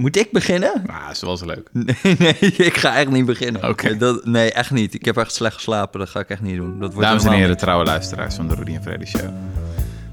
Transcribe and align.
Moet 0.00 0.16
ik 0.16 0.32
beginnen? 0.32 0.82
Ah, 0.86 1.10
is 1.12 1.20
wel 1.20 1.30
eens 1.30 1.44
leuk. 1.44 1.68
Nee, 1.72 2.16
nee, 2.18 2.34
ik 2.38 2.76
ga 2.76 2.96
echt 2.96 3.10
niet 3.10 3.24
beginnen. 3.26 3.68
Oké. 3.68 4.18
Nee, 4.24 4.52
echt 4.52 4.70
niet. 4.70 4.94
Ik 4.94 5.04
heb 5.04 5.16
echt 5.16 5.34
slecht 5.34 5.54
geslapen. 5.54 5.98
Dat 6.00 6.08
ga 6.08 6.20
ik 6.20 6.28
echt 6.28 6.40
niet 6.40 6.56
doen. 6.56 6.80
Dat 6.80 6.92
wordt 6.94 7.08
Dames 7.08 7.24
en 7.24 7.32
heren, 7.32 7.56
trouwe 7.56 7.84
luisteraars 7.84 8.34
van 8.34 8.48
de 8.48 8.54
Rudy 8.54 8.74
en 8.74 8.82
Freddy 8.82 9.04
Show. 9.04 9.28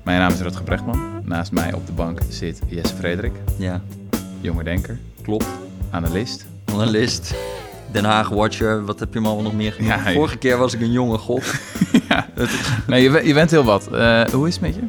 Mijn 0.04 0.20
naam 0.20 0.32
is 0.32 0.40
Rutger 0.40 0.64
Brechtman. 0.64 1.22
Naast 1.24 1.52
mij 1.52 1.74
op 1.74 1.86
de 1.86 1.92
bank 1.92 2.20
zit 2.30 2.60
Jesse 2.68 2.96
Frederik. 2.96 3.34
Ja, 3.58 3.82
jonge 4.42 4.64
denker, 4.64 5.00
klopt. 5.24 5.46
analist. 5.90 6.46
Analist. 6.66 7.34
Den 7.92 8.04
Haag 8.06 8.30
Watcher. 8.30 8.86
Wat 8.86 9.00
heb 9.00 9.14
je 9.14 9.20
me 9.20 9.26
allemaal 9.28 9.44
nog 9.44 9.54
meer? 9.54 9.76
Ja, 9.84 10.10
je- 10.10 10.16
Vorige 10.16 10.38
keer 10.38 10.58
was 10.58 10.74
ik 10.74 10.82
een 10.82 10.92
jonge 10.92 11.18
god. 11.18 11.54
ja. 12.10 12.28
Nee, 12.88 13.04
je, 13.12 13.28
je 13.28 13.34
bent 13.34 13.52
heel 13.52 13.64
wat. 13.64 13.88
Eh, 13.88 14.24
hoe 14.26 14.48
is 14.48 14.54
het 14.54 14.62
met 14.64 14.76
je? 14.76 14.82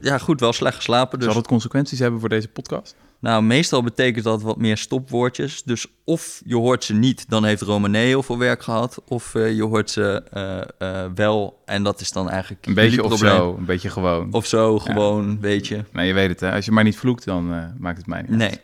Ja, 0.00 0.18
goed. 0.18 0.40
Wel 0.40 0.52
slecht 0.52 0.76
geslapen. 0.76 1.18
Dus 1.18 1.28
Zal 1.28 1.36
het 1.36 1.46
consequenties 1.46 1.98
hebben 1.98 2.20
voor 2.20 2.28
deze 2.28 2.48
podcast? 2.48 2.94
Nou, 3.26 3.42
meestal 3.42 3.82
betekent 3.82 4.24
dat 4.24 4.42
wat 4.42 4.56
meer 4.56 4.76
stopwoordjes. 4.76 5.62
Dus 5.62 5.86
of 6.04 6.40
je 6.44 6.56
hoort 6.56 6.84
ze 6.84 6.94
niet, 6.94 7.28
dan 7.28 7.44
heeft 7.44 7.62
Romane 7.62 7.98
heel 7.98 8.22
veel 8.22 8.38
werk 8.38 8.62
gehad. 8.62 9.02
Of 9.08 9.34
eh, 9.34 9.54
je 9.56 9.62
hoort 9.62 9.90
ze 9.90 10.22
eh, 10.30 11.02
eh, 11.04 11.10
wel 11.14 11.62
en 11.64 11.82
dat 11.82 12.00
is 12.00 12.12
dan 12.12 12.30
eigenlijk 12.30 12.66
Een 12.66 12.74
beetje 12.74 13.02
of 13.02 13.08
probleem. 13.08 13.36
zo, 13.36 13.56
een 13.58 13.64
beetje 13.64 13.90
gewoon. 13.90 14.32
Of 14.32 14.46
zo, 14.46 14.78
gewoon, 14.78 15.40
weet 15.40 15.66
je. 15.66 15.84
Nee, 15.92 16.06
je 16.06 16.12
weet 16.12 16.28
het 16.28 16.40
hè. 16.40 16.52
Als 16.52 16.64
je 16.64 16.72
maar 16.72 16.84
niet 16.84 16.96
vloekt, 16.96 17.24
dan 17.24 17.74
maakt 17.78 17.98
het 17.98 18.06
mij 18.06 18.22
niet. 18.22 18.30
Nee, 18.30 18.60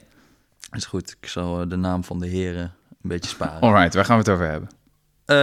is 0.73 0.85
goed. 0.85 1.17
Ik 1.21 1.29
zal 1.29 1.69
de 1.69 1.77
naam 1.77 2.05
van 2.05 2.19
de 2.19 2.27
heren 2.27 2.75
een 3.03 3.09
beetje 3.09 3.31
sparen. 3.31 3.61
Alright, 3.61 3.95
waar 3.95 4.05
gaan 4.05 4.19
we 4.19 4.23
het 4.23 4.33
over 4.33 4.51
hebben? 4.51 4.69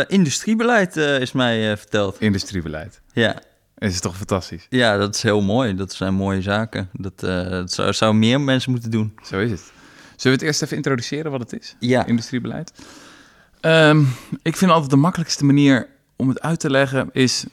Industriebeleid 0.08 0.96
is 0.96 1.32
mij 1.32 1.78
verteld. 1.78 2.20
Industriebeleid. 2.20 3.02
Ja. 3.14 3.42
Is 3.80 3.94
het 3.94 4.02
toch 4.02 4.18
fantastisch? 4.18 4.66
ja, 4.70 4.98
dat 4.98 5.16
is 5.16 5.22
heel 5.22 5.42
mooi. 5.42 5.76
Dat 5.76 5.94
zijn 5.94 6.14
mooie 6.14 6.42
zaken. 6.42 6.90
Dat, 6.94 7.24
eh, 7.24 7.50
dat 7.50 7.72
zou, 7.72 7.94
zou 7.94 8.14
meer 8.14 8.42
mensen 8.42 8.72
moeten 8.72 8.92
doen. 8.92 9.14
Zo 9.24 9.40
is 9.40 9.52
het. 9.52 9.60
Zullen 9.60 9.72
we 10.16 10.30
het 10.30 10.42
eerst 10.42 10.62
even 10.62 10.76
introduceren 10.76 11.32
wat 11.32 11.40
het 11.40 11.60
is? 11.60 11.76
Ja. 11.80 12.06
Industriebeleid. 12.06 12.72
Ehm, 13.60 14.04
ik 14.42 14.56
vind 14.56 14.72
altijd 14.72 14.92
de 14.92 14.98
makkelijkste 14.98 15.46
manier 15.46 15.88
om 16.16 16.30
het 16.30 16.42
uit 16.42 16.60
te 16.60 16.70
leggen 16.70 17.10
is... 17.12 17.46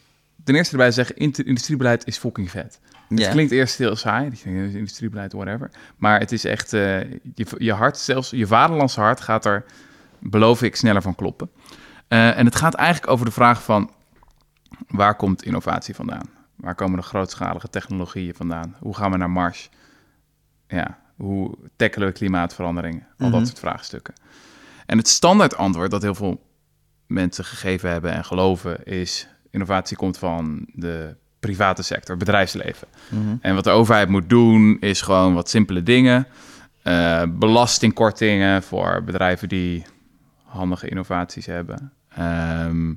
Ten 0.44 0.54
eerste 0.54 0.72
erbij 0.72 0.90
zeggen, 0.90 1.16
industriebeleid 1.16 2.06
is 2.06 2.18
fucking 2.18 2.50
vet. 2.50 2.78
Het 3.08 3.28
klinkt 3.28 3.52
eerst 3.52 3.78
heel 3.78 3.96
saai, 3.96 4.30
dat 4.30 4.40
je 4.40 4.52
denkt, 4.52 4.74
industriebeleid, 4.74 5.32
whatever. 5.32 5.70
Maar 5.96 6.20
het 6.20 6.32
is 6.32 6.44
echt, 6.44 6.72
eh, 6.72 7.00
je, 7.34 7.46
je 7.58 7.72
hart, 7.72 7.98
zelfs 7.98 8.30
je 8.30 8.46
vaderlandse 8.46 9.00
hart 9.00 9.20
gaat 9.20 9.44
er, 9.44 9.64
beloof 10.18 10.62
ik, 10.62 10.76
sneller 10.76 11.02
van 11.02 11.14
kloppen. 11.14 11.50
Eh, 12.08 12.38
en 12.38 12.44
het 12.44 12.56
gaat 12.56 12.74
eigenlijk 12.74 13.12
over 13.12 13.26
de 13.26 13.32
vraag 13.32 13.62
van, 13.62 13.90
waar 14.88 15.14
komt 15.16 15.42
innovatie 15.44 15.94
vandaan? 15.94 16.28
Waar 16.56 16.74
komen 16.74 16.96
de 16.98 17.06
grootschalige 17.06 17.68
technologieën 17.70 18.34
vandaan? 18.34 18.76
Hoe 18.78 18.94
gaan 18.96 19.10
we 19.10 19.16
naar 19.16 19.30
Mars? 19.30 19.70
Ja, 20.68 20.98
hoe 21.16 21.54
tackelen 21.76 22.08
we 22.08 22.14
klimaatverandering? 22.14 23.02
Al 23.18 23.28
Mhm. 23.28 23.38
dat 23.38 23.46
soort 23.46 23.58
vraagstukken. 23.58 24.14
En 24.86 24.98
het 24.98 25.08
standaard 25.08 25.56
antwoord 25.56 25.90
dat 25.90 26.02
heel 26.02 26.14
veel 26.14 26.44
mensen 27.06 27.44
gegeven 27.44 27.90
hebben 27.90 28.12
en 28.12 28.24
geloven 28.24 28.84
is... 28.84 29.28
innovatie 29.50 29.96
komt 29.96 30.18
van 30.18 30.66
de 30.72 31.16
private 31.40 31.82
sector, 31.82 32.16
bedrijfsleven. 32.16 32.88
Mhm. 33.10 33.36
En 33.40 33.54
wat 33.54 33.64
de 33.64 33.70
overheid 33.70 34.08
moet 34.08 34.28
doen 34.28 34.76
is 34.80 35.00
gewoon 35.00 35.34
wat 35.34 35.50
simpele 35.50 35.82
dingen. 35.82 36.26
Eh, 36.82 37.22
belastingkortingen 37.28 38.62
voor 38.62 39.02
bedrijven 39.04 39.48
die 39.48 39.84
handige 40.44 40.88
innovaties 40.88 41.46
hebben. 41.46 41.92
Ehm, 42.08 42.94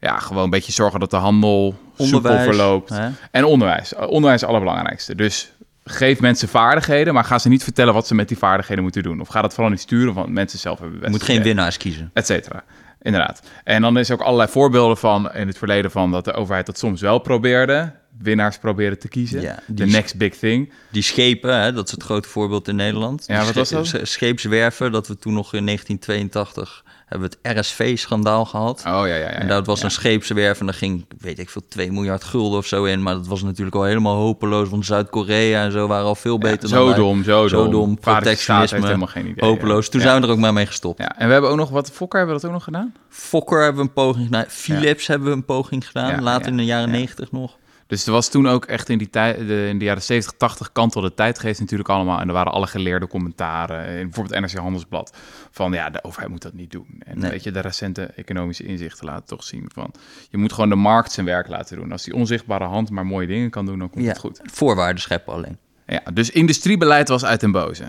ja, 0.00 0.18
gewoon 0.18 0.44
een 0.44 0.50
beetje 0.50 0.72
zorgen 0.72 1.00
dat 1.00 1.10
de 1.10 1.16
handel 1.16 1.74
soepel 1.98 2.04
Onderwijs, 2.16 2.44
verloopt. 2.44 2.88
hè? 2.90 3.08
En 3.30 3.44
onderwijs. 3.44 3.94
Eh, 3.94 4.00
Onderwijs 4.02 4.34
is 4.34 4.40
het 4.40 4.50
allerbelangrijkste. 4.50 5.14
Dus 5.14 5.52
geef 5.84 6.20
mensen 6.20 6.48
vaardigheden, 6.48 7.14
maar 7.14 7.24
ga 7.24 7.38
ze 7.38 7.48
niet 7.48 7.62
vertellen 7.64 7.94
wat 7.94 8.06
ze 8.06 8.14
met 8.14 8.28
die 8.28 8.38
vaardigheden 8.38 8.82
moeten 8.82 9.02
doen. 9.02 9.20
Of 9.20 9.28
ga 9.28 9.42
dat 9.42 9.52
vooral 9.54 9.70
niet 9.70 9.80
sturen, 9.80 10.14
want 10.14 10.28
mensen 10.28 10.58
zelf 10.58 10.78
hebben 10.78 10.96
Je 10.96 11.00
best 11.02 11.12
moet 11.12 11.22
geen 11.22 11.42
winnaars 11.42 11.76
kiezen. 11.76 12.10
et 12.14 12.26
cetera. 12.26 12.64
Inderdaad. 13.02 13.42
En 13.64 13.82
dan 13.82 13.98
is 13.98 14.10
ook 14.10 14.20
allerlei 14.20 14.50
voorbeelden 14.50 14.96
van 14.96 15.32
in 15.32 15.46
het 15.46 15.58
verleden 15.58 15.90
van 15.90 16.10
dat 16.10 16.24
de 16.24 16.32
overheid 16.32 16.66
dat 16.66 16.78
soms 16.78 17.00
wel 17.00 17.18
probeerde. 17.18 17.92
Winnaars 18.18 18.58
probeerde 18.58 18.96
te 18.98 19.08
kiezen. 19.08 19.40
Ja, 19.40 19.58
die- 19.66 19.86
next 19.86 20.16
big 20.16 20.36
thing. 20.36 20.72
Die 20.90 21.02
schepen, 21.02 21.60
hè, 21.60 21.72
dat 21.72 21.84
is 21.86 21.90
het 21.90 22.02
grote 22.02 22.28
voorbeeld 22.28 22.68
in 22.68 22.76
Nederland. 22.76 23.24
Ja, 23.26 23.44
wat 23.44 23.54
was 23.54 23.68
dat? 23.68 23.86
sche- 23.86 24.04
Scheepswerven, 24.04 24.92
dat 24.92 25.08
we 25.08 25.18
toen 25.18 25.32
nog 25.34 25.54
in 25.54 25.64
1982 25.64 26.84
hebben 27.06 27.30
we 27.30 27.48
het 27.48 27.58
RSV-schandaal 27.58 28.44
gehad. 28.44 28.78
Oh 28.78 28.84
ja, 28.84 29.04
ja, 29.06 29.16
ja. 29.16 29.28
en 29.28 29.48
dat 29.48 29.66
was 29.66 29.78
ja. 29.78 29.84
een 29.84 29.90
scheepswerf 29.90 30.60
en 30.60 30.66
daar 30.66 30.74
ging, 30.74 31.06
weet 31.18 31.38
ik 31.38 31.50
veel, 31.50 31.62
2 31.68 31.92
miljard 31.92 32.24
gulden 32.24 32.58
of 32.58 32.66
zo 32.66 32.84
in. 32.84 33.02
Maar 33.02 33.14
dat 33.14 33.26
was 33.26 33.42
natuurlijk 33.42 33.76
al 33.76 33.84
helemaal 33.84 34.16
hopeloos, 34.16 34.68
want 34.68 34.86
Zuid-Korea 34.86 35.64
en 35.64 35.72
zo 35.72 35.86
waren 35.86 36.06
al 36.06 36.14
veel 36.14 36.32
Ja, 36.32 36.38
beter 36.38 36.68
zo 36.68 36.86
dan 36.86 36.96
dom, 36.96 37.24
zo 37.24 37.48
Zo 37.48 37.62
dom. 37.62 37.72
dom, 37.72 37.96
staat 38.00 38.24
heeft 38.24 38.24
protectionisme, 38.24 38.86
helemaal 38.86 39.06
geen 39.06 39.28
idee. 39.28 39.48
Hopeloos. 39.48 39.88
Toen 39.88 40.00
ja. 40.00 40.06
zijn 40.06 40.20
we 40.20 40.26
er 40.26 40.32
ook 40.32 40.38
maar 40.38 40.52
mee 40.52 40.66
gestopt. 40.66 40.98
Ja, 40.98 41.18
en 41.18 41.26
we 41.26 41.32
hebben 41.32 41.50
ook 41.50 41.56
nog 41.56 41.70
wat. 41.70 41.90
Fokker 41.90 42.18
hebben 42.18 42.36
we 42.36 42.42
dat 42.42 42.50
ook 42.50 42.56
nog 42.56 42.66
gedaan. 42.66 42.94
Fokker 43.08 43.62
hebben 43.62 43.82
we 43.82 43.88
een 43.88 43.94
poging 43.94 44.24
gedaan. 44.24 44.44
Philips 44.48 45.06
hebben 45.06 45.28
we 45.28 45.34
een 45.34 45.44
poging 45.44 45.86
gedaan. 45.86 46.10
Ja, 46.10 46.20
later 46.20 46.44
ja, 46.44 46.50
in 46.50 46.56
de 46.56 46.64
jaren 46.64 46.88
ja. 46.88 46.94
90 46.94 47.32
nog. 47.32 47.56
Dus 47.86 48.06
er 48.06 48.12
was 48.12 48.28
toen 48.30 48.48
ook 48.48 48.64
echt 48.64 48.88
in, 48.88 48.98
die 48.98 49.10
tijd, 49.10 49.36
in 49.38 49.78
de 49.78 49.84
jaren 49.84 50.02
70, 50.02 50.32
80 50.38 50.72
kantelde 50.72 51.08
de 51.08 51.14
tijdgeest 51.14 51.60
natuurlijk 51.60 51.88
allemaal. 51.88 52.20
En 52.20 52.26
er 52.28 52.34
waren 52.34 52.52
alle 52.52 52.66
geleerde 52.66 53.06
commentaren. 53.06 53.86
In 53.98 54.02
bijvoorbeeld 54.10 54.40
NRC 54.40 54.54
Handelsblad. 54.58 55.16
Van 55.50 55.72
ja, 55.72 55.90
de 55.90 56.04
overheid 56.04 56.30
moet 56.30 56.42
dat 56.42 56.52
niet 56.52 56.70
doen. 56.70 56.86
En 57.04 57.18
Nee. 57.18 57.30
weet 57.30 57.42
je, 57.42 57.50
de 57.50 57.60
recente 57.60 58.02
economische 58.04 58.64
inzichten 58.64 59.06
laten 59.06 59.26
toch 59.26 59.42
zien 59.44 59.70
van... 59.74 59.94
Je 60.30 60.36
moet 60.38 60.52
gewoon 60.52 60.68
de 60.68 60.74
markt 60.74 61.12
zijn 61.12 61.26
werk 61.26 61.48
laten 61.48 61.76
doen. 61.76 61.92
Als 61.92 62.02
die 62.04 62.14
onzichtbare 62.14 62.64
hand 62.64 62.90
maar 62.90 63.06
mooie 63.06 63.26
dingen 63.26 63.50
kan 63.50 63.66
doen, 63.66 63.78
dan 63.78 63.90
komt 63.90 64.04
Ja, 64.04 64.10
het 64.10 64.18
goed. 64.18 64.40
voorwaarden 64.44 65.00
scheppen 65.02 65.32
alleen. 65.32 65.58
Ja, 65.86 66.00
dus 66.14 66.30
industriebeleid 66.30 67.08
was 67.08 67.24
uit 67.24 67.40
den 67.40 67.50
boze. 67.52 67.88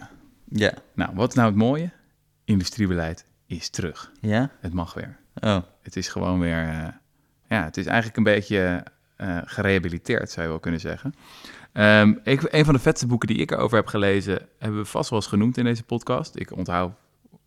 Ja. 0.49 0.73
Nou, 0.95 1.11
wat 1.13 1.29
is 1.29 1.35
nou 1.35 1.47
het 1.47 1.57
mooie? 1.57 1.89
Industriebeleid 2.45 3.25
is 3.47 3.69
terug. 3.69 4.11
Ja? 4.21 4.49
Het 4.59 4.73
mag 4.73 4.93
weer. 4.93 5.17
Oh. 5.39 5.57
Het 5.83 5.95
is 5.95 6.07
gewoon 6.07 6.39
weer... 6.39 6.67
eh, 6.67 6.87
ja, 7.49 7.63
het 7.63 7.77
is 7.77 7.85
eigenlijk 7.85 8.17
een 8.17 8.23
beetje 8.23 8.83
eh, 9.17 9.37
gerehabiliteerd, 9.45 10.31
zou 10.31 10.45
je 10.45 10.51
wel 10.51 10.61
kunnen 10.61 10.79
zeggen. 10.79 11.13
Ehm, 11.73 12.13
ik, 12.23 12.41
een 12.51 12.65
van 12.65 12.73
de 12.73 12.79
vetste 12.79 13.07
boeken 13.07 13.27
die 13.27 13.37
ik 13.37 13.51
erover 13.51 13.77
heb 13.77 13.87
gelezen... 13.87 14.47
hebben 14.59 14.79
we 14.79 14.85
vast 14.85 15.09
wel 15.09 15.19
eens 15.19 15.27
genoemd 15.27 15.57
in 15.57 15.63
deze 15.63 15.83
podcast. 15.83 16.35
Ik 16.35 16.51
onthoud 16.51 16.91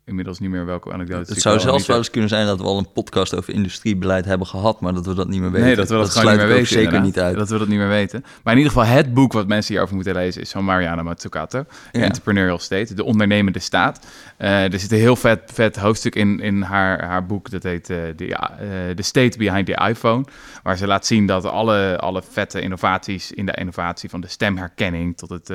inmiddels 0.05 0.39
niet 0.39 0.49
meer 0.49 0.65
welke 0.65 0.93
anekdotes 0.93 1.29
Het 1.29 1.41
zou 1.41 1.59
zelfs 1.59 1.85
wel 1.85 1.97
eens 1.97 2.09
kunnen 2.09 2.29
zijn 2.29 2.45
dat 2.45 2.57
we 2.57 2.63
al 2.63 2.77
een 2.77 2.91
podcast 2.91 3.35
over 3.35 3.53
industriebeleid 3.53 4.25
hebben 4.25 4.47
gehad, 4.47 4.81
maar 4.81 4.93
dat 4.93 5.05
we 5.05 5.13
dat 5.13 5.27
niet 5.27 5.41
meer 5.41 5.51
weten. 5.51 5.65
Nee, 5.65 5.75
dat 5.75 5.89
we 5.89 5.95
dat, 5.95 6.09
gewoon 6.09 6.23
sluit 6.23 6.37
niet 6.37 6.47
meer 6.47 6.55
weten. 6.55 6.67
zeker 6.67 6.83
inderdaad. 6.83 7.07
niet 7.07 7.19
uit. 7.19 7.37
Dat 7.37 7.49
we 7.49 7.57
dat 7.57 7.67
niet 7.67 7.77
meer 7.77 7.87
weten. 7.87 8.23
Maar 8.43 8.53
in 8.53 8.59
ieder 8.59 8.73
geval, 8.73 8.95
het 8.95 9.13
boek 9.13 9.33
wat 9.33 9.47
mensen 9.47 9.71
hierover 9.71 9.95
moeten 9.95 10.13
lezen 10.13 10.41
is 10.41 10.51
van 10.51 10.65
Mariana 10.65 11.03
Mazzucato. 11.03 11.65
Ja. 11.91 12.01
Entrepreneurial 12.01 12.59
State, 12.59 12.93
de 12.93 13.03
ondernemende 13.03 13.59
staat. 13.59 14.07
Eh, 14.37 14.73
er 14.73 14.79
zit 14.79 14.91
een 14.91 14.97
heel 14.97 15.15
vet, 15.15 15.51
vet 15.53 15.75
hoofdstuk 15.75 16.15
in, 16.15 16.39
in 16.39 16.61
haar, 16.61 17.05
haar 17.05 17.25
boek. 17.25 17.49
Dat 17.49 17.63
heet 17.63 17.89
eh 17.89 17.97
The, 18.15 18.35
eh, 18.35 18.95
The 18.95 19.03
State 19.03 19.37
Behind 19.37 19.65
the 19.65 19.87
iPhone. 19.89 20.25
Waar 20.63 20.77
ze 20.77 20.87
laat 20.87 21.05
zien 21.05 21.25
dat 21.25 21.45
alle, 21.45 21.97
alle 21.99 22.21
vette 22.29 22.61
innovaties 22.61 23.31
in 23.31 23.45
de 23.45 23.53
innovatie 23.53 24.09
van 24.09 24.21
de 24.21 24.27
stemherkenning 24.27 25.17
tot 25.17 25.29
het... 25.29 25.49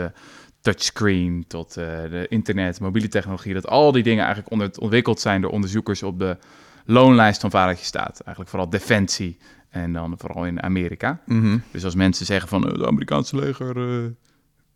touchscreen 0.67 1.45
tot 1.49 1.77
eh, 1.77 1.85
de 2.11 2.27
internet, 2.29 2.81
mobiele 2.81 3.09
technologie, 3.09 3.55
dat 3.55 3.67
al 3.67 3.93
die 3.93 4.03
dingen 4.03 4.25
eigenlijk 4.25 4.53
onder, 4.53 4.71
ontwikkeld 4.79 5.21
zijn 5.21 5.41
door 5.41 5.51
onderzoekers 5.51 6.03
op 6.03 6.19
de 6.19 6.37
loonlijst 6.85 7.41
van 7.41 7.51
vadertje 7.51 7.85
staat. 7.85 8.21
Eigenlijk 8.21 8.49
vooral 8.49 8.71
defensie 8.71 9.39
en 9.71 9.93
dan 9.93 10.15
vooral 10.19 10.45
in 10.45 10.63
Amerika. 10.63 11.21
Mhm. 11.27 11.59
Dus 11.71 11.85
als 11.85 11.95
mensen 11.95 12.27
zeggen 12.27 12.49
van 12.49 12.67
eh, 12.67 12.73
het 12.73 12.87
Amerikaanse 12.87 13.37
leger 13.37 13.77
eh, 13.77 14.11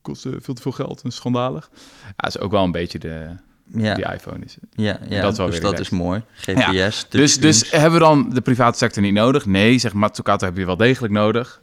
kost 0.03 0.23
veel 0.23 0.55
te 0.55 0.62
veel 0.62 0.73
geld 0.73 1.03
en 1.03 1.11
schandalig. 1.11 1.71
Ja, 2.17 2.28
is 2.28 2.39
ook 2.39 2.51
wel 2.51 2.65
een 2.65 2.72
beetje 2.72 2.99
de, 2.99 3.37
Ja, 3.67 3.95
die 3.95 4.12
iPhone 4.12 4.45
is. 4.45 4.55
het. 4.55 4.65
ja, 4.71 5.01
ja. 5.09 5.22
dat 5.22 5.39
is 5.39 5.45
dus 5.47 5.61
dat 5.61 5.78
is 5.78 5.91
mooi. 5.91 6.22
GPS. 6.34 6.71
Dus, 6.72 7.09
dus 7.09 7.39
touchscreens. 7.39 7.71
hebben 7.71 7.99
we 7.99 8.05
dan 8.05 8.31
de 8.31 8.41
private 8.41 8.78
sector 8.78 9.03
niet 9.03 9.15
nodig? 9.15 9.47
Nee, 9.47 9.78
zegt 9.78 9.95
Matsukato, 9.95 10.47
heb 10.47 10.57
je 10.57 10.67
wel 10.67 10.77
degelijk 10.77 11.12
nodig. 11.12 11.61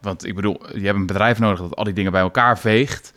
Want 0.00 0.26
ik 0.26 0.34
bedoel, 0.34 0.78
je 0.78 0.84
hebt 0.84 0.98
een 0.98 1.06
bedrijf 1.06 1.38
nodig 1.38 1.60
dat 1.60 1.76
al 1.76 1.84
die 1.84 1.94
dingen 1.94 2.12
bij 2.12 2.20
elkaar 2.20 2.58
veegt 2.58 3.12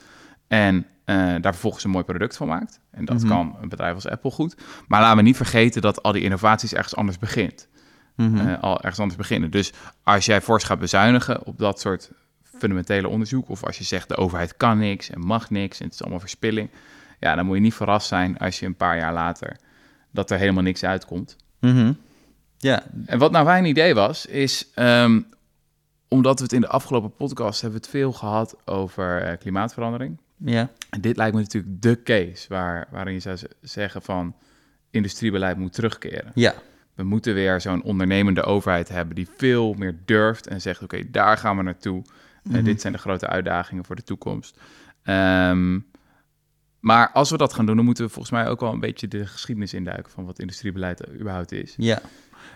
en 0.53 0.85
eh, 1.05 1.15
daar 1.15 1.51
vervolgens 1.51 1.83
een 1.83 1.89
mooi 1.89 2.03
product 2.03 2.37
van 2.37 2.47
maakt. 2.47 2.79
En 2.91 3.05
dat 3.05 3.17
Mhm. 3.19 3.27
kan 3.27 3.55
een 3.61 3.69
bedrijf 3.69 3.93
als 3.95 4.07
Apple 4.07 4.31
goed. 4.31 4.55
Maar 4.87 5.01
laten 5.01 5.17
we 5.17 5.23
niet 5.23 5.35
vergeten 5.35 5.81
dat 5.81 6.03
al 6.03 6.11
die 6.11 6.21
innovaties 6.23 6.73
ergens 6.73 6.95
anders 6.95 7.17
begint. 7.17 7.67
Mhm. 8.15 8.47
eh, 8.47 8.61
al 8.63 8.77
ergens 8.81 8.99
anders 8.99 9.17
beginnen. 9.17 9.51
Dus 9.51 9.73
als 10.03 10.25
jij 10.25 10.41
fors 10.41 10.63
gaat 10.63 10.79
bezuinigen 10.79 11.45
op 11.45 11.57
dat 11.57 11.79
soort 11.79 12.11
fundamentele 12.43 13.07
onderzoek, 13.07 13.49
of 13.49 13.63
als 13.63 13.77
je 13.77 13.83
zegt 13.83 14.07
de 14.07 14.15
overheid 14.17 14.57
kan 14.57 14.77
niks 14.77 15.09
en 15.09 15.19
mag 15.19 15.49
niks 15.49 15.79
en 15.79 15.85
het 15.85 15.93
is 15.93 16.01
allemaal 16.01 16.19
verspilling, 16.19 16.69
ja, 17.19 17.35
dan 17.35 17.45
moet 17.45 17.55
je 17.55 17.61
niet 17.61 17.73
verrast 17.73 18.07
zijn 18.07 18.37
als 18.37 18.59
je 18.59 18.65
een 18.65 18.75
paar 18.75 18.97
jaar 18.97 19.13
later 19.13 19.57
dat 20.11 20.31
er 20.31 20.37
helemaal 20.37 20.63
niks 20.63 20.83
uitkomt. 20.83 21.35
Mhm. 21.59 21.93
Ja, 22.57 22.83
En 23.05 23.19
wat 23.19 23.31
nou 23.31 23.45
mijn 23.45 23.65
idee 23.65 23.93
was, 23.95 24.25
is 24.25 24.69
ehm, 24.75 25.21
omdat 26.07 26.37
we 26.37 26.43
het 26.43 26.53
in 26.53 26.61
de 26.61 26.67
afgelopen 26.67 27.15
podcast 27.15 27.61
hebben 27.61 27.79
we 27.79 27.85
het 27.85 27.95
veel 27.95 28.11
gehad 28.13 28.55
over 28.65 29.21
eh, 29.21 29.37
klimaatverandering. 29.37 30.17
Ja. 30.45 30.69
En 30.89 31.01
dit 31.01 31.17
lijkt 31.17 31.35
me 31.35 31.41
natuurlijk 31.41 31.81
de 31.81 32.03
case 32.03 32.47
waar, 32.49 32.87
waarin 32.91 33.13
je 33.13 33.19
zou 33.19 33.37
zeggen 33.61 34.01
van 34.01 34.35
industriebeleid 34.89 35.57
moet 35.57 35.73
terugkeren. 35.73 36.31
ja. 36.35 36.53
We 36.93 37.03
moeten 37.03 37.33
weer 37.33 37.61
zo'n 37.61 37.83
ondernemende 37.83 38.43
overheid 38.43 38.89
hebben 38.89 39.15
die 39.15 39.27
veel 39.37 39.73
meer 39.73 39.95
durft 40.05 40.47
en 40.47 40.61
zegt: 40.61 40.83
Oké, 40.83 41.09
daar 41.11 41.37
gaan 41.37 41.57
we 41.57 41.63
naartoe. 41.63 42.01
Eh, 42.43 42.51
Mhm. 42.51 42.63
dit 42.63 42.81
zijn 42.81 42.93
de 42.93 42.99
grote 42.99 43.27
uitdagingen 43.27 43.85
voor 43.85 43.95
de 43.95 44.03
toekomst. 44.03 44.57
Ehm, 45.03 45.79
Maar 46.79 47.09
als 47.11 47.29
we 47.29 47.37
dat 47.37 47.53
gaan 47.53 47.65
doen, 47.65 47.75
dan 47.75 47.85
moeten 47.85 48.03
we 48.05 48.09
volgens 48.11 48.33
mij 48.33 48.47
ook 48.47 48.59
wel 48.59 48.73
een 48.73 48.79
beetje 48.79 49.07
de 49.07 49.25
geschiedenis 49.27 49.73
induiken 49.73 50.11
van 50.11 50.25
wat 50.25 50.39
industriebeleid 50.39 51.07
überhaupt 51.19 51.51
is. 51.51 51.73
Ja. 51.77 52.01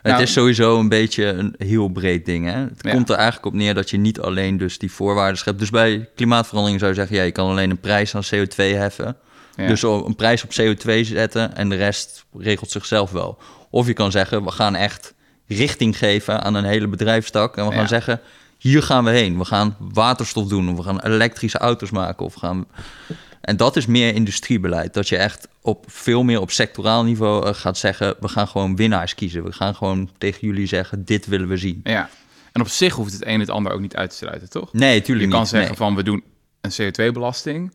Nou, 0.03 0.15
het 0.19 0.27
is 0.27 0.33
sowieso 0.33 0.79
een 0.79 0.89
beetje 0.89 1.25
een 1.25 1.55
heel 1.57 1.87
breed 1.87 2.25
ding. 2.25 2.45
Hè? 2.45 2.59
Het 2.59 2.79
Ja. 2.81 2.91
komt 2.91 3.09
er 3.09 3.15
eigenlijk 3.15 3.45
op 3.45 3.53
neer 3.53 3.73
dat 3.73 3.89
je 3.89 3.97
niet 3.97 4.19
alleen 4.19 4.57
dus 4.57 4.77
die 4.77 4.91
voorwaarden 4.91 5.37
schept. 5.37 5.59
Dus 5.59 5.69
bij 5.69 6.09
klimaatverandering 6.15 6.79
zou 6.79 6.91
je 6.91 6.97
zeggen, 6.97 7.15
ja, 7.15 7.23
je 7.23 7.31
kan 7.31 7.49
alleen 7.49 7.69
een 7.69 7.79
prijs 7.79 8.15
aan 8.15 8.23
CO2 8.35 8.55
heffen. 8.55 9.15
Ja. 9.55 9.67
Dus 9.67 9.81
een 9.81 10.15
prijs 10.15 10.43
op 10.43 10.49
CO2 10.61 10.99
zetten 11.05 11.55
en 11.55 11.69
de 11.69 11.75
rest 11.75 12.25
regelt 12.37 12.71
zichzelf 12.71 13.11
wel. 13.11 13.37
Of 13.69 13.87
je 13.87 13.93
kan 13.93 14.11
zeggen, 14.11 14.43
we 14.43 14.51
gaan 14.51 14.75
echt 14.75 15.13
richting 15.47 15.97
geven 15.97 16.41
aan 16.43 16.55
een 16.55 16.63
hele 16.65 16.87
bedrijfstak. 16.87 17.57
En 17.57 17.65
we 17.65 17.71
gaan 17.71 17.81
Ja. 17.81 17.87
zeggen, 17.87 18.19
hier 18.57 18.83
gaan 18.83 19.03
we 19.03 19.09
heen. 19.09 19.37
We 19.37 19.45
gaan 19.45 19.75
waterstof 19.79 20.47
doen, 20.47 20.69
of 20.69 20.75
we 20.77 20.83
gaan 20.83 20.99
elektrische 21.01 21.57
auto's 21.57 21.89
maken. 21.91 22.25
Of 22.25 22.33
we 22.33 22.39
gaan... 22.39 22.65
En 23.47 23.57
dat 23.57 23.75
is 23.75 23.85
meer 23.85 24.13
industriebeleid. 24.15 24.93
Dat 24.93 25.09
je 25.09 25.17
echt 25.17 25.47
op 25.61 25.85
veel 25.87 26.23
meer 26.23 26.39
op 26.41 26.51
sectoraal 26.51 27.03
niveau 27.03 27.47
eh, 27.47 27.53
gaat 27.53 27.77
zeggen... 27.77 28.15
we 28.19 28.27
gaan 28.27 28.47
gewoon 28.47 28.75
winnaars 28.75 29.15
kiezen. 29.15 29.43
We 29.43 29.51
gaan 29.51 29.75
gewoon 29.75 30.09
tegen 30.17 30.47
jullie 30.47 30.67
zeggen, 30.67 31.05
dit 31.05 31.25
willen 31.25 31.47
we 31.47 31.57
zien. 31.57 31.79
Ja. 31.83 32.09
En 32.51 32.61
op 32.61 32.67
zich 32.67 32.93
hoeft 32.93 33.13
het 33.13 33.25
een 33.25 33.39
het 33.39 33.49
ander 33.49 33.71
ook 33.71 33.79
niet 33.79 33.95
uit 33.95 34.09
te 34.09 34.15
sluiten, 34.15 34.49
toch? 34.49 34.73
Nee, 34.73 35.01
tuurlijk 35.01 35.25
Je 35.25 35.31
kan 35.31 35.39
niet. 35.41 35.49
zeggen 35.49 35.69
Nee. 35.69 35.77
van 35.77 35.95
we 35.95 36.03
doen 36.03 36.23
een 36.61 36.71
CO2-belasting, 36.71 37.73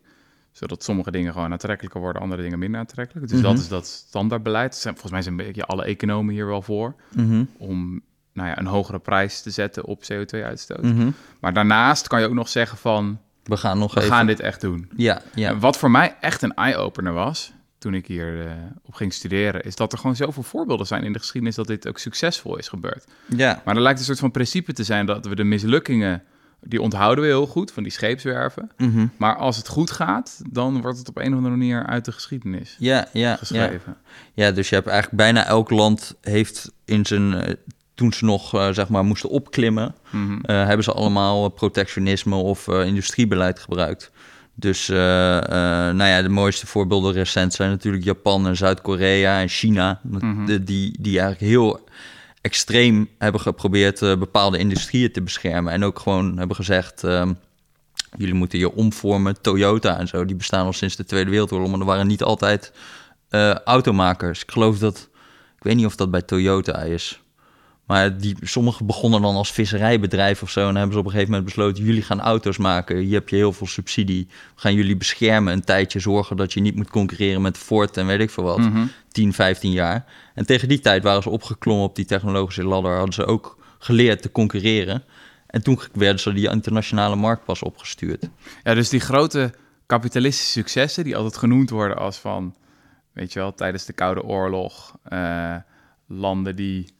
zodat 0.51 0.83
sommige 0.83 1.11
dingen 1.11 1.33
gewoon 1.33 1.51
aantrekkelijker 1.51 2.01
worden, 2.01 2.21
andere 2.21 2.41
dingen 2.41 2.59
minder 2.59 2.79
aantrekkelijk. 2.79 3.27
Dus 3.27 3.39
Mhm. 3.41 3.47
dat 3.49 3.59
is 3.59 3.67
dat 3.67 3.87
standaardbeleid. 3.87 4.79
Volgens 4.83 5.11
mij 5.11 5.21
zijn 5.21 5.39
een 5.39 5.45
beetje 5.45 5.65
alle 5.65 5.83
economen 5.83 6.33
hier 6.33 6.45
wel 6.47 6.61
voor 6.61 6.95
Mhm, 7.15 7.43
om 7.57 8.01
nou 8.33 8.47
ja, 8.49 8.57
een 8.59 8.65
hogere 8.65 8.99
prijs 8.99 9.41
te 9.41 9.49
zetten 9.49 9.85
op 9.85 10.03
CO2-uitstoot. 10.03 10.81
mhm. 10.81 11.09
Maar 11.39 11.53
daarnaast 11.53 12.07
kan 12.07 12.19
je 12.19 12.25
ook 12.25 12.33
nog 12.33 12.49
zeggen 12.49 12.77
van 12.77 13.19
We 13.43 13.57
gaan 13.57 13.77
nog 13.77 13.93
we 13.93 13.99
even... 13.99 14.11
gaan 14.11 14.25
dit 14.25 14.39
echt 14.39 14.61
doen. 14.61 14.89
Ja, 14.95 15.21
ja. 15.35 15.49
En 15.49 15.59
wat 15.59 15.77
voor 15.77 15.91
mij 15.91 16.15
echt 16.19 16.41
een 16.41 16.53
eye-opener 16.53 17.13
was 17.13 17.53
toen 17.77 17.93
ik 17.93 18.07
hier 18.07 18.45
eh, 18.47 18.51
op 18.83 18.93
ging 18.93 19.13
studeren, 19.13 19.63
is 19.63 19.75
dat 19.75 19.91
er 19.91 19.97
gewoon 19.97 20.15
zoveel 20.15 20.43
voorbeelden 20.43 20.87
zijn 20.87 21.03
in 21.03 21.13
de 21.13 21.19
geschiedenis 21.19 21.55
dat 21.55 21.67
dit 21.67 21.87
ook 21.87 21.97
succesvol 21.97 22.57
is 22.57 22.67
gebeurd. 22.67 23.05
ja. 23.27 23.61
Maar 23.65 23.75
er 23.75 23.81
lijkt 23.81 23.99
een 23.99 24.05
soort 24.05 24.19
van 24.19 24.31
principe 24.31 24.73
te 24.73 24.83
zijn 24.83 25.05
dat 25.05 25.25
we 25.25 25.35
de 25.35 25.43
mislukkingen, 25.43 26.23
die 26.61 26.81
onthouden 26.81 27.23
we 27.23 27.29
heel 27.29 27.47
goed 27.47 27.71
van 27.71 27.83
die 27.83 27.91
scheepswerven. 27.91 28.71
Mhm. 28.77 29.07
Maar 29.17 29.35
als 29.37 29.57
het 29.57 29.67
goed 29.67 29.91
gaat, 29.91 30.41
dan 30.49 30.81
wordt 30.81 30.97
het 30.97 31.09
op 31.09 31.17
een 31.17 31.31
of 31.31 31.37
andere 31.37 31.55
manier 31.55 31.85
uit 31.85 32.05
de 32.05 32.11
geschiedenis 32.11 32.75
Ja, 32.79 33.07
ja, 33.13 33.29
ja. 33.29 33.35
geschreven. 33.35 33.97
Ja, 34.33 34.51
dus 34.51 34.69
je 34.69 34.75
hebt 34.75 34.87
eigenlijk 34.87 35.17
bijna 35.17 35.45
elk 35.45 35.69
land 35.69 36.15
heeft 36.21 36.71
in 36.85 37.05
zijn... 37.05 37.57
toen 37.95 38.13
ze 38.13 38.25
nog, 38.25 38.53
eh, 38.53 38.69
zeg 38.71 38.89
maar, 38.89 39.03
moesten 39.03 39.29
opklimmen... 39.29 39.95
Mhm. 40.09 40.39
eh, 40.41 40.65
hebben 40.65 40.83
ze 40.83 40.91
allemaal 40.91 41.45
eh, 41.45 41.55
protectionisme 41.55 42.35
of 42.35 42.67
industriebeleid 42.67 43.59
gebruikt. 43.59 44.11
Dus, 44.55 44.87
nou 44.87 46.03
ja, 46.03 46.21
de 46.21 46.29
mooiste 46.29 46.67
voorbeelden 46.67 47.13
recent 47.13 47.53
zijn 47.53 47.69
natuurlijk 47.69 48.03
Japan 48.03 48.47
en 48.47 48.57
Zuid-Korea 48.57 49.41
en 49.41 49.47
China. 49.47 49.99
Mhm. 50.03 50.45
die, 50.45 50.95
die 50.99 51.19
eigenlijk 51.19 51.39
heel 51.39 51.87
extreem 52.41 53.09
hebben 53.17 53.41
geprobeerd 53.41 53.99
bepaalde 53.99 54.57
industrieën 54.57 55.11
te 55.11 55.21
beschermen. 55.21 55.73
En 55.73 55.83
ook 55.83 55.99
gewoon 55.99 56.37
hebben 56.37 56.55
gezegd, 56.55 57.03
ehm, 57.03 57.33
jullie 58.17 58.33
moeten 58.33 58.59
je 58.59 58.73
omvormen. 58.73 59.41
Toyota 59.41 59.99
en 59.99 60.07
zo, 60.07 60.25
die 60.25 60.35
bestaan 60.35 60.65
al 60.65 60.73
sinds 60.73 60.95
de 60.95 61.05
Tweede 61.05 61.29
Wereldoorlog. 61.29 61.69
Maar 61.69 61.79
er 61.79 61.85
waren 61.85 62.07
niet 62.07 62.23
altijd 62.23 62.71
automakers. 63.63 64.41
Ik 64.41 64.51
geloof 64.51 64.79
dat, 64.79 65.09
ik 65.57 65.63
weet 65.63 65.75
niet 65.75 65.85
of 65.85 65.95
dat 65.95 66.11
bij 66.11 66.21
Toyota 66.21 66.81
is. 66.81 67.22
Maar 67.85 68.17
die, 68.17 68.35
sommigen 68.41 68.85
begonnen 68.85 69.21
dan 69.21 69.35
als 69.35 69.51
visserijbedrijf 69.51 70.41
of 70.41 70.49
zo. 70.49 70.59
En 70.59 70.65
dan 70.65 70.75
hebben 70.75 70.93
ze 70.93 70.99
op 70.99 71.05
een 71.05 71.11
gegeven 71.11 71.31
moment 71.33 71.53
besloten: 71.53 71.83
jullie 71.83 72.01
gaan 72.01 72.21
auto's 72.21 72.57
maken. 72.57 72.97
Hier 72.97 73.13
heb 73.13 73.29
je 73.29 73.35
heel 73.35 73.53
veel 73.53 73.67
subsidie. 73.67 74.27
We 74.55 74.61
gaan 74.61 74.73
jullie 74.73 74.97
beschermen 74.97 75.53
een 75.53 75.63
tijdje. 75.63 75.99
Zorgen 75.99 76.37
dat 76.37 76.53
je 76.53 76.59
niet 76.59 76.75
moet 76.75 76.89
concurreren 76.89 77.41
met 77.41 77.57
Ford 77.57 77.97
en 77.97 78.07
weet 78.07 78.19
ik 78.19 78.29
veel 78.29 78.43
wat. 78.43 78.57
Mhm. 78.57 78.85
10, 79.11 79.33
15 79.33 79.71
jaar. 79.71 80.05
En 80.33 80.45
tegen 80.45 80.67
die 80.67 80.79
tijd 80.79 81.03
waren 81.03 81.21
ze 81.21 81.29
opgeklommen 81.29 81.85
op 81.85 81.95
die 81.95 82.05
technologische 82.05 82.63
ladder. 82.63 82.95
Hadden 82.95 83.13
ze 83.13 83.25
ook 83.25 83.57
geleerd 83.79 84.21
te 84.21 84.31
concurreren. 84.31 85.03
En 85.47 85.63
toen 85.63 85.79
werden 85.93 86.19
ze 86.19 86.33
die 86.33 86.49
internationale 86.49 87.15
markt 87.15 87.45
pas 87.45 87.61
opgestuurd. 87.61 88.29
Ja, 88.63 88.73
dus 88.73 88.89
die 88.89 88.99
grote 88.99 89.53
kapitalistische 89.85 90.51
successen 90.51 91.03
die 91.03 91.15
altijd 91.15 91.37
genoemd 91.37 91.69
worden 91.69 91.97
als 91.97 92.17
van, 92.17 92.55
weet 93.11 93.33
je 93.33 93.39
wel, 93.39 93.53
tijdens 93.53 93.85
de 93.85 93.93
Koude 93.93 94.23
Oorlog, 94.23 94.95
eh, 95.03 95.55
landen 96.07 96.55
die 96.55 96.93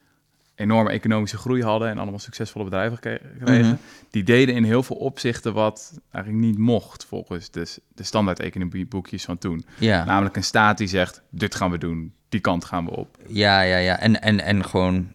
enorme 0.56 0.90
economische 0.90 1.38
groei 1.38 1.64
hadden 1.64 1.90
en 1.90 1.98
allemaal 1.98 2.20
succesvolle 2.20 2.64
bedrijven 2.66 3.00
kregen, 3.00 3.30
Mhm. 3.40 3.74
die 4.12 4.24
deden 4.24 4.56
in 4.56 4.64
heel 4.64 4.84
veel 4.84 4.96
opzichten 4.96 5.54
wat 5.54 6.00
eigenlijk 6.12 6.46
niet 6.46 6.58
mocht 6.58 7.06
volgens 7.06 7.52
de, 7.52 7.68
de 7.96 8.04
standaard 8.04 8.40
economieboekjes 8.40 9.24
van 9.26 9.38
toen. 9.38 9.66
Ja, 9.80 10.04
Namelijk 10.06 10.36
een 10.36 10.44
staat 10.44 10.78
die 10.78 10.88
zegt, 10.88 11.22
dit 11.30 11.56
gaan 11.56 11.72
we 11.72 11.78
doen, 11.78 12.14
die 12.30 12.40
kant 12.40 12.66
gaan 12.66 12.86
we 12.86 12.92
op. 12.92 13.18
ja, 13.28 13.62
ja. 13.62 13.78
ja. 13.78 14.00
En, 14.00 14.22
en, 14.22 14.40
en 14.40 14.66
gewoon 14.66 15.12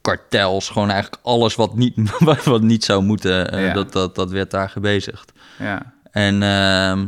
kartels. 0.00 0.68
Gewoon 0.68 0.90
eigenlijk 0.90 1.22
alles 1.24 1.54
wat 1.54 1.74
niet, 1.76 1.94
wat, 2.44 2.62
niet 2.62 2.84
zou 2.84 3.02
moeten. 3.02 3.50
eh, 3.52 3.66
Ja. 3.66 3.72
dat, 3.72 3.92
dat, 3.92 4.14
dat 4.14 4.30
werd 4.30 4.50
daar 4.50 4.68
gebezigd. 4.70 5.32
Ja, 5.58 5.92
En 6.10 6.42
ehm, 6.42 6.98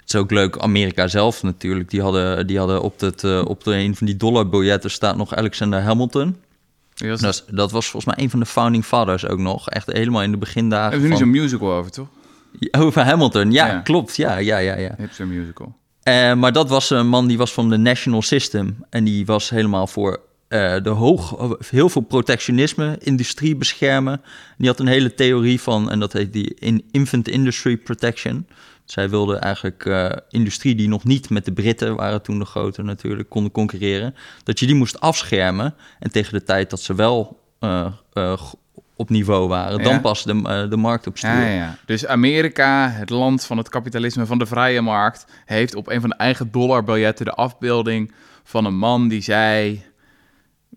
het 0.00 0.08
is 0.14 0.16
ook 0.16 0.30
leuk, 0.30 0.58
Amerika 0.58 1.06
zelf 1.06 1.42
natuurlijk. 1.42 1.90
Die 1.90 2.02
hadden, 2.02 2.46
die 2.46 2.58
hadden 2.58 2.82
op, 2.82 3.00
het, 3.00 3.24
eh, 3.24 3.44
op 3.44 3.64
de, 3.64 3.74
een 3.74 3.96
van 3.96 4.06
die 4.06 4.16
dollarbiljetten 4.16 4.90
staat 4.90 5.16
nog 5.16 5.34
Alexander 5.34 5.80
Hamilton. 5.80 6.36
Was, 7.08 7.44
Dat, 7.50 7.70
was 7.72 7.88
volgens 7.90 8.14
mij 8.14 8.24
een 8.24 8.30
van 8.30 8.40
de 8.40 8.46
founding 8.46 8.84
fathers 8.84 9.26
ook 9.26 9.38
nog. 9.38 9.68
Echt 9.70 9.92
helemaal 9.92 10.22
in 10.22 10.30
de 10.30 10.36
begindagen. 10.36 10.82
hebben 10.90 11.00
we 11.00 11.06
nu 11.14 11.20
van- 11.20 11.22
zo'n 11.32 11.42
musical 11.42 11.72
over, 11.72 11.90
toch? 11.90 12.08
Over 12.70 13.02
Hamilton, 13.04 13.52
ja, 13.52 13.66
Ja. 13.66 13.78
klopt. 13.80 14.16
Ja, 14.16 14.36
ja, 14.36 14.58
ja, 14.58 14.76
ja. 14.78 14.94
Zo'n 15.10 15.28
musical. 15.28 15.76
Eh, 16.02 16.34
maar 16.34 16.52
dat 16.52 16.68
was 16.68 16.90
een 16.90 17.08
man 17.08 17.26
die 17.26 17.38
was 17.38 17.52
van 17.52 17.70
de 17.70 17.76
National 17.76 18.22
System. 18.22 18.76
En 18.90 19.04
die 19.04 19.26
was 19.26 19.50
helemaal 19.50 19.86
voor 19.86 20.20
eh, 20.48 20.76
de 20.82 20.88
hoog, 20.90 21.36
heel 21.70 21.88
veel 21.88 22.02
protectionisme, 22.02 22.96
industrie 23.00 23.56
beschermen. 23.56 24.20
Die 24.58 24.68
had 24.68 24.80
een 24.80 24.86
hele 24.86 25.14
theorie 25.14 25.60
van, 25.60 25.90
en 25.90 26.00
dat 26.00 26.12
heet 26.12 26.32
die 26.32 26.54
in 26.58 26.84
infant 26.90 27.28
industry 27.28 27.76
protection. 27.76 28.46
Zij 28.92 29.10
wilde 29.10 29.36
eigenlijk 29.36 29.84
eh, 29.86 30.10
industrie 30.28 30.74
die 30.74 30.88
nog 30.88 31.04
niet 31.04 31.30
met 31.30 31.44
de 31.44 31.52
Britten, 31.52 31.96
waren 31.96 32.22
toen 32.22 32.38
de 32.38 32.44
grote 32.44 32.82
natuurlijk, 32.82 33.28
konden 33.28 33.52
concurreren. 33.52 34.14
Dat 34.44 34.58
je 34.58 34.66
die 34.66 34.74
moest 34.74 35.00
afschermen. 35.00 35.74
En 35.98 36.10
tegen 36.10 36.32
de 36.32 36.42
tijd 36.42 36.70
dat 36.70 36.80
ze 36.80 36.94
wel 36.94 37.40
eh, 37.58 37.86
eh, 38.12 38.42
op 38.96 39.10
niveau 39.10 39.48
waren, 39.48 39.78
Ja. 39.78 39.84
dan 39.84 40.00
pas 40.00 40.22
de, 40.22 40.66
de 40.70 40.76
markt 40.76 41.06
op 41.06 41.16
stuur. 41.16 41.30
Ja, 41.30 41.46
ja. 41.46 41.76
Dus 41.86 42.06
Amerika, 42.06 42.88
het 42.90 43.10
land 43.10 43.44
van 43.44 43.58
het 43.58 43.68
kapitalisme, 43.68 44.26
van 44.26 44.38
de 44.38 44.46
vrije 44.46 44.80
markt, 44.80 45.26
heeft 45.44 45.74
op 45.74 45.88
een 45.88 46.00
van 46.00 46.10
de 46.10 46.16
eigen 46.16 46.50
dollarbiljetten 46.50 47.24
de 47.24 47.34
afbeelding 47.34 48.12
van 48.44 48.64
een 48.64 48.76
man 48.76 49.08
die 49.08 49.22
zei: 49.22 49.84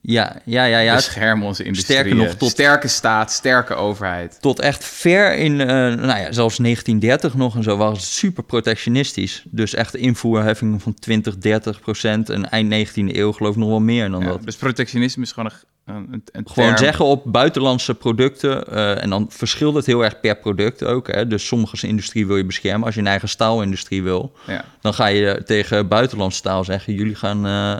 Ja, 0.02 0.36
ja, 0.46 0.66
ja. 0.66 0.80
ja. 0.80 0.96
bescherm 0.96 1.44
onze 1.44 1.64
industrie. 1.64 1.98
sterker 1.98 2.16
nog, 2.16 2.34
tot- 2.36 2.50
sterke 2.50 2.88
staat, 2.88 3.32
sterke 3.32 3.74
overheid. 3.75 4.38
tot 4.42 4.60
echt 4.60 4.84
ver 4.86 5.36
in, 5.36 5.62
eh, 5.62 5.68
nou 5.68 6.20
ja, 6.20 6.32
zelfs 6.32 6.58
1930 6.58 7.34
nog 7.36 7.56
en 7.56 7.64
zo, 7.64 7.78
was 7.78 7.98
het 7.98 8.08
super 8.08 8.44
protectionistisch. 8.44 9.44
Dus 9.50 9.74
echt 9.74 9.96
invoerheffingen 9.96 10.80
van 10.80 10.94
20, 10.94 11.38
30 11.38 11.80
procent. 11.82 12.30
En 12.30 12.50
eind 12.50 12.70
19e 12.70 13.16
eeuw 13.18 13.32
geloof 13.32 13.52
ik 13.54 13.60
nog 13.60 13.70
wel 13.70 13.80
meer 13.80 14.10
dan 14.10 14.22
Ja, 14.22 14.28
dat. 14.28 14.44
dus 14.44 14.56
protectionisme 14.56 15.24
is 15.24 15.32
gewoon 15.32 15.52
een, 15.85 15.85
een, 15.86 16.24
een 16.32 16.50
Gewoon 16.50 16.77
zeggen 16.77 17.06
op 17.06 17.22
buitenlandse 17.25 17.96
producten, 17.96 18.68
eh, 18.68 19.04
en 19.04 19.10
dan 19.10 19.25
verschilt 19.30 19.75
het 19.75 19.86
heel 19.86 20.04
erg 20.04 20.20
per 20.20 20.36
product 20.38 20.84
ook. 20.84 21.08
Hè? 21.08 21.27
Dus 21.27 21.48
sommige 21.48 21.88
industrie 21.88 22.27
wil 22.27 22.38
je 22.38 22.46
beschermen. 22.46 22.86
Als 22.86 22.96
je 22.96 23.01
een 23.01 23.08
eigen 23.08 23.30
staalindustrie 23.30 24.04
wil, 24.04 24.34
Ja. 24.48 24.65
dan 24.82 24.94
ga 24.94 25.08
je 25.08 25.42
tegen 25.46 25.88
buitenlandse 25.88 26.38
staal 26.38 26.63
zeggen: 26.63 26.94
jullie 26.94 27.15
gaan, 27.15 27.46
eh, 27.46 27.72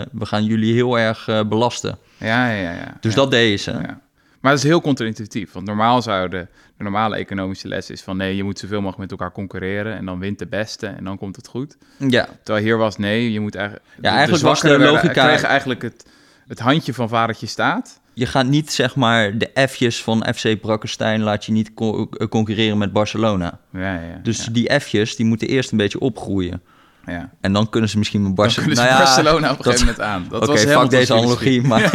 eh, 0.00 0.06
we 0.12 0.26
gaan 0.26 0.44
jullie 0.44 0.74
heel 0.74 0.98
erg 0.98 1.24
belasten. 1.48 1.98
Ja, 2.16 2.50
ja, 2.50 2.72
ja. 2.72 2.96
Dus 3.00 3.14
ja. 3.14 3.20
dat 3.20 3.30
deden 3.30 3.58
ze. 3.58 3.70
Ja. 3.70 4.00
Maar 4.40 4.54
dat 4.54 4.64
is 4.64 4.70
heel 4.70 4.80
contra-intuïtief. 4.80 5.52
Want 5.52 5.66
normaal 5.66 6.02
zou 6.02 6.28
de, 6.28 6.46
normale 6.78 7.16
economische 7.16 7.68
les 7.68 7.90
is 7.90 8.02
van 8.02 8.16
nee, 8.16 8.36
je 8.36 8.44
moet 8.44 8.58
zoveel 8.58 8.80
mogelijk 8.80 8.98
met 8.98 9.10
elkaar 9.10 9.32
concurreren 9.32 9.96
en 9.96 10.04
dan 10.04 10.18
wint 10.18 10.38
de 10.38 10.46
beste 10.46 10.86
en 10.86 11.04
dan 11.04 11.18
komt 11.18 11.36
het 11.36 11.48
goed. 11.48 11.76
Ja, 12.08 12.28
Terwijl 12.42 12.64
hier 12.64 12.76
was 12.76 12.96
nee, 12.96 13.32
je 13.32 13.40
moet 13.40 13.54
eigenlijk. 13.54 13.86
Ja, 14.02 14.10
eigenlijk 14.10 14.44
was 14.44 14.60
de 14.60 14.68
werden- 14.68 14.86
logica- 14.86 15.26
kregen 15.26 15.48
eigenlijk 15.48 15.82
het, 15.82 16.06
het 16.48 16.58
handje 16.58 16.94
van 16.94 17.08
vadertje 17.08 17.46
staat. 17.46 18.00
je 18.14 18.26
gaat 18.26 18.46
niet 18.46 18.72
zeg 18.72 18.94
maar 18.96 19.38
de 19.38 19.50
F'jes 19.68 20.02
van 20.02 20.26
FC 20.34 20.60
Brakkestein 20.60 21.20
laat 21.22 21.44
je 21.44 21.52
niet 21.52 21.74
co- 21.74 22.08
eh, 22.10 22.26
concurreren 22.28 22.78
met 22.78 22.92
Barcelona. 22.92 23.58
Ja, 23.72 23.92
ja. 23.94 24.20
Dus 24.22 24.44
ja, 24.44 24.52
die 24.52 24.80
F'jes 24.80 25.16
die 25.16 25.26
moeten 25.26 25.48
eerst 25.48 25.70
een 25.70 25.78
beetje 25.78 25.98
opgroeien. 26.00 26.62
ja. 27.06 27.30
En 27.40 27.52
dan 27.52 27.68
kunnen 27.68 27.90
ze 27.90 27.98
misschien 27.98 28.22
met 28.22 28.36
Dan 28.36 28.44
Barcelona. 28.44 28.74
kunnen 28.74 28.92
ze 28.92 29.02
Barcelona 29.02 29.50
op 29.50 29.58
een 29.58 29.64
dat- 29.64 29.72
gegeven 29.80 29.86
moment 29.86 30.00
aan. 30.14 30.26
Dat 30.30 30.42
Oké, 30.42 30.50
was 30.52 30.60
fuck 30.80 30.90
deze 30.90 31.12
analogie. 31.14 31.62
Maar, 31.70 31.94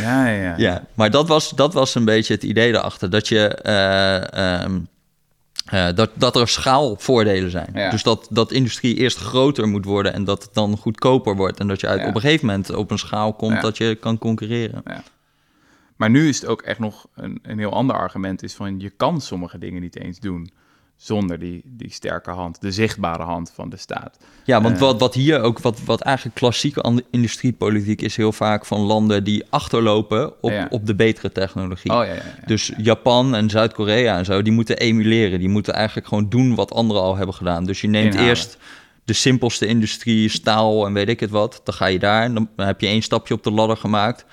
Ja, 0.00 0.26
ja, 0.28 0.42
ja. 0.42 0.54
ja, 0.56 0.82
maar 0.94 1.10
dat 1.10 1.28
was, 1.28 1.50
dat 1.50 1.74
was 1.74 1.94
een 1.94 2.04
beetje 2.04 2.34
het 2.34 2.42
idee 2.42 2.68
erachter. 2.68 3.10
Dat, 3.10 3.28
je, 3.28 3.48
eh, 3.48 4.62
ehm, 4.62 4.78
eh, 5.66 5.88
dat, 5.94 6.10
dat 6.14 6.36
er 6.36 6.48
schaalvoordelen 6.48 7.50
zijn. 7.50 7.70
Ja. 7.74 7.90
Dus 7.90 8.02
dat, 8.02 8.26
dat 8.30 8.52
industrie 8.52 8.94
eerst 8.96 9.18
groter 9.18 9.68
moet 9.68 9.84
worden 9.84 10.12
en 10.12 10.24
dat 10.24 10.42
het 10.42 10.54
dan 10.54 10.76
goedkoper 10.76 11.36
wordt. 11.36 11.60
En 11.60 11.68
dat 11.68 11.80
je 11.80 11.86
uit, 11.86 12.00
Ja. 12.00 12.08
op 12.08 12.14
een 12.14 12.20
gegeven 12.20 12.46
moment 12.46 12.74
op 12.74 12.90
een 12.90 12.98
schaal 12.98 13.32
komt 13.32 13.54
Ja. 13.54 13.60
dat 13.60 13.76
je 13.76 13.94
kan 13.94 14.18
concurreren. 14.18 14.82
Maar 15.96 16.10
nu 16.10 16.28
is 16.28 16.40
het 16.40 16.48
ook 16.48 16.62
echt 16.62 16.78
nog 16.78 17.06
een, 17.14 17.38
een 17.42 17.58
heel 17.58 17.72
ander 17.72 17.96
argument. 17.96 18.42
Is 18.42 18.54
van 18.54 18.80
je 18.80 18.90
kan 18.90 19.20
sommige 19.20 19.58
dingen 19.58 19.80
niet 19.80 19.96
eens 19.96 20.20
doen 20.20 20.50
zonder 20.96 21.38
die, 21.38 21.62
die 21.64 21.90
sterke 21.92 22.30
hand, 22.30 22.60
de 22.60 22.72
zichtbare 22.72 23.22
hand 23.22 23.52
van 23.54 23.68
de 23.68 23.76
staat. 23.76 24.16
Ja, 24.44 24.62
want 24.62 24.74
Eh. 24.74 24.80
wat, 24.80 25.00
wat 25.00 25.14
hier 25.14 25.40
ook, 25.40 25.58
wat, 25.58 25.80
wat 25.84 26.00
eigenlijk 26.00 26.36
klassieke 26.36 27.02
industriepolitiek 27.10 28.02
is 28.02 28.16
heel 28.16 28.32
vaak 28.32 28.66
van 28.66 28.80
landen 28.80 29.24
die 29.24 29.44
achterlopen 29.50 30.42
op, 30.42 30.50
Ja. 30.50 30.66
op 30.70 30.86
de 30.86 30.94
betere 30.94 31.32
technologie. 31.32 31.90
Oh 31.90 31.96
ja, 32.04 32.04
ja, 32.04 32.14
ja. 32.14 32.22
Dus 32.46 32.72
Japan 32.76 33.34
en 33.34 33.50
Zuid-Korea 33.50 34.18
en 34.18 34.24
zo, 34.24 34.42
die 34.42 34.52
moeten 34.52 34.76
emuleren. 34.78 35.38
Die 35.38 35.48
moeten 35.48 35.74
eigenlijk 35.74 36.06
gewoon 36.06 36.28
doen 36.28 36.54
wat 36.54 36.72
anderen 36.72 37.02
al 37.02 37.16
hebben 37.16 37.34
gedaan. 37.34 37.64
Dus 37.64 37.80
je 37.80 37.88
neemt 37.88 38.06
Inhalen. 38.12 38.28
eerst 38.28 38.56
de 39.04 39.12
simpelste 39.12 39.66
industrie, 39.66 40.28
staal 40.28 40.86
en 40.86 40.92
weet 40.92 41.08
ik 41.08 41.20
het 41.20 41.30
wat. 41.30 41.60
Dan 41.64 41.74
ga 41.74 41.86
je 41.86 41.98
daar, 41.98 42.22
en 42.22 42.34
dan 42.34 42.48
heb 42.56 42.80
je 42.80 42.86
één 42.86 43.02
stapje 43.02 43.34
op 43.34 43.42
de 43.42 43.50
ladder 43.50 43.76
gemaakt. 43.76 44.24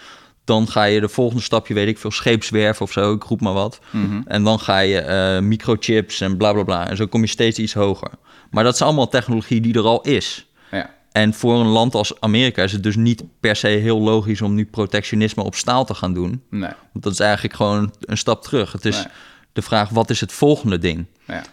Dan 0.45 0.67
ga 0.67 0.83
je 0.83 0.99
de 0.99 1.09
volgende 1.09 1.41
stapje, 1.43 1.73
weet 1.73 1.87
ik 1.87 1.97
veel, 1.97 2.11
scheepswerf 2.11 2.81
of 2.81 2.91
zo, 2.91 3.13
ik 3.13 3.23
roep 3.23 3.41
maar 3.41 3.53
wat. 3.53 3.79
Mhm. 3.89 4.21
En 4.25 4.43
dan 4.43 4.59
ga 4.59 4.79
je 4.79 4.99
eh, 4.99 5.39
microchips 5.39 6.21
en 6.21 6.37
bla 6.37 6.53
bla 6.53 6.63
bla. 6.63 6.89
En 6.89 6.95
zo 6.97 7.07
kom 7.07 7.21
je 7.21 7.27
steeds 7.27 7.59
iets 7.59 7.73
hoger. 7.73 8.11
Maar 8.51 8.63
dat 8.63 8.73
is 8.73 8.81
allemaal 8.81 9.07
technologie 9.07 9.61
die 9.61 9.73
er 9.73 9.83
al 9.85 10.01
is. 10.01 10.47
ja. 10.71 10.89
En 11.11 11.33
voor 11.33 11.59
een 11.59 11.67
land 11.67 11.95
als 11.95 12.19
Amerika 12.21 12.63
is 12.63 12.71
het 12.71 12.83
dus 12.83 12.95
niet 12.95 13.23
per 13.39 13.55
se 13.55 13.67
heel 13.67 13.99
logisch 14.01 14.41
om 14.41 14.53
nu 14.53 14.65
protectionisme 14.65 15.43
op 15.43 15.55
staal 15.55 15.85
te 15.85 15.93
gaan 15.93 16.13
doen. 16.13 16.43
Nee. 16.49 16.69
Want 16.91 17.03
dat 17.03 17.13
is 17.13 17.19
eigenlijk 17.19 17.55
gewoon 17.55 17.93
een 17.99 18.17
stap 18.17 18.43
terug. 18.43 18.71
Het 18.71 18.85
is 18.85 18.95
Nee. 18.95 19.05
de 19.53 19.61
vraag, 19.61 19.89
wat 19.89 20.09
is 20.09 20.19
het 20.19 20.31
volgende 20.31 20.77
ding? 20.77 21.05
Ja. 21.27 21.43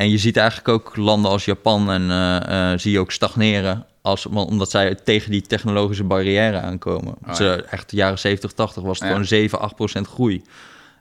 En 0.00 0.10
je 0.10 0.18
ziet 0.18 0.36
eigenlijk 0.36 0.68
ook 0.68 0.96
landen 0.96 1.30
als 1.30 1.44
Japan 1.44 1.90
en 1.90 2.10
eh, 2.10 2.72
eh, 2.72 2.78
zie 2.78 2.92
je 2.92 2.98
ook 2.98 3.10
stagneren. 3.10 3.86
Als, 4.02 4.26
omdat 4.26 4.70
zij 4.70 4.94
tegen 4.94 5.30
die 5.30 5.42
technologische 5.42 6.04
barrière 6.04 6.60
aankomen. 6.60 7.14
Oh, 7.28 7.40
echt 7.70 7.90
de 7.90 7.96
jaren 7.96 8.18
70, 8.18 8.52
80 8.52 8.82
was 8.82 8.98
het 8.98 9.06
Ja. 9.06 9.08
gewoon 9.08 9.26
7, 9.26 9.60
8 9.60 9.74
procent 9.74 10.06
groei. 10.06 10.42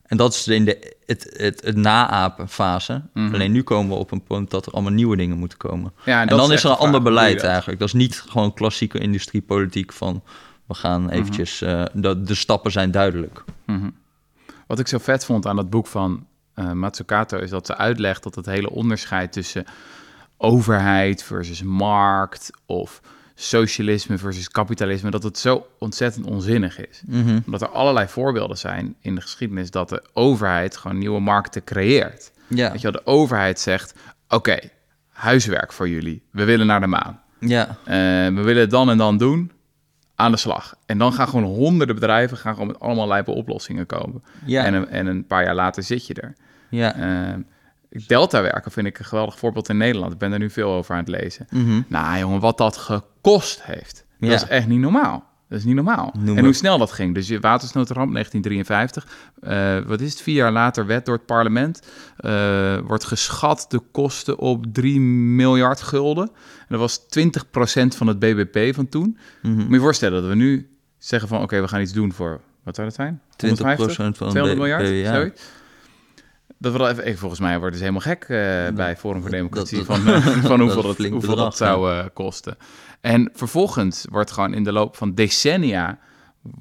En 0.05 0.17
dat 0.17 0.33
is 0.33 0.47
in 0.47 0.65
de 0.65 0.95
het, 1.05 1.33
het, 1.37 1.61
het 1.65 1.75
naapenfase. 1.75 3.01
Mhm. 3.13 3.33
Alleen 3.33 3.51
nu 3.51 3.63
komen 3.63 3.89
we 3.89 3.99
op 3.99 4.11
een 4.11 4.23
punt 4.23 4.49
dat 4.51 4.65
er 4.65 4.71
allemaal 4.71 4.91
nieuwe 4.91 5.15
dingen 5.15 5.37
moeten 5.37 5.57
komen. 5.57 5.93
Ja, 6.05 6.21
En, 6.21 6.27
dan 6.27 6.51
is 6.51 6.63
er 6.63 6.69
een 6.69 6.75
ander 6.75 7.01
beleid 7.01 7.43
eigenlijk. 7.43 7.79
Dat 7.79 7.87
is 7.87 7.93
niet 7.93 8.23
gewoon 8.27 8.53
klassieke 8.53 8.99
industriepolitiek 8.99 9.93
van... 9.93 10.23
we 10.65 10.73
gaan 10.73 11.09
eventjes... 11.09 11.61
eh, 11.61 11.83
de, 11.93 12.21
de 12.23 12.35
stappen 12.35 12.71
zijn 12.71 12.91
duidelijk. 12.91 13.43
Mhm. 13.65 13.89
Wat 14.67 14.79
ik 14.79 14.87
zo 14.87 14.97
vet 14.97 15.25
vond 15.25 15.45
aan 15.45 15.55
dat 15.55 15.69
boek 15.69 15.87
van 15.87 16.27
eh 16.59 16.71
Matsukato 16.71 17.37
is 17.37 17.49
dat 17.49 17.65
ze 17.65 17.77
uitlegt 17.77 18.23
dat 18.23 18.35
het 18.35 18.45
hele 18.45 18.69
onderscheid 18.69 19.31
tussen 19.31 19.65
overheid 20.37 21.23
versus 21.23 21.63
markt 21.63 22.49
of 22.65 23.01
socialisme 23.35 24.17
versus 24.17 24.49
kapitalisme, 24.49 25.09
dat 25.11 25.23
het 25.23 25.37
zo 25.37 25.67
ontzettend 25.79 26.25
onzinnig 26.25 26.79
is. 26.87 27.01
Mhm. 27.05 27.39
Omdat 27.45 27.61
er 27.61 27.67
allerlei 27.69 28.07
voorbeelden 28.07 28.57
zijn 28.57 28.95
in 29.01 29.15
de 29.15 29.21
geschiedenis 29.21 29.71
dat 29.71 29.89
de 29.89 30.03
overheid 30.13 30.77
gewoon 30.77 30.97
nieuwe 30.97 31.19
markten 31.19 31.63
creëert. 31.63 32.31
Ja, 32.47 32.71
Weet 32.71 32.81
je 32.81 32.91
de 32.91 33.05
overheid 33.05 33.59
zegt, 33.59 33.93
oké, 34.29 34.57
huiswerk 35.09 35.73
voor 35.73 35.89
jullie, 35.89 36.23
we 36.31 36.43
willen 36.43 36.67
naar 36.67 36.79
de 36.81 36.87
maan. 36.87 37.21
ja, 37.39 37.67
Eh, 37.85 37.93
we 38.35 38.41
willen 38.41 38.61
het 38.61 38.69
dan 38.71 38.89
en 38.89 38.97
dan 38.97 39.17
doen, 39.17 39.51
aan 40.15 40.31
de 40.31 40.37
slag. 40.37 40.75
En 40.85 40.97
dan 40.97 41.13
gaan 41.13 41.27
gewoon 41.27 41.45
honderden 41.45 41.95
bedrijven 41.95 42.37
gaan 42.37 42.53
gewoon 42.53 42.67
met 42.67 42.79
allemaal 42.79 43.07
lijpe 43.07 43.31
oplossingen 43.31 43.85
komen. 43.85 44.23
ja, 44.45 44.63
En, 44.65 44.73
een, 44.73 44.89
en 44.89 45.07
een 45.07 45.25
paar 45.27 45.43
jaar 45.43 45.55
later 45.55 45.83
zit 45.83 46.07
je 46.07 46.13
er. 46.13 46.35
Ja. 46.69 46.95
Eh, 46.95 47.33
Delta 48.07 48.41
werken 48.41 48.71
vind 48.71 48.87
ik 48.87 48.99
een 48.99 49.05
geweldig 49.05 49.37
voorbeeld 49.39 49.69
in 49.69 49.77
Nederland. 49.77 50.13
Ik 50.13 50.17
ben 50.17 50.31
er 50.31 50.39
nu 50.39 50.49
veel 50.49 50.71
over 50.71 50.93
aan 50.93 50.99
het 50.99 51.07
lezen. 51.07 51.47
Mhm. 51.49 51.81
Nou 51.87 52.17
jongen, 52.19 52.39
wat 52.39 52.57
dat 52.57 52.77
gekost 52.77 53.63
heeft. 53.63 54.05
Dat 54.19 54.29
Ja. 54.29 54.35
is 54.35 54.47
echt 54.47 54.67
niet 54.67 54.79
normaal. 54.79 55.27
Dat 55.49 55.57
is 55.59 55.65
niet 55.65 55.75
normaal. 55.75 56.13
Noem 56.19 56.37
en 56.37 56.43
hoe 56.43 56.53
snel 56.53 56.77
dat 56.77 56.91
ging. 56.91 57.13
Dus 57.15 57.27
je 57.27 57.39
watersnoodramp 57.39 58.11
1953. 58.13 59.07
eh, 59.41 59.77
wat 59.87 60.01
is 60.01 60.11
het? 60.11 60.21
Vier 60.21 60.35
jaar 60.35 60.51
later 60.51 60.85
wet 60.85 61.05
door 61.05 61.15
het 61.15 61.25
parlement. 61.25 61.81
eh, 62.17 62.77
wordt 62.83 63.03
geschat 63.05 63.65
de 63.69 63.81
kosten 63.91 64.37
op 64.37 64.65
3 64.73 64.99
miljard 64.99 65.81
gulden. 65.81 66.27
En 66.59 66.65
dat 66.67 66.79
was 66.79 67.07
20% 67.07 67.95
van 67.95 68.07
het 68.07 68.19
BBP 68.19 68.75
van 68.75 68.89
toen. 68.89 69.17
Mhm. 69.41 69.53
Moet 69.55 69.67
je 69.67 69.73
je 69.73 69.79
voorstellen 69.79 70.21
dat 70.21 70.29
we 70.29 70.35
nu 70.35 70.69
zeggen 70.97 71.29
van... 71.29 71.41
oké, 71.41 71.61
we 71.61 71.67
gaan 71.67 71.81
iets 71.81 71.93
doen 71.93 72.13
voor... 72.13 72.41
Wat 72.63 72.75
zou 72.75 72.87
dat 72.87 72.95
zijn? 72.95 73.21
20% 73.45 74.17
van 74.17 74.29
200 74.29 74.45
de 74.45 74.55
miljard? 74.55 74.87
Zoiets? 75.15 75.41
Dat 76.61 76.71
we 76.71 76.77
dat 76.77 76.97
even, 76.97 77.17
volgens 77.19 77.39
mij 77.41 77.59
worden 77.59 77.77
ze 77.79 77.85
helemaal 77.85 78.15
gek 78.15 78.23
eh, 78.23 78.75
bij 78.75 78.95
Forum 78.97 79.21
voor 79.21 79.29
Democratie 79.29 79.77
dat- 79.77 79.85
van, 79.85 80.07
eh, 80.13 80.27
van 80.27 80.59
hoeveel, 80.59 80.81
dat, 80.81 80.95
flink 80.95 81.11
hoeveel 81.13 81.29
bedrag, 81.29 81.49
dat 81.49 81.57
zou 81.57 81.91
eh, 81.93 82.05
kosten. 82.13 82.57
En 83.01 83.29
vervolgens 83.33 84.05
wordt 84.09 84.31
gewoon 84.31 84.53
in 84.53 84.63
de 84.63 84.71
loop 84.71 84.95
van 84.95 85.13
decennia 85.13 85.99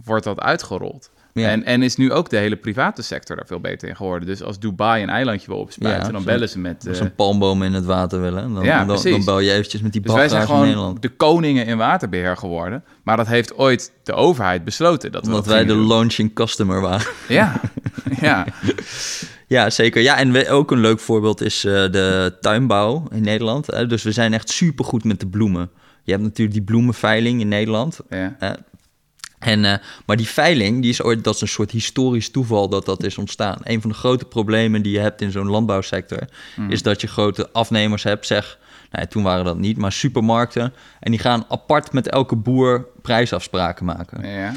wordt 0.05 0.25
dat 0.25 0.41
uitgerold. 0.41 1.11
Ja. 1.33 1.49
En, 1.49 1.65
en 1.65 1.83
is 1.83 1.97
nu 1.97 2.13
ook 2.13 2.31
de 2.31 2.37
hele 2.37 2.57
private 2.57 3.03
sector 3.03 3.37
daar 3.37 3.47
veel 3.47 3.61
beter 3.61 3.89
in 3.89 3.97
geworden. 3.97 4.29
Dus 4.29 4.43
als 4.43 4.59
Dubai 4.59 5.03
een 5.03 5.09
eilandje 5.09 5.47
wil 5.47 5.59
opspuiten, 5.59 6.07
Ja, 6.07 6.13
dan 6.13 6.25
bellen 6.25 6.49
ze 6.49 6.59
met... 6.59 6.87
Als 6.89 7.01
een 7.01 7.15
palmboom 7.15 7.63
in 7.63 7.73
het 7.73 7.85
water 7.85 8.21
willen. 8.21 8.55
Dan, 8.55 8.65
Ja, 8.65 8.85
dan, 8.85 9.03
dan 9.03 9.25
bel 9.25 9.39
je 9.41 9.53
eventjes 9.53 9.81
met 9.81 9.93
die 9.93 10.01
dus 10.01 10.13
wij 10.13 10.29
zijn 10.29 10.41
baggages 10.41 10.49
in 10.51 10.55
gewoon 10.55 10.67
Nederland. 10.67 11.03
de 11.03 11.09
koningen 11.17 11.67
in 11.67 11.77
waterbeheer 11.77 12.37
geworden. 12.37 12.85
Maar 13.03 13.17
dat 13.17 13.27
heeft 13.27 13.55
ooit 13.57 13.93
de 14.03 14.13
overheid 14.13 14.65
besloten. 14.65 15.13
Dat 15.13 15.21
we 15.23 15.29
Omdat 15.29 15.45
dat 15.45 15.55
wij 15.55 15.65
de 15.65 15.77
launching 15.77 16.35
customer 16.35 16.81
waren. 16.81 17.07
Ja, 17.29 17.61
ja. 18.21 18.47
Ja, 19.49 19.71
zeker. 19.71 20.03
Ja, 20.03 20.17
en 20.17 20.33
we, 20.33 20.49
ook 20.49 20.71
een 20.71 20.81
leuk 20.81 21.01
voorbeeld 21.01 21.41
is 21.41 21.65
eh, 21.65 21.73
de 21.73 22.37
tuinbouw 22.41 23.05
in 23.11 23.23
Nederland. 23.23 23.89
Dus 23.89 24.03
we 24.03 24.13
zijn 24.13 24.33
echt 24.33 24.51
supergoed 24.51 25.05
met 25.05 25.21
de 25.21 25.27
bloemen. 25.27 25.71
Je 26.03 26.11
hebt 26.13 26.25
natuurlijk 26.25 26.57
die 26.57 26.67
bloemenveiling 26.67 27.41
in 27.41 27.49
Nederland. 27.49 28.01
ja. 28.11 28.37
En, 29.39 29.65
eh, 29.65 29.79
maar 30.07 30.17
die 30.17 30.29
veiling, 30.29 30.81
die 30.83 30.91
is 30.91 31.03
ooit, 31.03 31.25
dat 31.25 31.35
is 31.35 31.41
een 31.41 31.49
soort 31.49 31.71
historisch 31.71 32.31
toeval 32.31 32.69
dat 32.69 32.87
dat 32.87 33.03
is 33.03 33.19
ontstaan. 33.19 33.59
Een 33.63 33.81
van 33.81 33.91
de 33.91 33.97
grote 33.97 34.25
problemen 34.25 34.83
die 34.83 34.93
je 34.93 34.99
hebt 34.99 35.21
in 35.21 35.31
zo'n 35.31 35.49
landbouwsector... 35.49 36.29
is 36.69 36.83
dat 36.83 37.01
je 37.01 37.07
grote 37.07 37.49
afnemers 37.53 38.03
hebt, 38.03 38.27
zeg... 38.27 38.59
Nou, 38.91 39.07
toen 39.07 39.23
waren 39.23 39.45
dat 39.45 39.59
niet, 39.59 39.77
maar 39.77 39.93
supermarkten. 39.93 40.73
En 41.01 41.11
die 41.11 41.21
gaan 41.21 41.45
apart 41.49 41.93
met 41.93 42.09
elke 42.09 42.37
boer 42.37 42.87
prijsafspraken 43.03 43.85
maken. 43.85 44.31
ja. 44.31 44.53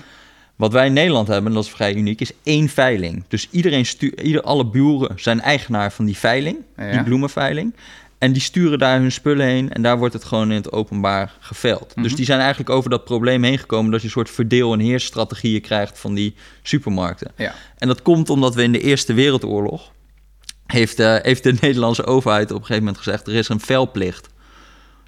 Wat 0.62 0.72
wij 0.72 0.86
in 0.86 0.94
Nederland 0.94 1.28
hebben, 1.28 1.48
en 1.48 1.54
dat 1.54 1.66
is 1.66 1.72
vrij 1.72 1.96
uniek, 1.96 2.22
is 2.22 2.32
één 2.44 2.70
veiling. 2.70 3.24
Dus 3.28 3.48
iedereen 3.52 3.86
stu- 3.86 4.14
ieder, 4.24 4.42
alle 4.42 4.66
buren 4.66 5.12
zijn 5.20 5.42
eigenaar 5.42 5.92
van 5.92 6.06
die 6.06 6.18
veiling, 6.18 6.58
Ja. 6.78 6.92
die 6.92 7.04
bloemenveiling. 7.04 7.76
En 8.18 8.32
die 8.34 8.42
sturen 8.42 8.80
daar 8.80 9.00
hun 9.00 9.12
spullen 9.12 9.46
heen 9.46 9.74
en 9.74 9.82
daar 9.82 9.98
wordt 9.98 10.14
het 10.14 10.24
gewoon 10.24 10.50
in 10.50 10.56
het 10.56 10.72
openbaar 10.72 11.34
geveld. 11.40 11.92
Mhm. 11.96 12.04
Dus 12.04 12.16
die 12.16 12.26
zijn 12.26 12.40
eigenlijk 12.40 12.70
over 12.70 12.90
dat 12.90 13.06
probleem 13.06 13.44
heen 13.44 13.58
gekomen... 13.58 13.92
dat 13.92 14.00
je 14.00 14.06
een 14.06 14.12
soort 14.14 14.30
verdeel- 14.30 14.74
en 14.74 14.80
heersstrategieën 14.80 15.62
krijgt 15.62 16.00
van 16.00 16.14
die 16.14 16.36
supermarkten. 16.62 17.32
ja. 17.36 17.54
En 17.78 17.88
dat 17.88 18.02
komt 18.02 18.30
omdat 18.30 18.56
we 18.56 18.64
in 18.64 18.72
de 18.72 18.82
Eerste 18.82 19.14
Wereldoorlog... 19.14 19.92
heeft, 20.66 21.00
eh, 21.00 21.16
heeft 21.22 21.44
de 21.44 21.54
Nederlandse 21.62 22.06
overheid 22.06 22.50
op 22.52 22.56
een 22.60 22.66
gegeven 22.66 22.84
moment 22.84 23.04
gezegd... 23.04 23.28
er 23.28 23.34
is 23.36 23.50
een 23.50 23.60
veilplicht. 23.60 24.30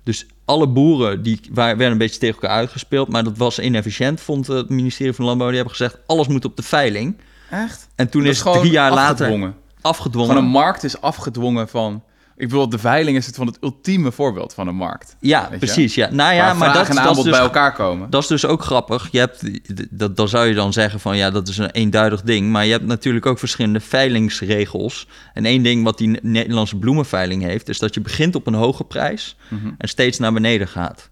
Dus 0.04 0.26
alle 0.46 0.68
boeren 0.68 1.24
die 1.24 1.40
waren, 1.52 1.78
werden 1.78 1.92
een 1.92 1.98
beetje 1.98 2.20
tegen 2.20 2.42
elkaar 2.42 2.58
uitgespeeld... 2.58 3.08
maar 3.08 3.24
dat 3.24 3.38
was 3.38 3.60
inefficiënt, 3.60 4.22
vond 4.22 4.48
het 4.48 4.70
ministerie 4.70 5.14
van 5.14 5.26
Landbouw. 5.26 5.48
Die 5.48 5.58
hebben 5.58 5.76
gezegd, 5.76 5.98
alles 6.06 6.28
moet 6.28 6.46
op 6.46 6.56
de 6.56 6.64
veiling. 6.64 7.18
Echt? 7.50 7.88
En 7.96 8.10
toen 8.10 8.24
Dat 8.24 8.32
is 8.32 8.42
drie 8.42 8.72
jaar 8.72 8.94
later 8.94 9.26
afgedwongen. 9.26 9.56
afgedwongen. 9.82 10.30
Gewoon 10.30 10.46
een 10.46 10.52
markt 10.52 10.84
is 10.84 11.02
afgedwongen 11.02 11.68
van... 11.70 12.04
Ik 12.38 12.48
bedoel, 12.50 12.70
de 12.70 12.78
veiling 12.78 13.18
is 13.18 13.26
het 13.26 13.36
van 13.36 13.48
het 13.48 13.58
ultieme 13.62 14.12
voorbeeld 14.12 14.54
van 14.54 14.68
een 14.68 14.76
markt. 14.76 15.16
ja, 15.20 15.48
je? 15.52 15.58
precies. 15.58 15.96
Ja. 15.96 16.10
Nou 16.12 16.34
ja, 16.34 16.46
Waar 16.46 16.58
maar 16.58 16.74
dat, 16.74 16.90
en 16.90 16.96
dat, 16.96 17.06
aanbod 17.06 17.24
dus, 17.24 17.34
bij 17.34 17.42
elkaar 17.42 17.74
komen. 17.74 18.10
dat 18.10 18.22
is 18.22 18.28
dus 18.28 18.46
ook 18.46 18.64
grappig. 18.64 19.08
Je 19.12 19.20
hebt, 19.20 19.44
dat, 19.90 20.18
dan 20.18 20.28
zou 20.28 20.48
je 20.48 20.54
dan 20.54 20.74
zeggen 20.74 21.00
van 21.00 21.18
ja, 21.18 21.30
dat 21.32 21.48
is 21.48 21.58
een 21.58 21.72
eenduidig 21.72 22.22
ding. 22.22 22.52
Maar 22.52 22.66
je 22.66 22.72
hebt 22.72 22.86
natuurlijk 22.86 23.26
ook 23.26 23.40
verschillende 23.40 23.80
veilingsregels. 23.80 25.08
En 25.34 25.46
één 25.46 25.64
ding 25.64 25.84
wat 25.84 25.98
die 25.98 26.20
Nederlandse 26.22 26.78
bloemenveiling 26.78 27.44
heeft, 27.44 27.70
is 27.70 27.80
dat 27.80 27.94
je 27.94 28.02
begint 28.02 28.36
op 28.36 28.48
een 28.48 28.54
hoge 28.54 28.84
prijs 28.84 29.36
Mhm. 29.48 29.70
en 29.78 29.88
steeds 29.90 30.20
naar 30.20 30.34
beneden 30.34 30.68
gaat. 30.68 31.10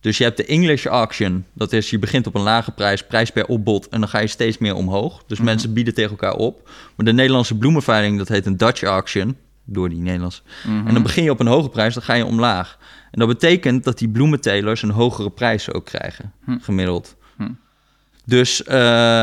Dus 0.00 0.18
je 0.18 0.24
hebt 0.24 0.36
de 0.36 0.44
English 0.46 0.86
auction, 0.86 1.44
dat 1.52 1.72
is 1.72 1.90
je 1.90 1.98
begint 1.98 2.26
op 2.26 2.34
een 2.34 2.42
lage 2.42 2.70
prijs, 2.70 3.02
prijs 3.06 3.30
per 3.30 3.46
opbod, 3.46 3.88
en 3.88 4.00
dan 4.00 4.08
ga 4.08 4.18
je 4.18 4.26
steeds 4.26 4.58
meer 4.58 4.74
omhoog. 4.74 5.22
Dus 5.26 5.40
mensen 5.40 5.72
bieden 5.72 5.94
tegen 5.94 6.10
elkaar 6.10 6.34
op. 6.34 6.68
Maar 6.96 7.06
de 7.06 7.12
Nederlandse 7.12 7.56
bloemenveiling, 7.56 8.18
dat 8.18 8.28
heet 8.28 8.46
een 8.46 8.56
Dutch 8.56 8.82
auction, 8.82 9.36
door 9.64 9.88
die 9.88 10.00
Nederlandse. 10.00 10.42
En 10.64 10.94
dan 10.94 11.02
begin 11.02 11.24
je 11.24 11.30
op 11.30 11.40
een 11.40 11.46
hoge 11.46 11.68
prijs, 11.68 11.94
dan 11.94 12.02
ga 12.02 12.14
je 12.14 12.24
omlaag. 12.24 12.78
En 13.10 13.18
dat 13.18 13.28
betekent 13.28 13.84
dat 13.84 13.98
die 13.98 14.08
bloementelers 14.08 14.82
een 14.82 14.90
hogere 14.90 15.30
prijs 15.30 15.72
ook 15.72 15.84
krijgen, 15.84 16.32
gemiddeld. 16.60 17.16
Hm. 17.36 17.50
Dus, 18.24 18.64
eh, 18.64 18.76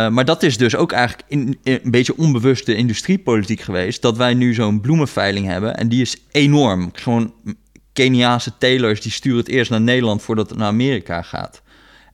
maar 0.09 0.25
dat 0.25 0.43
is 0.43 0.57
dus 0.57 0.75
ook 0.75 0.91
eigenlijk 0.91 1.29
in, 1.29 1.57
in 1.63 1.79
een 1.83 1.91
beetje 1.91 2.17
onbewuste 2.17 2.75
industriepolitiek 2.75 3.61
geweest. 3.61 4.01
Dat 4.01 4.17
wij 4.17 4.33
nu 4.33 4.53
zo'n 4.53 4.81
bloemenveiling 4.81 5.47
hebben. 5.47 5.77
En 5.77 5.89
die 5.89 6.01
is 6.01 6.17
enorm. 6.31 6.89
Gewoon 6.93 7.33
Keniaanse 7.93 8.51
telers 8.57 9.01
die 9.01 9.11
sturen 9.11 9.39
het 9.39 9.47
eerst 9.47 9.71
naar 9.71 9.81
Nederland 9.81 10.21
voordat 10.21 10.49
het 10.49 10.57
naar 10.59 10.67
Amerika 10.67 11.21
gaat. 11.21 11.61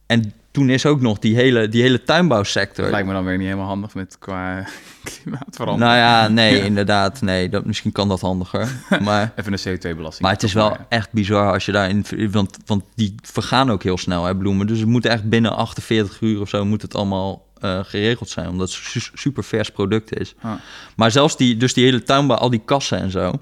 En 0.05 0.33
toen 0.55 0.69
is 0.69 0.85
ook 0.85 1.01
nog 1.01 1.19
die 1.19 1.35
hele, 1.35 1.67
die 1.69 1.81
hele 1.81 2.03
tuinbouwsector. 2.03 2.83
Dat 2.83 2.93
lijkt 2.93 3.07
me 3.07 3.13
dan 3.13 3.25
weer 3.25 3.37
niet 3.37 3.45
helemaal 3.45 3.67
handig 3.67 3.93
met 3.93 4.15
qua 4.19 4.67
klimaatverandering. 5.03 5.91
Nou 5.93 5.97
ja, 5.97 6.27
nee, 6.27 6.61
inderdaad. 6.63 7.21
Nee, 7.21 7.49
dat, 7.49 7.65
misschien 7.65 7.91
kan 7.91 8.07
dat 8.07 8.21
handiger. 8.21 8.69
Maar, 9.01 9.31
Even 9.35 9.53
een 9.53 9.59
CO2-belasting. 9.59 10.21
maar 10.21 10.31
het 10.31 10.43
is 10.43 10.53
wel 10.53 10.77
echt 10.89 11.11
bizar 11.11 11.51
als 11.53 11.65
je 11.65 11.71
daarin... 11.71 12.05
Want, 12.31 12.57
want 12.65 12.83
die 12.95 13.15
vergaan 13.21 13.71
ook 13.71 13.83
heel 13.83 13.97
snel, 13.97 14.23
hè, 14.23 14.35
bloemen. 14.35 14.67
Dus 14.67 14.79
het 14.79 14.87
moet 14.87 15.05
echt 15.05 15.29
binnen 15.29 15.55
48 15.55 16.21
uur 16.21 16.41
of 16.41 16.49
zo 16.49 16.65
moet 16.65 16.81
het 16.81 16.95
allemaal 16.95 17.45
eh, 17.61 17.79
geregeld 17.83 18.29
zijn. 18.29 18.49
Omdat 18.49 18.69
het 18.73 18.77
su- 18.77 19.09
super 19.13 19.43
vers 19.43 19.69
product 19.71 20.19
is. 20.19 20.35
Ah. 20.41 20.51
Maar 20.95 21.11
zelfs 21.11 21.37
die, 21.37 21.57
dus 21.57 21.73
die 21.73 21.85
hele 21.85 22.03
tuinbouw, 22.03 22.37
al 22.37 22.49
die 22.49 22.61
kassen 22.65 22.99
en 22.99 23.11
zo... 23.11 23.33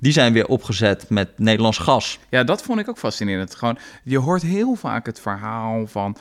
die 0.00 0.12
zijn 0.12 0.32
weer 0.32 0.46
opgezet 0.46 1.06
met 1.08 1.28
Nederlands 1.38 1.78
gas. 1.78 2.18
Ja, 2.30 2.44
dat 2.44 2.62
vond 2.62 2.80
ik 2.80 2.88
ook 2.88 2.98
fascinerend. 2.98 3.54
Gewoon, 3.54 3.78
je 4.04 4.18
hoort 4.18 4.42
heel 4.42 4.74
vaak 4.74 5.06
het 5.06 5.20
verhaal 5.20 5.86
van... 5.86 6.16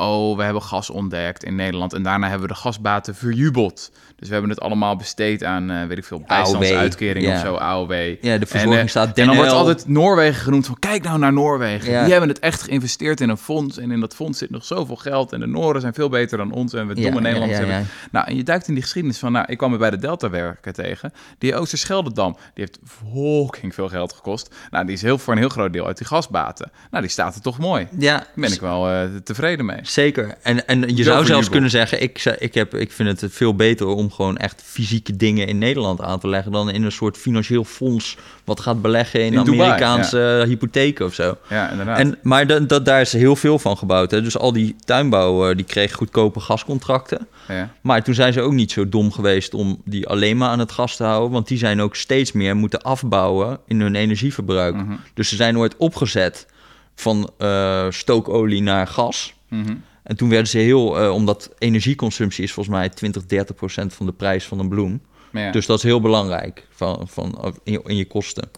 oh, 0.00 0.36
we 0.36 0.42
hebben 0.42 0.62
gas 0.62 0.90
ontdekt 0.90 1.44
in 1.44 1.54
Nederland... 1.54 1.92
en 1.92 2.02
daarna 2.02 2.28
hebben 2.28 2.48
we 2.48 2.54
de 2.54 2.60
gasbaten 2.60 3.14
verjubeld. 3.14 3.92
Dus 4.20 4.28
we 4.28 4.34
hebben 4.34 4.50
het 4.52 4.60
allemaal 4.60 4.96
besteed 4.96 5.44
aan, 5.44 5.70
eh, 5.70 5.86
weet 5.86 5.98
ik 5.98 6.04
veel, 6.04 6.22
bijstandsuitkering 6.26 7.26
AOW, 7.26 7.34
of 7.34 7.42
ja. 7.42 7.46
zo, 7.46 7.54
AOW. 7.54 7.92
Ja, 8.20 8.38
de 8.38 8.46
verzorging 8.46 8.74
en, 8.74 8.80
eh, 8.80 8.88
staat 8.88 9.18
En 9.18 9.26
dan 9.26 9.36
wordt 9.36 9.50
altijd 9.50 9.88
Noorwegen 9.88 10.42
genoemd 10.42 10.66
van... 10.66 10.78
kijk 10.78 11.02
nou 11.02 11.18
naar 11.18 11.32
Noorwegen. 11.32 11.90
Ja. 11.90 12.02
Die 12.02 12.10
hebben 12.10 12.28
het 12.28 12.38
echt 12.38 12.62
geïnvesteerd 12.62 13.20
in 13.20 13.28
een 13.28 13.36
fonds... 13.36 13.78
en 13.78 13.90
in 13.90 14.00
dat 14.00 14.14
fonds 14.14 14.38
zit 14.38 14.50
nog 14.50 14.64
zoveel 14.64 14.96
geld... 14.96 15.32
en 15.32 15.40
de 15.40 15.46
Noorden 15.46 15.82
zijn 15.82 15.94
veel 15.94 16.08
beter 16.08 16.38
dan 16.38 16.52
ons... 16.52 16.72
en 16.72 16.86
we 16.86 16.94
Ja, 16.96 17.02
domme 17.02 17.16
ja, 17.16 17.22
Nederlanders 17.22 17.60
ja, 17.60 17.66
ja. 17.66 17.70
hebben... 17.72 17.90
Nou, 18.10 18.26
en 18.26 18.36
je 18.36 18.42
duikt 18.42 18.68
in 18.68 18.74
die 18.74 18.82
geschiedenis 18.82 19.18
van... 19.18 19.32
nou, 19.32 19.44
ik 19.48 19.58
kwam 19.58 19.72
er 19.72 19.78
bij 19.78 19.90
de 19.90 19.98
Delta 19.98 20.30
werken 20.30 20.72
tegen. 20.72 21.12
Die 21.38 21.54
Oosterscheldedam, 21.54 22.36
die 22.54 22.64
heeft 22.64 22.78
fucking 22.84 23.74
veel 23.74 23.88
geld 23.88 24.12
gekost. 24.12 24.54
Nou, 24.70 24.84
die 24.84 24.94
is 24.94 25.02
heel, 25.02 25.18
voor 25.18 25.32
een 25.32 25.38
heel 25.38 25.48
groot 25.48 25.72
deel 25.72 25.86
uit 25.86 25.98
die 25.98 26.06
gasbaten. 26.06 26.70
Nou, 26.90 27.02
die 27.02 27.12
staat 27.12 27.34
er 27.34 27.40
toch 27.40 27.58
mooi. 27.58 27.88
Ja, 27.98 28.16
Daar 28.16 28.26
ben 28.34 28.52
ik 28.52 28.60
wel 28.60 28.88
eh, 28.88 29.02
tevreden 29.24 29.66
mee. 29.66 29.78
Zeker. 29.82 30.34
En, 30.42 30.66
en 30.66 30.96
je 30.96 31.02
zou 31.02 31.24
zelfs 31.24 31.48
kunnen 31.48 31.70
zeggen, 31.70 32.02
ik, 32.02 32.24
ik, 32.38 32.54
heb, 32.54 32.74
ik 32.74 32.92
vind 32.92 33.20
het 33.20 33.32
veel 33.32 33.54
beter 33.54 33.86
om 33.86 34.09
gewoon 34.10 34.36
echt 34.36 34.62
fysieke 34.64 35.16
dingen 35.16 35.46
in 35.46 35.58
Nederland 35.58 36.00
aan 36.00 36.20
te 36.20 36.28
leggen 36.28 36.52
dan 36.52 36.70
in 36.70 36.82
een 36.82 36.92
soort 36.92 37.16
financieel 37.16 37.64
fonds 37.64 38.16
wat 38.44 38.60
gaat 38.60 38.82
beleggen 38.82 39.20
in, 39.20 39.32
In 39.32 39.44
Dubai, 39.44 39.60
Amerikaanse 39.60 40.44
hypotheken 40.46 41.06
of 41.06 41.14
zo. 41.14 41.36
Ja, 41.48 41.70
inderdaad. 41.70 41.98
En, 41.98 42.18
maar 42.22 42.46
dat, 42.46 42.68
dat, 42.68 42.84
daar 42.84 43.00
is 43.00 43.12
heel 43.12 43.36
veel 43.36 43.58
van 43.58 43.76
gebouwd. 43.76 44.10
Hè. 44.10 44.22
Dus 44.22 44.38
al 44.38 44.52
die 44.52 44.76
tuinbouw, 44.84 45.48
eh, 45.48 45.56
die 45.56 45.64
kreeg 45.64 45.92
goedkope 45.92 46.40
gascontracten. 46.40 47.26
ja. 47.48 47.72
Maar 47.80 48.02
toen 48.04 48.14
zijn 48.14 48.32
ze 48.32 48.40
ook 48.40 48.52
niet 48.52 48.72
zo 48.72 48.88
dom 48.88 49.12
geweest 49.12 49.54
om 49.54 49.82
die 49.84 50.06
alleen 50.06 50.36
maar 50.36 50.48
aan 50.48 50.58
het 50.58 50.72
gas 50.72 50.96
te 50.96 51.04
houden. 51.04 51.30
Want 51.30 51.48
die 51.48 51.58
zijn 51.58 51.80
ook 51.80 51.96
steeds 51.96 52.32
meer 52.32 52.56
moeten 52.56 52.82
afbouwen 52.82 53.58
in 53.66 53.80
hun 53.80 53.94
energieverbruik. 53.94 54.74
Mhm. 54.74 54.92
Dus 55.14 55.28
ze 55.28 55.36
zijn 55.36 55.58
ooit 55.58 55.76
opgezet 55.76 56.46
van 56.94 57.30
eh, 57.38 57.86
stookolie 57.90 58.62
naar 58.62 58.86
gas. 58.86 59.34
Mhm. 59.48 59.74
En 60.02 60.16
toen 60.16 60.28
werden 60.28 60.48
ze 60.48 60.58
heel, 60.58 61.00
eh, 61.00 61.12
omdat 61.12 61.50
energieconsumptie 61.58 62.44
is 62.44 62.52
volgens 62.52 62.76
mij 62.76 62.88
20, 62.88 63.26
30 63.26 63.56
procent 63.56 63.94
van 63.94 64.06
de 64.06 64.12
prijs 64.12 64.44
van 64.44 64.58
een 64.58 64.68
bloem. 64.68 65.00
Ja. 65.32 65.50
Dus 65.50 65.66
dat 65.66 65.76
is 65.76 65.82
heel 65.82 66.00
belangrijk 66.00 66.66
van, 66.70 67.08
van, 67.08 67.54
in, 67.64 67.72
je, 67.72 67.80
in 67.84 67.96
je 67.96 68.06
kosten. 68.06 68.50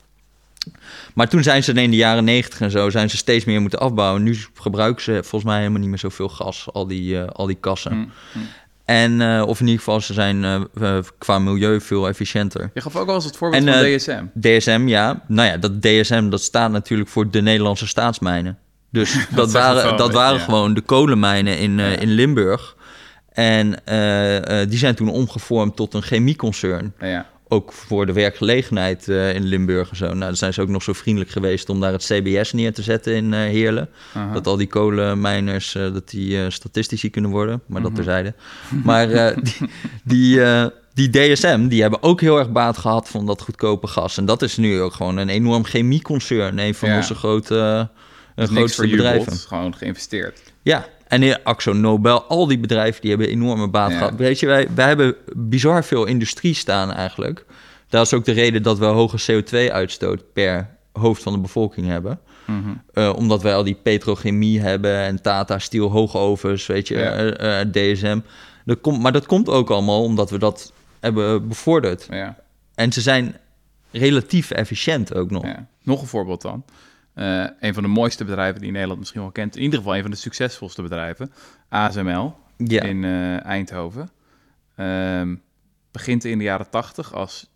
Maar 1.15 1.29
toen 1.29 1.43
zijn 1.43 1.65
ze 1.65 1.73
in 1.73 1.91
de 1.91 1.97
jaren 1.97 2.25
90 2.25 2.61
en 2.61 2.71
zo, 2.71 2.91
zijn 2.91 3.11
ze 3.11 3.17
steeds 3.17 3.45
meer 3.45 3.61
moeten 3.61 3.79
afbouwen. 3.79 4.23
Nu 4.23 4.37
gebruiken 4.55 5.03
ze 5.03 5.13
volgens 5.13 5.45
mij 5.45 5.59
helemaal 5.59 5.81
niet 5.81 5.89
meer 5.89 5.99
zoveel 5.99 6.29
gas, 6.29 6.69
al 6.73 6.87
die, 6.87 7.19
eh, 7.19 7.29
al 7.29 7.47
die 7.47 7.57
kassen. 7.61 7.97
Mm, 7.97 8.11
mm. 8.35 8.47
En, 8.85 9.21
eh, 9.21 9.43
of 9.47 9.61
in 9.61 9.67
ieder 9.67 9.79
geval, 9.79 10.01
ze 10.01 10.13
zijn 10.13 10.69
qua 11.19 11.39
milieu 11.39 11.81
veel 11.81 12.09
efficiënter. 12.09 12.71
Je 12.75 12.81
gaf 12.81 12.97
ook 12.97 13.07
wel 13.07 13.15
eens 13.15 13.25
het 13.25 13.37
voorbeeld 13.37 13.67
En, 13.67 13.73
van 13.73 13.83
DSM. 13.83 14.25
DSM, 14.41 14.85
ja. 14.87 15.25
Nou 15.29 15.49
ja, 15.49 15.57
dat 15.57 15.83
DSM, 15.83 16.29
dat 16.29 16.43
staat 16.43 16.71
natuurlijk 16.71 17.11
voor 17.11 17.31
de 17.31 17.43
Nederlandse 17.43 17.87
staatsmijnen. 17.87 18.59
Dus 18.93 19.27
dat, 19.35 19.53
waren, 19.53 19.85
dat 19.85 19.97
beetje, 19.97 20.13
waren 20.13 20.39
ja. 20.39 20.45
gewoon 20.45 20.75
de 20.75 20.81
kolenmijnen 20.81 21.59
in, 21.59 21.81
eh, 21.81 21.97
in 22.01 22.11
Limburg. 22.11 22.77
En 23.33 23.85
eh, 23.87 24.61
eh, 24.63 24.69
die 24.69 24.79
zijn 24.79 24.95
toen 24.95 25.09
omgevormd 25.09 25.77
tot 25.77 25.95
een 25.95 26.03
chemieconcern. 26.03 26.95
Ja. 27.01 27.27
Ook 27.49 27.73
voor 27.73 28.07
de 28.07 28.13
werkgelegenheid 28.13 29.09
in 29.09 29.43
Limburg 29.45 29.91
en 29.91 29.97
zo. 29.97 30.07
Nou, 30.07 30.19
dan 30.19 30.37
zijn 30.37 30.53
ze 30.55 30.61
ook 30.61 30.69
nog 30.69 30.83
zo 30.83 30.93
vriendelijk 30.93 31.31
geweest 31.31 31.69
om 31.69 31.81
daar 31.81 31.93
het 31.93 32.05
CBS 32.05 32.53
neer 32.53 32.73
te 32.75 32.83
zetten 32.83 33.15
in 33.15 33.33
Heerlen. 33.33 33.89
Dat 34.33 34.47
al 34.47 34.57
die 34.57 34.67
kolenmijners, 34.67 35.73
dat 35.73 36.11
die 36.11 36.51
statistici 36.51 37.11
kunnen 37.11 37.31
worden. 37.31 37.63
Maar 37.67 37.81
Mhm. 37.81 37.89
dat 37.89 37.95
terzijde. 37.95 38.35
Maar 38.85 39.35
die, 39.43 39.69
die, 40.05 40.41
die 40.95 41.11
DSM, 41.11 41.67
die 41.69 41.81
hebben 41.83 42.03
ook 42.03 42.21
heel 42.21 42.39
erg 42.39 42.53
baat 42.53 42.79
gehad 42.79 43.09
van 43.09 43.27
dat 43.27 43.43
goedkope 43.43 43.87
gas. 43.87 44.17
En 44.19 44.25
dat 44.25 44.43
is 44.43 44.57
nu 44.57 44.81
ook 44.81 44.93
gewoon 44.95 45.17
een 45.17 45.29
enorm 45.29 45.65
chemieconcern. 45.65 46.59
Een 46.59 46.75
van 46.75 46.89
Ja. 46.89 46.97
onze 46.97 47.15
grote, 47.15 47.89
Dus 48.35 48.51
niks 48.51 48.75
grootste 48.75 48.97
bedrijven. 48.97 49.33
gewoon 49.37 49.75
geïnvesteerd. 49.77 50.41
Ja, 50.63 50.87
en 51.09 51.23
in 51.23 51.45
Axo 51.45 51.73
Nobel, 51.73 52.23
al 52.23 52.47
die 52.47 52.59
bedrijven 52.59 53.01
die 53.01 53.11
hebben 53.11 53.29
enorme 53.29 53.69
baat 53.69 53.91
Ja. 53.91 53.97
gehad. 53.99 54.15
Weet 54.17 54.41
je, 54.41 54.47
wij, 54.47 54.69
wij 54.75 54.87
hebben 54.87 55.15
bizar 55.37 55.85
veel 55.85 56.05
industrie 56.05 56.55
staan 56.55 56.93
eigenlijk. 56.93 57.45
Dat 57.89 58.07
is 58.07 58.13
ook 58.13 58.25
de 58.25 58.33
reden 58.33 58.63
dat 58.63 58.79
we 58.79 58.85
hoge 58.85 59.43
CO2-uitstoot 59.43 60.33
per 60.33 60.69
hoofd 60.93 61.23
van 61.23 61.33
de 61.33 61.39
bevolking 61.39 61.87
hebben. 61.87 62.21
Mhm. 62.47 62.59
Eh, 62.93 63.13
omdat 63.17 63.43
wij 63.43 63.55
al 63.55 63.65
die 63.65 63.79
petrochemie 63.83 64.61
hebben 64.61 64.97
en 64.99 65.23
Tata 65.23 65.59
Steel 65.59 65.91
hoogovens, 65.91 66.67
weet 66.67 66.89
je, 66.89 66.95
Ja. 66.99 67.13
eh, 67.13 67.61
eh, 67.61 67.69
DSM. 67.73 68.19
Dat 68.65 68.81
komt, 68.81 69.03
maar 69.03 69.13
dat 69.13 69.27
komt 69.27 69.49
ook 69.49 69.71
allemaal 69.71 70.03
omdat 70.03 70.31
we 70.31 70.39
dat 70.39 70.73
hebben 71.01 71.49
bevorderd. 71.49 72.07
Ja. 72.11 72.37
En 72.75 72.93
ze 72.93 73.01
zijn 73.01 73.37
relatief 73.91 74.51
efficiënt 74.51 75.15
ook 75.15 75.31
nog. 75.31 75.45
Ja. 75.45 75.67
Nog 75.83 76.01
een 76.01 76.07
voorbeeld 76.07 76.43
dan. 76.43 76.65
Eh, 77.15 77.45
een 77.61 77.75
van 77.75 77.83
de 77.83 77.89
mooiste 77.89 78.25
bedrijven 78.25 78.61
die 78.61 78.71
Nederland 78.71 78.99
misschien 78.99 79.21
wel 79.21 79.31
kent. 79.31 79.57
In 79.57 79.63
ieder 79.63 79.79
geval 79.79 79.95
een 79.97 80.03
van 80.03 80.11
de 80.11 80.17
succesvolste 80.17 80.83
bedrijven. 80.83 81.33
ASML 81.69 82.35
Ja. 82.57 82.83
in 82.83 83.05
eh, 83.05 83.45
Eindhoven. 83.45 84.11
Ehm, 84.77 85.35
begint 85.91 86.25
in 86.25 86.39
de 86.39 86.45
jaren 86.45 86.71
tachtig 86.71 87.15
als, 87.15 87.51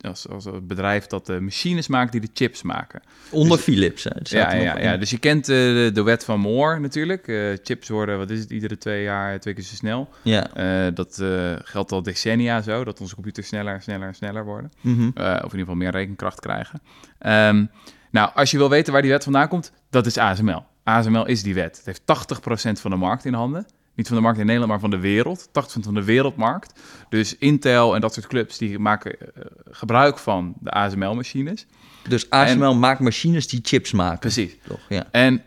als, 0.00 0.28
als 0.28 0.44
een 0.44 0.66
bedrijf 0.66 1.06
dat 1.06 1.26
de 1.26 1.40
machines 1.40 1.88
maakt 1.88 2.12
die 2.12 2.20
de 2.20 2.28
chips 2.34 2.62
maken. 2.62 3.02
Onder 3.30 3.56
Dus- 3.56 3.64
Philips. 3.64 4.04
Hè. 4.04 4.10
Ja, 4.22 4.54
ja, 4.54 4.78
ja, 4.78 4.96
dus 4.96 5.10
je 5.10 5.18
kent 5.18 5.48
eh, 5.48 5.56
de, 5.56 5.90
de 5.94 6.02
wet 6.02 6.24
van 6.24 6.40
Moore 6.40 6.78
natuurlijk. 6.78 7.24
Chips 7.62 7.88
worden, 7.88 8.18
wat 8.18 8.30
is 8.30 8.40
het, 8.40 8.50
iedere 8.50 8.78
twee 8.78 9.02
jaar 9.02 9.40
twee 9.40 9.54
keer 9.54 9.64
zo 9.64 9.74
snel. 9.74 10.08
ja. 10.22 10.90
Dat 10.90 11.22
geldt 11.64 11.92
al 11.92 12.02
decennia 12.02 12.62
zo, 12.62 12.84
dat 12.84 13.00
onze 13.00 13.14
computers 13.14 13.46
sneller, 13.46 13.82
sneller, 13.82 14.14
sneller 14.14 14.44
worden. 14.44 14.72
Mhm. 14.80 15.06
Of 15.08 15.16
in 15.16 15.42
ieder 15.42 15.58
geval 15.58 15.74
meer 15.74 15.90
rekenkracht 15.90 16.40
krijgen. 16.40 16.80
Ehm, 17.18 17.64
nou, 18.10 18.30
als 18.34 18.50
je 18.50 18.56
wil 18.56 18.70
weten 18.70 18.92
waar 18.92 19.02
die 19.02 19.10
wet 19.10 19.24
vandaan 19.24 19.48
komt, 19.48 19.72
dat 19.90 20.06
is 20.06 20.18
ASML. 20.18 20.64
ASML 20.84 21.26
is 21.26 21.42
die 21.42 21.54
wet. 21.54 21.76
Het 21.76 21.86
heeft 21.86 22.38
80% 22.78 22.80
van 22.80 22.90
de 22.90 22.96
markt 22.96 23.24
in 23.24 23.34
handen. 23.34 23.66
Niet 23.94 24.06
van 24.06 24.16
de 24.16 24.22
markt 24.22 24.38
in 24.38 24.44
Nederland, 24.44 24.70
maar 24.70 24.80
van 24.80 24.90
de 24.90 24.98
wereld. 24.98 25.48
80% 25.48 25.50
van 25.80 25.94
de 25.94 26.04
wereldmarkt. 26.04 26.80
Dus 27.08 27.38
Intel 27.38 27.94
en 27.94 28.00
dat 28.00 28.14
soort 28.14 28.26
clubs, 28.26 28.58
die 28.58 28.78
maken 28.78 29.20
eh, 29.20 29.44
gebruik 29.70 30.18
van 30.18 30.54
de 30.60 30.70
ASML-machines. 30.70 31.66
Dus 32.08 32.30
ASML 32.30 32.74
maakt 32.74 33.00
machines 33.00 33.48
die 33.48 33.60
chips 33.62 33.92
maken. 33.92 34.18
Precies. 34.18 34.56
Toch? 34.66 34.80
Ja. 34.88 35.06
En 35.10 35.42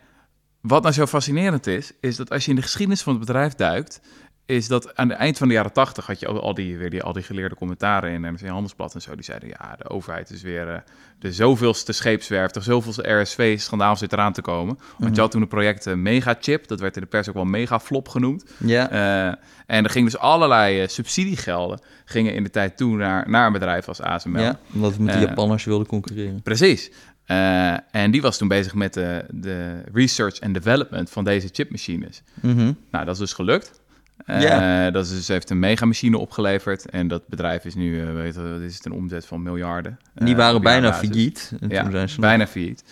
wat 0.60 0.82
nou 0.82 0.94
zo 0.94 1.06
fascinerend 1.06 1.66
is, 1.66 1.92
is 2.00 2.16
dat 2.16 2.30
als 2.30 2.44
je 2.44 2.50
in 2.50 2.56
de 2.56 2.62
geschiedenis 2.62 3.02
van 3.02 3.12
het 3.12 3.26
bedrijf 3.26 3.54
duikt, 3.54 4.00
is 4.56 4.68
dat 4.68 4.96
aan 4.96 5.08
het 5.08 5.18
eind 5.18 5.38
van 5.38 5.48
de 5.48 5.54
jaren 5.54 5.72
tachtig 5.72 6.06
had 6.06 6.20
je 6.20 6.26
al, 6.26 6.54
die, 6.54 6.76
weer 6.76 6.90
die, 6.90 7.02
al 7.02 7.12
die 7.12 7.22
geleerde 7.22 7.54
commentaren 7.54 8.10
in 8.10 8.20
NRC 8.20 8.46
Handelsblad 8.46 8.94
en 8.94 9.02
zo. 9.02 9.14
Die 9.14 9.24
zeiden, 9.24 9.48
ja, 9.48 9.74
de 9.78 9.88
overheid 9.88 10.30
is 10.30 10.42
weer 10.42 10.68
eh, 10.68 10.78
de 11.18 11.32
zoveelste 11.32 11.92
scheepswerf, 11.92 12.50
de 12.50 12.60
zoveelste 12.60 13.20
RSV-schandaal 13.20 13.96
zit 13.96 14.12
eraan 14.12 14.32
te 14.32 14.42
komen. 14.42 14.78
Want 14.98 15.14
je 15.14 15.20
had 15.20 15.30
toen 15.30 15.42
een 15.42 15.48
project 15.48 15.86
eh, 15.86 15.94
Megachip, 15.94 16.66
dat 16.66 16.80
werd 16.80 16.96
in 16.96 17.02
de 17.02 17.08
pers 17.08 17.28
ook 17.28 17.34
wel 17.34 17.44
Megaflop 17.44 18.08
genoemd. 18.08 18.44
Ja. 18.56 18.90
Eh, 18.90 19.34
en 19.66 19.84
er 19.84 19.90
gingen 19.90 20.10
dus 20.10 20.20
allerlei 20.20 20.88
subsidiegelden 20.88 21.80
gingen 22.04 22.34
in 22.34 22.42
de 22.42 22.50
tijd 22.50 22.76
toe 22.76 22.96
naar, 22.96 23.30
naar 23.30 23.46
een 23.46 23.52
bedrijf 23.52 23.88
als 23.88 24.00
ASML. 24.00 24.40
ja, 24.40 24.58
omdat 24.74 24.96
we 24.96 25.02
met 25.02 25.14
de 25.14 25.20
Japanners 25.20 25.64
wilden 25.64 25.86
concurreren. 25.86 26.42
Precies. 26.42 26.90
En 27.90 28.10
die 28.10 28.22
was 28.22 28.38
toen 28.38 28.48
bezig 28.48 28.74
met 28.74 28.94
de, 28.94 29.24
de 29.30 29.82
research 29.92 30.38
en 30.38 30.52
development 30.52 31.10
van 31.10 31.24
deze 31.24 31.48
chipmachines. 31.52 32.22
Mhm. 32.40 32.72
Nou, 32.90 33.04
dat 33.04 33.14
is 33.14 33.18
dus 33.18 33.32
gelukt. 33.32 33.80
Eh, 34.24 34.40
Ja. 34.40 34.90
Dat 34.90 35.04
is 35.04 35.10
dus, 35.10 35.28
heeft 35.28 35.50
een 35.50 35.58
megamachine 35.58 36.18
opgeleverd. 36.18 36.90
En 36.90 37.08
dat 37.08 37.26
bedrijf 37.26 37.64
is 37.64 37.74
nu, 37.74 38.00
eh, 38.00 38.12
weet 38.12 38.34
je, 38.34 38.42
wat 38.42 38.60
is 38.60 38.74
het, 38.74 38.84
een 38.86 38.92
omzet 38.92 39.26
van 39.26 39.42
miljarden. 39.42 39.98
En 40.14 40.24
die 40.24 40.34
eh, 40.34 40.40
waren 40.40 40.62
bijna 40.62 40.94
failliet. 40.94 41.52
En 41.60 41.68
Ja, 41.68 41.82
toen 41.82 41.92
zijn 41.92 42.08
ze 42.08 42.20
bijna 42.20 42.46
failliet. 42.46 42.84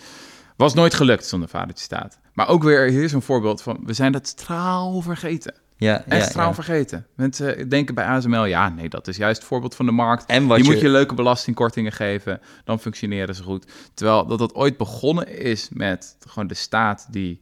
Was 0.55 0.73
nooit 0.73 0.93
gelukt 0.93 1.25
zonder 1.25 1.49
vadertje 1.49 1.83
staat. 1.83 2.19
Maar 2.33 2.47
ook 2.47 2.63
weer, 2.63 2.89
hier 2.89 3.03
is 3.03 3.13
een 3.13 3.21
voorbeeld 3.21 3.61
van, 3.61 3.79
we 3.85 3.93
zijn 3.93 4.11
dat 4.11 4.27
straal 4.27 5.01
vergeten. 5.01 5.53
Ja, 5.77 6.03
Echt 6.05 6.23
ja, 6.23 6.29
straal 6.29 6.47
ja. 6.47 6.53
vergeten. 6.53 7.05
Mensen 7.15 7.69
denken 7.69 7.95
bij 7.95 8.05
ASML, 8.05 8.45
ja, 8.45 8.69
nee, 8.69 8.89
dat 8.89 9.07
is 9.07 9.17
juist 9.17 9.37
het 9.39 9.47
voorbeeld 9.47 9.75
van 9.75 9.85
de 9.85 9.91
markt. 9.91 10.25
En 10.25 10.47
wat 10.47 10.57
je, 10.57 10.63
moet 10.63 10.79
je 10.79 10.89
leuke 10.89 11.13
belastingkortingen 11.13 11.91
geven, 11.91 12.39
dan 12.63 12.79
functioneren 12.79 13.35
ze 13.35 13.43
goed. 13.43 13.65
Terwijl 13.93 14.25
dat 14.25 14.39
dat 14.39 14.53
ooit 14.53 14.77
begonnen 14.77 15.39
is 15.39 15.69
met 15.73 16.15
gewoon 16.27 16.47
de 16.47 16.53
staat 16.53 17.07
die 17.09 17.41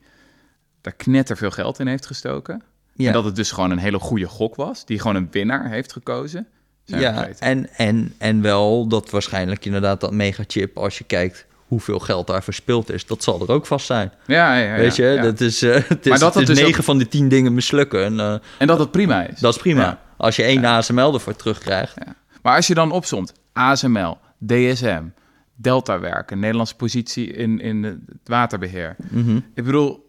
daar 0.82 0.94
knetter 0.94 1.38
veel 1.38 1.52
geld 1.52 1.80
in 1.80 1.88
heeft 1.88 2.06
gestoken. 2.06 2.64
Ja, 3.04 3.08
En 3.08 3.14
dat 3.14 3.24
het 3.26 3.36
dus 3.36 3.52
gewoon 3.52 3.72
een 3.72 3.78
hele 3.78 4.00
goede 4.00 4.28
gok 4.28 4.56
was, 4.56 4.86
die 4.86 5.00
gewoon 5.00 5.16
een 5.16 5.28
winnaar 5.32 5.70
heeft 5.70 5.92
gekozen. 5.94 6.48
Zijn 6.84 7.02
ja 7.02 7.28
en, 7.40 7.70
en, 7.76 8.14
en 8.18 8.42
wel 8.42 8.88
dat 8.88 9.10
waarschijnlijk 9.10 9.66
inderdaad 9.66 10.02
dat 10.02 10.12
megachip, 10.12 10.78
als 10.78 10.98
je 10.98 11.04
kijkt 11.04 11.46
hoeveel 11.68 12.00
geld 12.00 12.28
daar 12.28 12.44
verspild 12.44 12.92
is, 12.92 13.06
dat 13.06 13.24
zal 13.24 13.42
er 13.42 13.52
ook 13.52 13.66
vast 13.66 13.86
zijn. 13.86 14.12
ja, 14.28 14.58
ja, 14.58 14.74
ja, 14.74 14.76
Weet 14.76 14.96
je, 14.96 15.04
ja. 15.04 15.22
dat 15.22 15.42
is, 15.42 15.62
eh, 15.62 15.74
het 15.88 16.06
is, 16.06 16.10
Maar 16.10 16.20
dat 16.20 16.34
het 16.34 16.50
is 16.50 16.56
dus 16.56 16.66
9 16.66 16.84
van 16.84 16.98
de 16.98 17.08
10 17.08 17.30
dingen 17.30 17.54
mislukken. 17.54 18.04
En, 18.06 18.20
eh, 18.20 18.36
En 18.58 18.68
dat 18.68 18.80
het 18.80 18.92
prima 18.92 19.28
is. 19.28 19.40
dat 19.40 19.56
is 19.56 19.62
prima. 19.62 20.00
Als 20.18 20.36
je 20.36 20.44
één 20.44 20.66
ASML 20.66 21.14
ervoor 21.14 21.36
terugkrijgt. 21.36 21.96
Ja. 22.06 22.16
Maar 22.42 22.56
als 22.56 22.68
je 22.68 22.74
dan 22.74 22.92
opzomt, 22.92 23.34
ASML, 23.54 24.18
DSM, 24.46 25.04
Delta 25.56 26.00
werken, 26.00 26.40
Nederlandse 26.40 26.76
positie 26.76 27.34
in, 27.34 27.60
in 27.62 27.84
het 27.84 27.98
waterbeheer. 28.24 28.96
Mhm. 29.10 29.38
Ik 29.54 29.64
bedoel, 29.64 30.09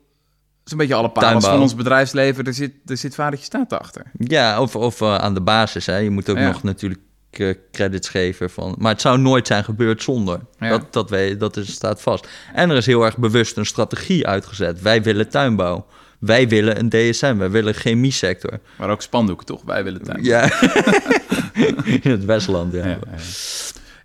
is 0.65 0.73
een 0.73 0.79
beetje 0.79 0.95
alle 0.95 1.09
parels 1.11 1.31
Tuinbouw. 1.31 1.51
van 1.51 1.61
ons 1.61 1.75
bedrijfsleven. 1.75 2.45
Er 2.45 2.55
zit, 2.55 2.73
er 2.87 2.97
zit 2.97 3.15
vadertje 3.15 3.45
staat 3.45 3.73
achter. 3.73 4.03
Ja, 4.19 4.61
of, 4.61 4.77
of 4.77 5.01
eh, 5.01 5.15
aan 5.15 5.35
de 5.35 5.41
basis. 5.41 5.87
Hè. 5.87 5.97
Je 5.97 6.11
moet 6.11 6.29
ook 6.31 6.37
Ja. 6.37 6.47
nog 6.47 6.63
natuurlijk 6.63 7.01
eh, 7.31 7.55
credits 7.73 8.09
geven. 8.09 8.51
Van, 8.51 8.75
maar 8.79 8.93
het 8.93 9.01
zou 9.01 9.19
nooit 9.19 9.47
zijn 9.47 9.65
gebeurd 9.65 10.03
zonder. 10.03 10.41
Ja. 10.59 10.69
Dat, 10.69 10.93
dat, 10.93 11.11
weet, 11.11 11.41
dat 11.41 11.57
is, 11.57 11.73
staat 11.73 12.03
vast. 12.03 12.29
En 12.55 12.71
er 12.71 12.77
is 12.77 12.87
heel 12.87 13.05
erg 13.05 13.17
bewust 13.19 13.57
een 13.57 13.67
strategie 13.67 14.27
uitgezet. 14.27 14.83
Wij 14.83 15.03
willen 15.03 15.29
tuinbouw. 15.29 15.87
Wij 16.19 16.49
willen 16.49 16.79
een 16.79 16.89
DSM. 16.89 17.37
Wij 17.37 17.51
willen 17.51 17.75
een 17.75 17.81
chemie 17.81 18.13
sector. 18.13 18.59
Maar 18.79 18.91
ook 18.91 19.03
spandoeken, 19.03 19.47
toch? 19.47 19.63
Wij 19.63 19.85
willen 19.85 20.03
tuin. 20.03 20.25
Ja. 20.25 20.43
In 22.03 22.11
het 22.11 22.25
Westland, 22.25 22.73
ja. 22.73 22.87
ja, 22.87 22.99
ja. 23.07 23.17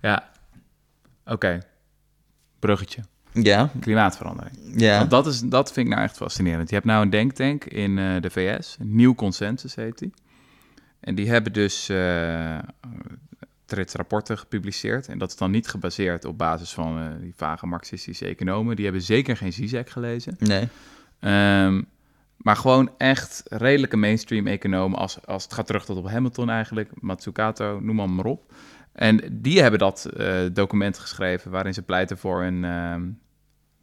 Ja. 0.01 0.29
oké. 1.33 1.59
Bruggetje. 2.59 3.01
Ja, 3.43 3.69
Klimaatverandering. 3.79 4.55
ja. 4.75 4.97
Want 4.97 5.09
dat, 5.09 5.27
is, 5.27 5.39
dat 5.39 5.71
vind 5.71 5.87
ik 5.87 5.93
nou 5.93 6.05
echt 6.05 6.17
fascinerend. 6.17 6.69
Je 6.69 6.75
hebt 6.75 6.87
nou 6.87 7.03
een 7.03 7.09
denktank 7.09 7.63
in 7.65 7.97
eh, 7.97 8.21
de 8.21 8.29
VS, 8.29 8.77
nieuw 8.79 9.15
consensus 9.15 9.75
heet 9.75 9.97
die. 9.97 10.13
En 10.99 11.15
die 11.15 11.29
hebben 11.29 11.53
dus 11.53 11.89
trits 13.65 13.93
rapporten 13.93 14.37
gepubliceerd. 14.37 15.07
En 15.07 15.17
dat 15.17 15.29
is 15.29 15.37
dan 15.37 15.51
niet 15.51 15.67
gebaseerd 15.67 16.25
op 16.25 16.37
basis 16.37 16.73
van 16.73 16.99
eh, 16.99 17.05
die 17.21 17.33
vage 17.35 17.65
marxistische 17.65 18.25
economen. 18.25 18.75
Die 18.75 18.85
hebben 18.85 19.03
zeker 19.03 19.37
geen 19.37 19.53
Zizek 19.53 19.89
gelezen. 19.89 20.35
Nee. 20.39 20.67
Ehm, 21.19 21.81
maar 22.37 22.55
gewoon 22.55 22.91
echt 22.97 23.43
redelijke 23.45 23.97
mainstream 23.97 24.47
economen. 24.47 24.99
Als, 24.99 25.25
als 25.25 25.43
het 25.43 25.53
gaat 25.53 25.67
terug 25.67 25.85
tot 25.85 25.97
op 25.97 26.09
Hamilton 26.09 26.49
eigenlijk, 26.49 26.89
Matsukato, 27.01 27.79
noem 27.81 27.95
maar, 27.95 28.09
maar 28.09 28.25
op. 28.25 28.53
En 28.91 29.21
die 29.31 29.61
hebben 29.61 29.79
dat 29.79 30.09
document 30.53 30.97
geschreven 30.97 31.51
waarin 31.51 31.73
ze 31.73 31.81
pleiten 31.81 32.17
voor 32.17 32.43
een 32.43 32.63
ehm, 32.65 33.03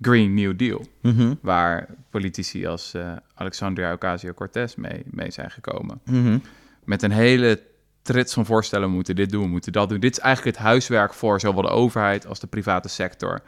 Green 0.02 0.34
New 0.34 0.56
Deal. 0.58 0.84
Mhm, 1.02 1.34
Waar 1.40 1.86
politici 2.10 2.66
als 2.66 2.94
eh, 2.94 3.12
Alexandria 3.34 3.92
Ocasio-Cortez 3.92 4.74
mee, 4.74 5.02
mee 5.10 5.30
zijn 5.30 5.50
gekomen. 5.50 6.00
mhm. 6.04 6.38
Met 6.84 7.02
een 7.02 7.10
hele 7.10 7.60
trits 8.02 8.34
van 8.34 8.46
voorstellen, 8.46 8.88
we 8.88 8.94
moeten 8.94 9.16
dit 9.16 9.30
doen, 9.30 9.42
we 9.42 9.48
moeten 9.48 9.72
dat 9.72 9.88
doen. 9.88 10.00
Dit 10.00 10.12
is 10.12 10.18
eigenlijk 10.18 10.56
het 10.56 10.66
huiswerk 10.66 11.14
voor 11.14 11.40
zowel 11.40 11.62
de 11.62 11.68
overheid 11.68 12.26
als 12.26 12.40
de 12.40 12.46
private 12.46 12.88
sector. 12.88 13.40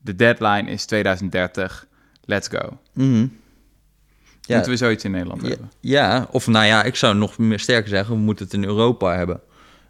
De 0.00 0.16
deadline 0.16 0.70
is 0.70 0.84
2030, 0.84 1.86
let's 2.24 2.48
go. 2.48 2.78
mhm. 2.92 3.26
Ja, 4.40 4.54
Moeten 4.56 4.72
we 4.74 4.78
zoiets 4.78 5.04
in 5.04 5.10
Nederland 5.10 5.42
Ja, 5.42 5.48
hebben? 5.48 5.70
ja, 5.80 6.26
of 6.30 6.46
nou 6.46 6.64
ja, 6.66 6.82
ik 6.82 6.96
zou 6.96 7.14
nog 7.16 7.38
meer 7.38 7.58
sterker 7.58 7.88
zeggen, 7.88 8.14
we 8.14 8.20
moeten 8.20 8.44
het 8.44 8.54
in 8.54 8.64
Europa 8.64 9.16
hebben. 9.16 9.40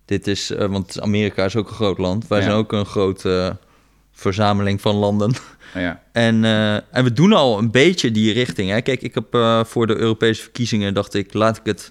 Dit 0.05 0.27
is, 0.27 0.51
eh, 0.51 0.67
want 0.67 1.01
Amerika 1.01 1.45
is 1.45 1.57
ook 1.57 1.69
een 1.69 1.75
groot 1.75 1.99
land. 1.99 2.27
Wij 2.29 2.39
Ja. 2.39 2.45
zijn 2.45 2.57
ook 2.57 2.73
een 2.73 2.87
grote 2.87 3.57
eh, 3.61 3.67
verzameling 4.21 4.81
van 4.81 4.95
landen. 4.95 5.35
Ja, 5.75 6.03
En, 6.13 6.45
eh, 6.45 6.75
en 6.75 7.05
we 7.05 7.13
doen 7.13 7.33
al 7.33 7.59
een 7.59 7.71
beetje 7.71 8.11
die 8.11 8.33
richting. 8.33 8.71
Hè. 8.71 8.81
Kijk, 8.81 9.03
ik 9.03 9.15
heb 9.15 9.35
eh, 9.35 9.65
voor 9.65 9.87
de 9.87 9.97
Europese 9.97 10.43
verkiezingen 10.43 10.95
dacht 10.95 11.15
ik, 11.15 11.35
laat 11.35 11.57
ik 11.57 11.65
het 11.65 11.91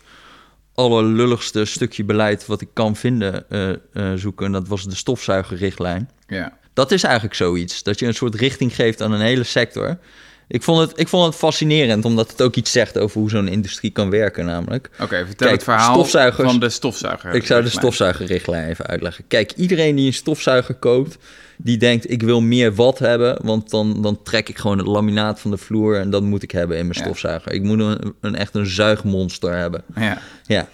allerlulligste 0.73 1.65
stukje 1.65 2.03
beleid 2.03 2.45
wat 2.45 2.61
ik 2.61 2.69
kan 2.73 2.95
vinden 2.95 3.49
eh, 3.49 4.13
zoeken. 4.15 4.45
En 4.45 4.51
dat 4.51 4.67
was 4.67 4.83
de 4.83 4.95
stofzuigerrichtlijn. 4.95 6.09
ja. 6.27 6.57
Dat 6.73 6.91
is 6.91 7.03
eigenlijk 7.03 7.35
zoiets. 7.35 7.83
Dat 7.83 7.99
je 7.99 8.05
een 8.05 8.13
soort 8.13 8.35
richting 8.35 8.75
geeft 8.75 9.01
aan 9.01 9.11
een 9.11 9.21
hele 9.21 9.43
sector. 9.43 9.97
Ik 10.47 10.63
vond 10.63 10.89
het, 10.89 10.99
ik 10.99 11.07
vond 11.07 11.25
het 11.25 11.35
fascinerend, 11.35 12.05
omdat 12.05 12.31
het 12.31 12.41
ook 12.41 12.55
iets 12.55 12.71
zegt 12.71 12.97
over 12.97 13.19
hoe 13.19 13.29
zo'n 13.29 13.47
industrie 13.47 13.91
kan 13.91 14.09
werken, 14.09 14.45
namelijk. 14.45 14.89
Oké, 14.99 15.25
vertel 15.25 15.35
Kijk, 15.35 15.51
het 15.51 15.63
verhaal 15.63 16.05
van 16.31 16.59
de 16.59 16.69
stofzuiger. 16.69 17.33
Ik 17.33 17.45
zou 17.45 17.63
de 17.63 17.69
stofzuigerrichtlijn 17.69 18.69
even 18.69 18.85
uitleggen. 18.85 19.27
Kijk, 19.27 19.51
iedereen 19.51 19.95
die 19.95 20.05
een 20.05 20.13
stofzuiger 20.13 20.75
koopt, 20.75 21.17
die 21.61 21.77
denkt 21.77 22.11
ik 22.11 22.21
wil 22.23 22.41
meer 22.41 22.73
watt 22.75 22.99
hebben, 22.99 23.39
want 23.45 23.69
dan, 23.69 24.01
dan 24.01 24.23
trek 24.23 24.49
ik 24.49 24.57
gewoon 24.57 24.77
het 24.77 24.87
laminaat 24.87 25.39
van 25.39 25.51
de 25.51 25.57
vloer 25.57 25.95
en 25.99 26.09
dat 26.09 26.23
moet 26.23 26.43
ik 26.43 26.51
hebben 26.51 26.77
in 26.77 26.87
mijn 26.87 26.97
Ja. 26.99 27.03
stofzuiger. 27.05 27.51
Ik 27.51 27.63
moet 27.63 27.79
een, 27.79 28.13
een 28.21 28.35
echt 28.35 28.55
een 28.55 28.65
zuigmonster 28.65 29.55
hebben. 29.57 29.83
Ja, 29.95 30.17
Ja. 30.45 30.67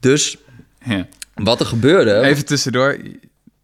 Dus 0.00 0.36
ja. 0.84 1.06
wat 1.34 1.60
er 1.60 1.66
gebeurde. 1.66 2.20
Even 2.20 2.44
tussendoor, 2.44 2.96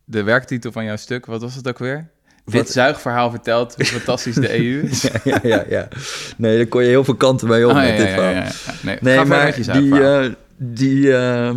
de 0.04 0.22
werktitel 0.22 0.72
van 0.72 0.84
jouw 0.84 0.96
stuk, 0.96 1.26
wat 1.26 1.40
was 1.40 1.54
het 1.54 1.68
ook 1.68 1.78
weer? 1.78 2.08
Dit 2.44 2.70
zuigverhaal 2.70 3.30
vertelt 3.30 3.74
hoe 3.76 3.84
fantastisch 3.84 4.34
de 4.34 4.54
EU 4.60 4.82
is. 4.82 5.02
Ja, 5.02 5.10
ja, 5.24 5.38
ja, 5.42 5.64
ja. 5.68 5.88
Nee, 6.36 6.56
daar 6.56 6.66
kon 6.66 6.82
je 6.82 6.88
heel 6.88 7.04
veel 7.04 7.14
kanten 7.14 7.48
mee 7.48 7.64
op 7.64 7.70
Oh, 7.70 7.76
met 7.76 7.96
dit 7.96 8.08
verhaal. 8.08 8.32
ja, 8.32 8.44
ja. 8.44 8.50
Nee, 8.82 8.98
Nee, 9.00 9.24
maar 9.24 9.54
die, 9.72 10.02
eh, 10.04 10.30
die, 10.56 11.14
ehm, 11.16 11.56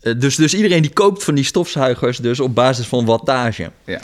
dus, 0.00 0.36
dus 0.36 0.54
iedereen 0.54 0.82
die 0.82 0.92
koopt 0.92 1.24
van 1.24 1.34
die 1.34 1.44
stofzuigers 1.44 2.18
dus 2.18 2.40
op 2.40 2.54
basis 2.54 2.86
van 2.86 3.04
wattage. 3.04 3.70
ja. 3.84 4.00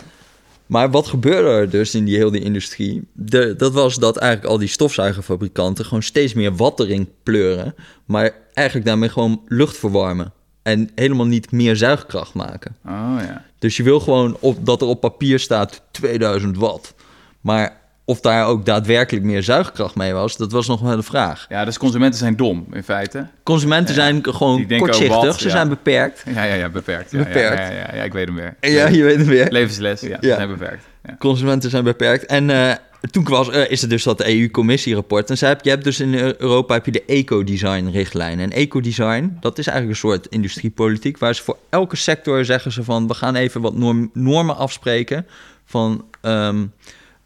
Maar 0.66 0.90
wat 0.90 1.06
gebeurde 1.06 1.48
er 1.48 1.70
dus 1.70 1.94
in 1.94 2.04
die 2.04 2.16
hele 2.16 2.40
industrie? 2.40 3.02
De, 3.12 3.56
dat 3.56 3.72
was 3.72 3.96
dat 3.96 4.16
eigenlijk 4.16 4.52
al 4.52 4.58
die 4.58 4.68
stofzuigerfabrikanten 4.68 5.84
gewoon 5.84 6.02
steeds 6.02 6.34
meer 6.34 6.56
watt 6.56 6.80
erin 6.80 7.08
pleuren, 7.22 7.74
maar 8.04 8.30
eigenlijk 8.52 8.86
daarmee 8.86 9.08
gewoon 9.08 9.42
lucht 9.46 9.76
verwarmen 9.76 10.32
en 10.62 10.90
helemaal 10.94 11.26
niet 11.26 11.52
meer 11.52 11.76
zuigkracht 11.76 12.34
maken. 12.34 12.76
Oh 12.86 13.16
ja. 13.20 13.44
Dus 13.58 13.76
je 13.76 13.82
wil 13.82 14.00
gewoon 14.00 14.36
op, 14.40 14.66
dat 14.66 14.80
er 14.80 14.86
op 14.86 15.00
papier 15.00 15.38
staat 15.38 15.82
2000 15.90 16.56
watt. 16.56 16.94
Maar 17.40 17.80
of 18.04 18.20
daar 18.20 18.46
ook 18.46 18.64
daadwerkelijk 18.66 19.24
meer 19.24 19.42
zuigkracht 19.42 19.94
mee 19.94 20.12
was, 20.12 20.36
dat 20.36 20.52
was 20.52 20.66
nog 20.66 20.80
wel 20.80 20.96
de 20.96 21.02
vraag. 21.02 21.46
Ja, 21.48 21.64
dus 21.64 21.78
consumenten 21.78 22.18
zijn 22.18 22.36
dom, 22.36 22.66
in 22.72 22.82
feite. 22.82 23.26
Consumenten 23.42 23.94
Ja. 23.94 24.00
zijn 24.00 24.24
gewoon 24.34 24.66
kortzichtig, 24.78 25.20
wat? 25.22 25.38
ze 25.38 25.44
Ja. 25.44 25.50
zijn 25.50 25.68
beperkt. 25.68 26.22
Ja, 26.34 26.42
ja, 26.44 26.54
ja, 26.54 26.68
beperkt. 26.68 27.10
Ja, 27.10 27.18
Beperkt. 27.18 27.58
Ja, 27.58 27.70
ja, 27.70 27.78
ja, 27.78 27.94
ja, 27.94 28.02
ik 28.02 28.12
weet 28.12 28.26
hem 28.26 28.34
weer. 28.34 28.56
Ja, 28.60 28.88
je 28.88 29.02
weet 29.02 29.16
het 29.16 29.26
weer. 29.26 29.46
Levensles, 29.50 30.00
ja, 30.00 30.16
Ja. 30.20 30.34
zijn 30.34 30.48
beperkt. 30.48 30.84
Ja. 31.04 31.16
Consumenten 31.18 31.70
zijn 31.70 31.84
beperkt. 31.84 32.26
En 32.26 32.50
eh, 32.50 32.72
toen 33.10 33.24
was, 33.24 33.50
eh, 33.50 33.70
is 33.70 33.82
er 33.82 33.88
dus 33.88 34.02
dat 34.02 34.20
EU-commissierapport. 34.24 35.30
En 35.30 35.38
ze 35.38 35.46
heb, 35.46 35.64
je 35.64 35.70
hebt 35.70 35.84
dus 35.84 36.00
in 36.00 36.14
Europa 36.38 36.74
heb 36.74 36.84
je 36.84 36.92
de 36.92 37.04
eco-design-richtlijn. 37.06 38.40
En 38.40 38.50
eco-design, 38.52 39.36
dat 39.40 39.58
is 39.58 39.66
eigenlijk 39.66 39.96
een 40.02 40.08
soort 40.10 40.26
industriepolitiek... 40.26 41.18
waar 41.18 41.34
ze 41.34 41.42
voor 41.42 41.58
elke 41.70 41.96
sector 41.96 42.44
zeggen 42.44 42.72
ze 42.72 42.84
van... 42.84 43.06
we 43.08 43.14
gaan 43.14 43.34
even 43.34 43.60
wat 43.60 43.76
norm- 43.76 44.10
normen 44.12 44.56
afspreken 44.56 45.26
van... 45.64 46.04
ehm, 46.20 46.56
eh, 46.56 46.62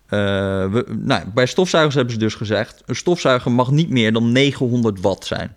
we, 0.08 0.84
nou, 0.98 1.22
bij 1.34 1.46
stofzuigers 1.46 1.94
hebben 1.94 2.12
ze 2.12 2.18
dus 2.18 2.34
gezegd... 2.34 2.82
een 2.86 2.96
stofzuiger 2.96 3.52
mag 3.52 3.70
niet 3.70 3.90
meer 3.90 4.12
dan 4.12 4.32
900 4.32 5.00
watt 5.00 5.24
zijn. 5.24 5.56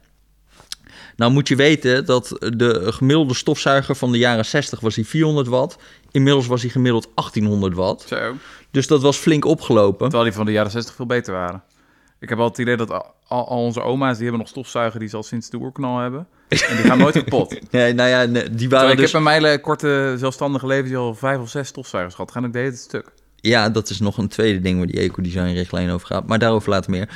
Nou 1.15 1.31
moet 1.31 1.47
je 1.47 1.55
weten 1.55 2.05
dat 2.05 2.27
de 2.39 2.91
gemiddelde 2.91 3.33
stofzuiger 3.33 3.95
van 3.95 4.11
de 4.11 4.17
jaren 4.17 4.45
60 4.45 4.79
was 4.79 4.95
die 4.95 5.07
400 5.07 5.47
watt. 5.47 5.77
Inmiddels 6.11 6.47
was 6.47 6.61
hij 6.61 6.69
gemiddeld 6.69 7.07
1800 7.15 7.73
watt. 7.73 8.03
Zo. 8.07 8.33
Dus 8.71 8.87
dat 8.87 9.01
was 9.01 9.17
flink 9.17 9.45
opgelopen. 9.45 9.99
Terwijl 9.99 10.23
die 10.23 10.33
van 10.33 10.45
de 10.45 10.51
jaren 10.51 10.71
60 10.71 10.95
veel 10.95 11.05
beter 11.05 11.33
waren. 11.33 11.63
Ik 12.19 12.29
heb 12.29 12.39
al 12.39 12.47
het 12.47 12.57
idee 12.57 12.77
dat 12.77 12.91
al, 12.91 13.15
al 13.27 13.43
onze 13.43 13.81
oma's, 13.81 14.13
die 14.13 14.21
hebben 14.21 14.39
nog 14.39 14.49
stofzuiger 14.49 14.99
die 14.99 15.09
ze 15.09 15.15
al 15.15 15.23
sinds 15.23 15.49
de 15.49 15.57
oerknal 15.57 15.99
hebben. 15.99 16.27
En 16.47 16.75
die 16.75 16.85
gaan 16.85 16.97
nooit 16.97 17.15
kapot. 17.23 17.71
Nee, 17.71 17.93
nou 17.93 18.09
ja, 18.09 18.23
nee, 18.23 18.43
die 18.43 18.51
Terwijl 18.51 18.69
waren 18.69 18.91
ik 18.91 18.97
dus... 18.97 19.11
heb 19.11 19.21
in 19.21 19.41
mijn 19.41 19.61
korte 19.61 20.15
zelfstandige 20.17 20.67
leven 20.67 20.95
al 20.95 21.13
vijf 21.13 21.39
of 21.39 21.49
zes 21.49 21.67
stofzuigers 21.67 22.15
gehad. 22.15 22.31
Gaan 22.31 22.45
ik 22.45 22.53
deed 22.53 22.65
het 22.65 22.79
stuk. 22.79 23.11
Ja, 23.41 23.69
dat 23.69 23.89
is 23.89 23.99
nog 23.99 24.17
een 24.17 24.27
tweede 24.27 24.62
ding 24.62 24.77
waar 24.77 24.88
die 24.88 24.99
ecodesign-richtlijn 24.99 25.89
over 25.89 26.08
gaat. 26.08 26.27
Maar 26.27 26.39
daarover 26.39 26.69
later 26.69 26.91
meer. 26.91 27.10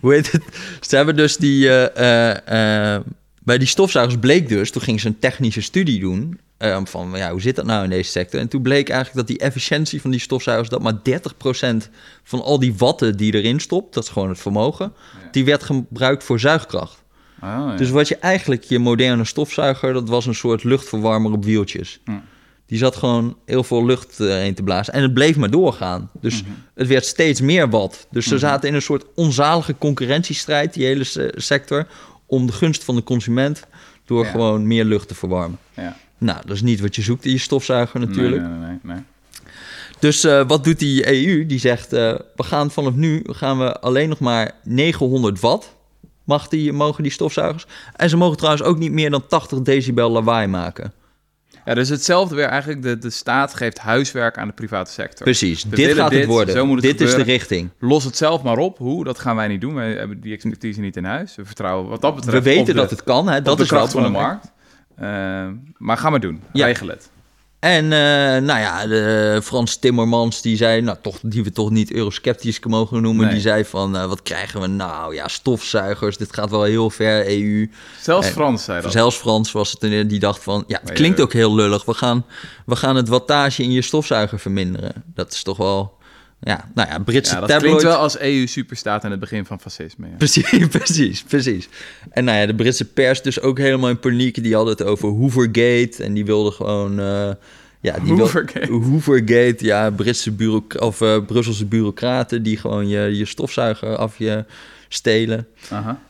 Hoe 0.00 0.12
heet 0.12 0.32
het? 0.32 0.42
Ze 0.80 0.96
hebben 0.96 1.16
dus 1.16 1.36
die... 1.36 1.68
eh, 1.68 2.36
eh, 2.36 2.94
eh, 2.94 3.02
bij 3.42 3.58
die 3.58 3.68
stofzuigers 3.68 4.18
bleek 4.18 4.48
dus... 4.48 4.70
Toen 4.70 4.82
ging 4.82 5.00
ze 5.00 5.06
een 5.06 5.18
technische 5.18 5.60
studie 5.60 6.00
doen... 6.00 6.38
van, 6.84 7.12
ja, 7.14 7.30
hoe 7.30 7.40
zit 7.40 7.56
dat 7.56 7.64
nou 7.64 7.84
in 7.84 7.90
deze 7.90 8.10
sector? 8.10 8.40
En 8.40 8.48
toen 8.48 8.62
bleek 8.62 8.88
eigenlijk 8.88 9.28
dat 9.28 9.36
die 9.36 9.46
efficiëntie 9.46 10.00
van 10.00 10.10
die 10.10 10.20
stofzuigers... 10.20 10.68
dat 10.68 10.82
maar 10.82 10.94
30% 10.94 11.90
van 12.22 12.42
al 12.42 12.58
die 12.58 12.74
watten 12.76 13.16
die 13.16 13.34
erin 13.34 13.60
stopt... 13.60 13.94
dat 13.94 14.02
is 14.02 14.08
gewoon 14.08 14.28
het 14.28 14.40
vermogen... 14.40 14.92
die 15.30 15.44
werd 15.44 15.62
gebruikt 15.62 16.24
voor 16.24 16.40
zuigkracht. 16.40 17.02
Oh, 17.42 17.48
ja. 17.48 17.76
Dus 17.76 17.90
wat 17.90 18.08
je 18.08 18.16
eigenlijk, 18.16 18.62
je 18.62 18.78
moderne 18.78 19.24
stofzuiger, 19.24 19.92
dat 19.92 20.08
was 20.08 20.26
een 20.26 20.34
soort 20.34 20.64
luchtverwarmer 20.64 21.32
op 21.32 21.44
wieltjes. 21.44 22.00
Hm. 22.04 22.12
Die 22.72 22.80
zat 22.80 22.96
gewoon 22.96 23.36
heel 23.46 23.64
veel 23.64 23.86
lucht 23.86 24.20
eh, 24.20 24.26
heen 24.28 24.54
te 24.54 24.62
blazen. 24.62 24.92
En 24.94 25.02
het 25.02 25.14
bleef 25.14 25.36
maar 25.36 25.50
doorgaan. 25.50 26.10
Dus 26.20 26.42
het 26.74 26.86
werd 26.88 27.04
steeds 27.06 27.40
meer 27.40 27.70
watt. 27.70 28.06
Dus 28.10 28.26
ze 28.26 28.38
zaten 28.38 28.68
in 28.68 28.74
een 28.74 28.82
soort 28.82 29.04
onzalige 29.14 29.74
concurrentiestrijd, 29.78 30.74
die 30.74 30.84
hele 30.84 31.04
se- 31.04 31.32
sector, 31.36 31.86
om 32.26 32.46
de 32.46 32.52
gunst 32.52 32.84
van 32.84 32.94
de 32.94 33.02
consument 33.02 33.66
door 34.04 34.24
Ja. 34.24 34.30
gewoon 34.30 34.66
meer 34.66 34.84
lucht 34.84 35.08
te 35.08 35.14
verwarmen. 35.14 35.58
ja. 35.74 35.96
Nou, 36.18 36.38
dat 36.46 36.56
is 36.56 36.62
niet 36.62 36.80
wat 36.80 36.96
je 36.96 37.02
zoekt 37.02 37.24
in 37.24 37.30
je 37.30 37.38
stofzuiger 37.38 38.00
natuurlijk. 38.00 38.42
Nee, 38.42 38.50
nee, 38.50 38.68
nee, 38.68 38.78
nee. 38.82 39.02
Dus 39.98 40.24
eh, 40.24 40.42
wat 40.46 40.64
doet 40.64 40.78
die 40.78 41.06
EU? 41.26 41.46
Die 41.46 41.58
zegt, 41.58 41.92
eh, 41.92 42.14
we 42.36 42.42
gaan 42.42 42.70
vanaf 42.70 42.94
nu 42.94 43.22
gaan 43.26 43.58
we 43.58 43.80
alleen 43.80 44.08
nog 44.08 44.18
maar 44.18 44.52
900 44.64 45.40
watt 45.40 45.74
mag 46.24 46.48
die, 46.48 46.72
mogen 46.72 47.02
die 47.02 47.12
stofzuigers. 47.12 47.66
En 47.96 48.08
ze 48.08 48.16
mogen 48.16 48.36
trouwens 48.36 48.64
ook 48.64 48.78
niet 48.78 48.92
meer 48.92 49.10
dan 49.10 49.26
80 49.26 49.62
decibel 49.62 50.10
lawaai 50.10 50.46
maken. 50.46 50.92
Ja, 51.64 51.74
dus 51.74 51.88
hetzelfde 51.88 52.34
weer 52.34 52.46
eigenlijk. 52.46 52.82
De, 52.82 52.98
de 52.98 53.10
staat 53.10 53.54
geeft 53.54 53.78
huiswerk 53.78 54.38
aan 54.38 54.46
de 54.46 54.54
private 54.54 54.90
sector. 54.90 55.24
Precies, 55.24 55.64
We 55.64 55.76
dit 55.76 55.94
gaat 55.94 56.10
het 56.10 56.18
dit, 56.20 56.26
worden. 56.28 56.54
zo 56.54 56.66
moet 56.66 56.82
het 56.84 56.98
dit 56.98 57.08
is 57.08 57.14
de 57.14 57.22
richting. 57.22 57.70
Los 57.78 58.04
het 58.04 58.16
zelf 58.16 58.42
maar 58.42 58.58
op. 58.58 58.78
Hoe? 58.78 59.04
Dat 59.04 59.18
gaan 59.18 59.36
wij 59.36 59.48
niet 59.48 59.60
doen. 59.60 59.74
Wij 59.74 59.92
hebben 59.92 60.20
die 60.20 60.32
expertise 60.32 60.80
niet 60.80 60.96
in 60.96 61.04
huis. 61.04 61.36
We 61.36 61.44
vertrouwen 61.44 61.88
wat 61.88 62.00
dat 62.00 62.14
betreft 62.14 62.44
We 62.44 62.50
weten 62.50 62.64
de, 62.64 62.72
dat 62.72 62.90
het 62.90 63.04
kan, 63.04 63.28
hè? 63.28 63.42
dat 63.42 63.56
de 63.56 63.62
is 63.62 63.70
wel 63.70 63.78
kracht 63.78 63.92
van 63.92 64.02
de 64.02 64.08
markt. 64.08 64.52
Eh, 64.96 65.48
maar 65.78 65.96
ga 65.96 66.10
maar 66.10 66.20
doen. 66.20 66.42
Ja. 66.52 66.66
Regel 66.66 66.88
het. 66.88 67.10
En 67.62 67.84
uh, 67.84 67.90
nou 68.46 68.60
ja, 68.60 68.86
de 68.86 69.40
Frans 69.42 69.76
Timmermans, 69.76 70.40
die 70.42 70.56
zei, 70.56 70.80
nou 70.80 70.96
toch, 71.02 71.18
die 71.22 71.44
we 71.44 71.52
toch 71.52 71.70
niet 71.70 71.92
eurosceptisch 71.92 72.60
mogen 72.66 73.02
noemen, 73.02 73.24
Nee. 73.24 73.32
die 73.34 73.42
zei 73.42 73.64
van, 73.64 73.96
uh, 73.96 74.06
wat 74.06 74.22
krijgen 74.22 74.60
we 74.60 74.66
nou? 74.66 75.14
Ja, 75.14 75.28
stofzuigers, 75.28 76.16
dit 76.16 76.34
gaat 76.34 76.50
wel 76.50 76.62
heel 76.62 76.90
ver, 76.90 77.26
EU. 77.26 77.70
Zelfs 78.00 78.26
En- 78.26 78.32
Frans 78.32 78.64
zei 78.64 78.82
dat. 78.82 78.92
Zelfs 78.92 79.16
Frans 79.16 79.52
was 79.52 79.70
het, 79.70 79.82
een- 79.82 80.08
die 80.08 80.18
dacht 80.18 80.42
van, 80.42 80.64
ja, 80.66 80.78
het 80.82 80.92
klinkt 80.92 81.20
ook 81.20 81.32
heel 81.32 81.54
lullig. 81.54 81.84
We 81.84 81.94
gaan, 81.94 82.24
we 82.66 82.76
gaan 82.76 82.96
het 82.96 83.08
wattage 83.08 83.62
in 83.62 83.70
je 83.72 83.82
stofzuiger 83.82 84.38
verminderen. 84.38 84.92
Dat 85.14 85.32
is 85.32 85.42
toch 85.42 85.56
wel, 85.56 85.98
ja, 86.44 86.70
nou 86.74 86.88
ja, 86.88 86.98
Britse 86.98 87.34
ja, 87.34 87.40
dat 87.40 87.48
tabloid. 87.48 87.74
klinkt 87.76 87.82
wel 87.94 88.02
als 88.02 88.18
EU-superstaat 88.18 89.04
aan 89.04 89.10
het 89.10 89.20
begin 89.20 89.44
van 89.46 89.60
fascisme. 89.60 90.06
Ja. 90.08 90.16
Precies, 90.16 90.66
precies, 90.78 91.22
precies. 91.22 91.68
En 92.10 92.24
nou 92.24 92.38
ja, 92.38 92.46
de 92.46 92.54
Britse 92.54 92.84
pers 92.84 93.22
dus 93.22 93.40
ook 93.40 93.58
helemaal 93.58 93.90
in 93.90 93.98
paniek. 93.98 94.42
Die 94.42 94.54
hadden 94.54 94.72
het 94.72 94.82
over 94.84 95.08
Hoovergate 95.08 95.92
en 96.04 96.14
die 96.14 96.24
wilden 96.24 96.52
gewoon... 96.52 96.98
eh, 97.00 97.30
ja, 97.80 97.92
die 97.98 98.02
wil- 98.06 98.16
Hoovergate. 98.18 98.72
Hoovergate, 98.72 99.56
ja, 99.58 99.90
Britse 99.90 100.30
bureau 100.32 100.62
of 100.78 101.00
eh, 101.00 101.24
Brusselse 101.26 101.66
bureaucraten 101.66 102.42
die 102.42 102.56
gewoon 102.56 102.88
je, 102.88 103.16
je 103.16 103.24
stofzuiger 103.24 103.96
af 103.96 104.18
je 104.18 104.44
stelen. 104.88 105.46
Aha. 105.70 106.00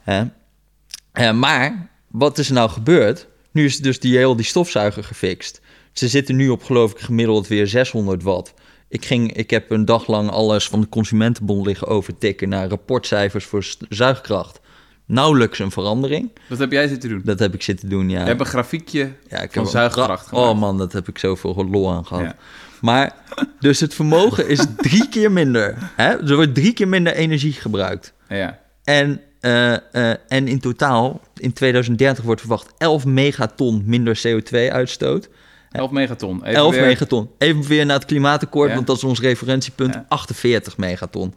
Eh, 1.13 1.33
maar 1.33 1.89
wat 2.09 2.39
is 2.39 2.49
er 2.49 2.55
nou 2.55 2.71
gebeurd? 2.71 3.27
Nu 3.51 3.65
is 3.65 3.79
dus 3.79 4.01
die 4.01 4.17
heel 4.17 4.37
die 4.37 4.45
stofzuiger 4.45 5.05
gefixt. 5.05 5.61
Ze 5.93 6.09
zitten 6.09 6.37
nu 6.37 6.49
op 6.49 6.63
geloof 6.65 6.91
ik 6.93 6.99
gemiddeld 6.99 7.49
weer 7.49 7.67
600 7.67 8.23
watt. 8.23 8.55
Ik, 8.93 9.05
ging, 9.05 9.33
ik 9.33 9.51
heb 9.51 9.71
een 9.71 9.85
dag 9.85 10.07
lang 10.07 10.31
alles 10.31 10.69
van 10.69 10.81
de 10.81 10.89
Consumentenbond 10.89 11.67
liggen 11.67 11.87
overtikken 11.87 12.49
naar 12.49 12.69
rapportcijfers 12.69 13.45
voor 13.45 13.65
zuigkracht. 13.89 14.61
Nauwelijks 15.07 15.59
een 15.59 15.71
verandering. 15.71 16.31
Wat 16.49 16.59
heb 16.59 16.73
jij 16.73 16.89
zitten 16.89 17.09
doen? 17.09 17.21
Dat 17.25 17.39
heb 17.39 17.55
ik 17.55 17.63
zitten 17.63 17.89
doen, 17.89 18.11
ja. 18.11 18.21
Je 18.21 18.27
hebt 18.27 18.41
een 18.41 18.47
grafiekje 18.47 19.13
ja 19.29 19.39
ik 19.39 19.53
van 19.53 19.67
zuigkracht 19.67 20.33
Oh 20.33 20.59
man, 20.59 20.79
dat 20.79 20.93
heb 20.93 21.09
ik 21.09 21.19
zoveel 21.19 21.69
lol 21.71 21.93
aan 21.93 22.07
gehad. 22.07 22.25
Ja. 22.25 22.37
Maar, 22.81 23.15
dus 23.61 23.81
het 23.81 23.95
vermogen 23.95 24.49
is 24.49 24.65
drie 24.77 25.09
keer 25.09 25.33
minder. 25.33 25.93
Hè? 25.97 26.29
Er 26.29 26.35
wordt 26.35 26.55
drie 26.55 26.73
keer 26.73 26.89
minder 26.89 27.15
energie 27.15 27.53
gebruikt. 27.53 28.13
Ja. 28.29 28.59
En, 28.85 29.21
eh, 29.41 29.73
eh, 29.73 30.17
en 30.29 30.49
in 30.49 30.61
totaal, 30.61 31.21
in 31.37 31.53
2030 31.53 32.25
wordt 32.25 32.41
verwacht 32.41 32.73
11 32.79 33.05
megaton 33.05 33.83
minder 33.87 34.21
CO2-uitstoot. 34.27 35.29
11 35.73 35.91
megaton. 35.91 36.37
Even 36.45 36.55
11 36.55 36.75
weer- 36.75 36.87
megaton. 36.87 37.31
Even 37.39 37.63
weer 37.63 37.87
naar 37.87 37.97
het 37.97 38.05
klimaatakkoord, 38.05 38.69
Ja. 38.69 38.75
want 38.75 38.87
dat 38.87 38.97
is 38.97 39.05
ons 39.05 39.21
referentiepunt. 39.21 39.95
Ja. 39.95 40.05
48 40.09 40.77
megaton. 40.77 41.35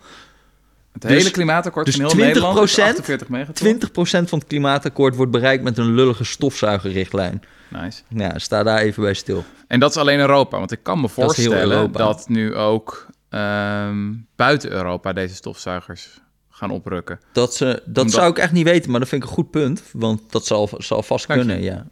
Het 0.94 1.04
hele 1.04 1.16
Dus- 1.20 1.32
klimaatakkoord 1.32 1.86
dus 1.86 1.96
van 1.96 2.04
heel 2.04 2.14
20% 2.14 2.34
Nederland 2.44 2.70
is 2.70 2.80
48 2.80 3.30
megaton. 3.30 3.54
20% 3.54 4.30
van 4.30 4.40
het 4.40 4.48
klimaatakkoord 4.48 5.16
wordt 5.16 5.32
bereikt 5.32 5.64
met 5.64 5.78
een 5.78 5.94
lullige 5.94 6.24
stofzuigerrichtlijn. 6.24 7.42
Nice. 7.70 8.02
Ja, 8.10 8.40
sta 8.40 8.64
daar 8.64 8.78
even 8.80 9.04
bij 9.04 9.14
stil. 9.14 9.44
En 9.68 9.80
dat 9.80 9.90
is 9.90 9.98
alleen 9.98 10.20
Europa, 10.20 10.58
want 10.58 10.72
ik 10.72 10.80
kan 10.84 11.02
me 11.02 11.10
voorstellen 11.10 11.92
dat, 11.92 12.30
nu 12.30 12.56
ook 12.56 13.08
ehm, 13.30 14.14
buiten 14.36 14.72
Europa 14.72 15.14
deze 15.14 15.36
stofzuigers 15.36 16.22
gaan 16.50 16.72
oprukken. 16.72 17.20
Dat, 17.32 17.56
ze, 17.56 17.66
dat 17.66 18.04
Omdat- 18.04 18.12
zou 18.12 18.30
ik 18.30 18.38
echt 18.38 18.52
niet 18.52 18.64
weten, 18.66 18.92
maar 18.92 19.00
dat 19.00 19.10
vind 19.10 19.24
ik 19.24 19.30
een 19.30 19.36
goed 19.36 19.52
punt. 19.52 19.84
Want 19.94 20.22
dat 20.32 20.46
zal, 20.46 20.70
zal 20.78 21.04
vast 21.04 21.28
Dank 21.28 21.40
je. 21.42 21.46
kunnen, 21.46 21.64
ja. 21.64 21.86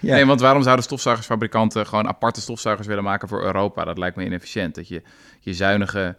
Ja. 0.00 0.14
Nee, 0.14 0.26
want 0.26 0.40
waarom 0.40 0.62
zouden 0.62 0.84
stofzuigersfabrikanten 0.84 1.86
gewoon 1.86 2.08
aparte 2.08 2.40
stofzuigers 2.40 2.86
willen 2.86 3.04
maken 3.04 3.28
voor 3.28 3.42
Europa? 3.44 3.84
Dat 3.84 3.98
lijkt 3.98 4.16
me 4.16 4.24
inefficiënt. 4.24 4.74
Dat 4.74 4.88
je 4.88 5.02
je 5.40 5.54
zuinige, 5.54 6.16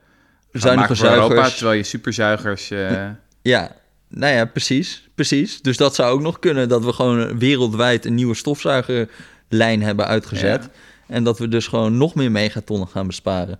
Zuinige 0.51 0.95
voor 0.95 1.07
Europa, 1.09 1.49
terwijl 1.49 1.77
je 1.77 1.83
superzuigers... 1.83 2.71
eh, 2.71 3.07
Ja, 3.41 3.71
nou 4.07 4.33
ja, 4.35 4.45
precies. 4.45 5.09
Precies. 5.15 5.61
Dus 5.61 5.77
dat 5.77 5.95
zou 5.95 6.11
ook 6.11 6.21
nog 6.21 6.39
kunnen 6.39 6.69
dat 6.69 6.85
we 6.85 6.93
gewoon 6.93 7.39
wereldwijd 7.39 8.05
een 8.05 8.15
nieuwe 8.15 8.35
stofzuigerlijn 8.35 9.83
hebben 9.83 10.07
uitgezet. 10.07 10.63
Ja. 10.63 10.69
En 11.15 11.23
dat 11.23 11.39
we 11.39 11.47
dus 11.47 11.67
gewoon 11.67 11.97
nog 11.97 12.15
meer 12.15 12.31
megatonnen 12.31 12.87
gaan 12.87 13.07
besparen. 13.07 13.59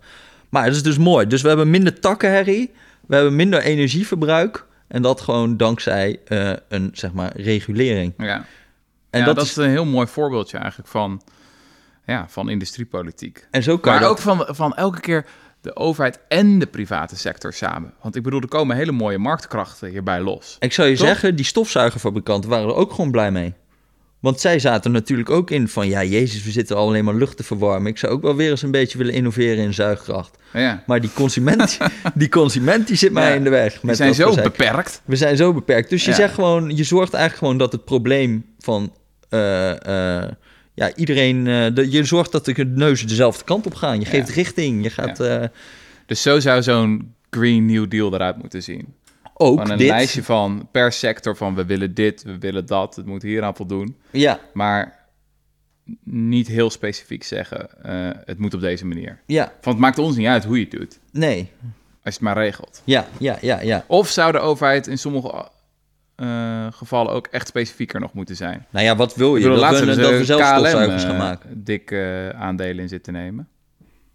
Maar 0.50 0.66
dat 0.66 0.76
is 0.76 0.84
dus 0.84 0.98
mooi. 0.98 1.28
Dus 1.28 1.42
we 1.42 1.48
hebben 1.48 1.70
minder 1.70 2.00
takkenherrie, 2.00 2.72
we 3.08 3.16
hebben 3.16 3.36
minder 3.36 3.62
energieverbruik. 3.62 4.66
En 4.88 5.02
dat 5.02 5.22
gewoon 5.22 5.58
dankzij 5.58 6.20
eh, 6.26 6.52
een, 6.70 6.90
zeg 6.94 7.12
maar, 7.14 7.32
regulering. 7.36 8.14
ja. 8.18 8.46
En 9.10 9.20
ja, 9.20 9.26
dat, 9.26 9.36
dat, 9.36 9.44
is, 9.44 9.50
is 9.50 9.58
een 9.58 9.70
heel 9.70 9.86
mooi 9.86 10.08
voorbeeldje 10.08 10.58
eigenlijk 10.58 10.90
van, 10.90 11.22
ja, 12.06 12.26
van 12.30 12.50
industriepolitiek. 12.50 13.48
en 13.52 13.64
zo 13.64 13.78
kan 13.78 13.92
Maar 13.92 14.02
dat- 14.02 14.10
ook 14.12 14.18
van, 14.20 14.46
van 14.50 14.76
elke 14.76 15.00
keer 15.00 15.26
de 15.62 15.76
overheid 15.76 16.20
en 16.28 16.60
de 16.60 16.66
private 16.68 17.16
sector 17.18 17.54
samen. 17.54 17.94
Want 18.02 18.16
ik 18.16 18.24
bedoel, 18.24 18.42
er 18.42 18.48
komen 18.48 18.76
hele 18.76 18.92
mooie 18.92 19.18
marktkrachten 19.18 19.90
hierbij 19.90 20.22
los. 20.22 20.56
Ik 20.60 20.74
zou 20.74 20.88
je 20.90 20.96
Toch? 20.98 21.08
zeggen, 21.08 21.36
die 21.36 21.46
stofzuigerfabrikanten 21.46 22.50
waren 22.50 22.68
er 22.68 22.76
ook 22.76 22.92
gewoon 22.94 23.12
blij 23.12 23.32
mee. 23.32 23.54
Want 24.20 24.40
zij 24.40 24.60
zaten 24.60 24.92
natuurlijk 24.92 25.30
ook 25.30 25.52
in 25.52 25.68
van, 25.68 25.88
ja, 25.88 26.04
jezus, 26.04 26.44
we 26.44 26.52
zitten 26.52 26.76
alleen 26.78 27.04
maar 27.06 27.14
lucht 27.16 27.38
te 27.38 27.44
verwarmen. 27.44 27.92
Ik 27.92 27.98
zou 27.98 28.14
ook 28.14 28.22
wel 28.22 28.36
weer 28.36 28.50
eens 28.50 28.62
een 28.62 28.72
beetje 28.72 28.98
willen 28.98 29.14
innoveren 29.14 29.64
in 29.64 29.74
zuigkracht. 29.74 30.38
Ja, 30.54 30.84
Maar 30.86 31.02
die 31.02 31.14
consument, 31.14 31.78
die, 32.16 32.30
consument 32.30 32.88
die 32.88 32.96
zit 32.96 33.12
mij 33.12 33.30
Ja, 33.30 33.36
in 33.36 33.44
de 33.44 33.50
weg. 33.50 33.84
Met 33.84 33.98
zijn 33.98 34.14
zo 34.16 34.36
beperkt. 34.36 35.02
We 35.06 35.16
zijn 35.16 35.38
zo 35.38 35.54
beperkt. 35.54 35.90
Dus 35.90 36.06
je 36.06 36.14
zegt 36.14 36.34
gewoon, 36.34 36.76
je 36.76 36.84
zorgt 36.84 37.14
eigenlijk 37.14 37.44
gewoon 37.44 37.58
dat 37.58 37.72
het 37.72 37.86
probleem 37.86 38.46
van 38.60 38.94
ja, 40.74 40.96
iedereen, 40.96 41.48
eh, 41.48 41.66
de, 41.74 41.92
je 41.92 42.04
zorgt 42.04 42.32
dat 42.32 42.46
de 42.46 42.66
neuzen 42.66 43.08
dezelfde 43.08 43.44
kant 43.44 43.66
op 43.66 43.76
gaan. 43.76 44.00
Je 44.00 44.06
Ja. 44.06 44.10
geeft 44.12 44.30
richting. 44.30 44.84
Je 44.84 44.90
gaat 44.90 45.20
eh, 45.20 45.44
Dus 46.06 46.22
zo 46.22 46.40
zou 46.40 46.62
zo'n 46.64 47.14
Green 47.30 47.66
New 47.66 47.90
Deal 47.90 48.14
eruit 48.14 48.38
moeten 48.38 48.64
zien. 48.64 48.94
ook 49.42 49.58
Van 49.60 49.72
een 49.72 49.78
dit. 49.78 49.88
lijstje 49.88 50.24
van 50.24 50.68
per 50.72 50.92
sector 50.92 51.36
van 51.36 51.56
we 51.56 51.66
willen 51.66 51.94
dit, 51.94 52.24
we 52.24 52.38
willen 52.38 52.66
dat, 52.66 52.96
het 52.96 53.06
moet 53.06 53.22
hier 53.22 53.44
aan 53.44 53.56
voldoen. 53.56 53.96
Ja, 54.12 54.40
Maar 54.54 54.98
niet 56.04 56.48
heel 56.48 56.70
specifiek 56.70 57.24
zeggen, 57.24 57.84
eh, 57.84 58.10
het 58.26 58.40
moet 58.40 58.54
op 58.54 58.62
deze 58.62 58.86
manier. 58.86 59.22
ja, 59.26 59.44
Want 59.44 59.66
het 59.66 59.78
maakt 59.78 59.98
ons 59.98 60.16
niet 60.16 60.28
uit 60.28 60.44
hoe 60.46 60.58
je 60.58 60.62
het 60.64 60.72
doet, 60.72 61.00
nee. 61.12 61.38
als 61.38 61.48
je 62.04 62.10
het 62.12 62.20
maar 62.22 62.38
regelt. 62.38 62.82
Ja, 62.86 63.08
ja, 63.20 63.38
ja, 63.42 63.62
ja. 63.62 63.84
Of 63.88 64.10
zou 64.10 64.32
de 64.32 64.40
overheid 64.40 64.88
in 64.88 64.98
sommige 64.98 65.48
eh, 66.20 66.68
gevallen 66.72 67.12
ook 67.12 67.28
echt 67.28 67.48
specifieker 67.48 68.00
nog 68.00 68.14
moeten 68.14 68.36
zijn? 68.36 68.66
Nou 68.70 68.86
ja, 68.86 68.96
wat 68.96 69.16
wil 69.16 69.36
je? 69.36 69.44
bedoel, 69.44 69.60
dat, 69.60 69.80
we, 69.80 69.86
dat 69.86 69.96
we 69.96 70.26
zelf 70.26 70.42
stofzuigers 70.42 71.04
eh, 71.04 71.10
gaan 71.10 71.18
maken. 71.18 71.64
dik 71.64 71.92
eh, 71.92 72.30
aandelen 72.30 72.80
in 72.80 72.90
zitten 72.90 73.14
nemen. 73.14 73.48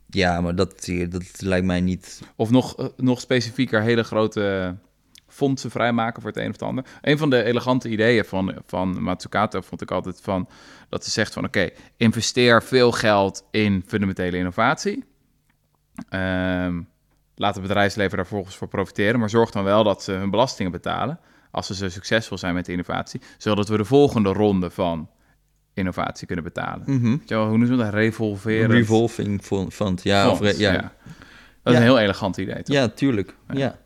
Ja, 0.07 0.41
maar 0.41 0.55
dat, 0.55 0.91
dat 1.09 1.41
lijkt 1.41 1.67
mij 1.67 1.81
niet... 1.81 2.23
Of 2.37 2.51
nog, 2.51 2.77
eh, 2.77 2.87
nog 2.97 3.21
specifieker 3.21 3.83
hele 3.83 4.05
grote 4.05 4.77
fondsen 5.29 5.71
vrijmaken 5.71 6.23
voor 6.23 6.31
het 6.31 6.41
een 6.41 6.47
of 6.47 6.53
het 6.53 6.63
ander. 6.63 6.85
Een 7.01 7.19
van 7.19 7.31
de 7.31 7.43
elegante 7.43 7.89
ideeën 7.89 8.25
van, 8.25 8.55
van 8.67 9.03
Matsukato 9.03 9.61
vond 9.61 9.83
ik 9.83 9.91
altijd 9.91 10.21
van... 10.23 10.49
dat 10.89 11.05
ze 11.05 11.11
zegt 11.11 11.33
van 11.33 11.45
oké, 11.45 11.69
investeer 11.97 12.63
veel 12.63 12.93
geld 12.93 13.47
in 13.51 13.83
fundamentele 13.87 14.37
innovatie. 14.37 15.05
Ehm, 16.09 16.81
laat 17.35 17.55
het 17.55 17.63
bedrijfsleven 17.63 18.17
daar 18.17 18.27
volgens 18.27 18.57
voor 18.57 18.69
profiteren... 18.69 19.21
maar 19.21 19.31
zorg 19.31 19.51
dan 19.51 19.65
wel 19.65 19.85
dat 19.85 20.03
ze 20.03 20.13
hun 20.13 20.31
belastingen 20.31 20.73
betalen... 20.73 21.21
als 21.55 21.67
ze 21.67 21.75
zo 21.75 21.89
succesvol 21.89 22.39
zijn 22.39 22.55
met 22.55 22.67
de 22.67 22.73
innovatie... 22.73 23.21
zodat 23.39 23.69
we 23.69 23.77
de 23.77 23.85
volgende 23.85 24.33
ronde 24.33 24.71
van 24.71 25.09
innovatie 25.75 26.27
kunnen 26.27 26.45
betalen. 26.45 26.83
Wel, 27.27 27.41
hoe 27.41 27.59
noemen 27.59 27.67
ze 27.67 27.77
dat? 27.77 27.93
Revolveren. 27.93 28.71
Revolving 28.71 29.43
fund, 29.71 30.03
ja. 30.03 30.31
Of, 30.31 30.41
ja. 30.41 30.73
ja. 30.73 30.93
Dat 31.63 31.73
is 31.73 31.73
Ja. 31.73 31.77
een 31.77 31.83
heel 31.83 31.99
elegant 31.99 32.37
idee, 32.37 32.63
toch? 32.63 32.77
Ja, 32.77 32.89
tuurlijk. 32.89 33.37
Ja. 33.53 33.79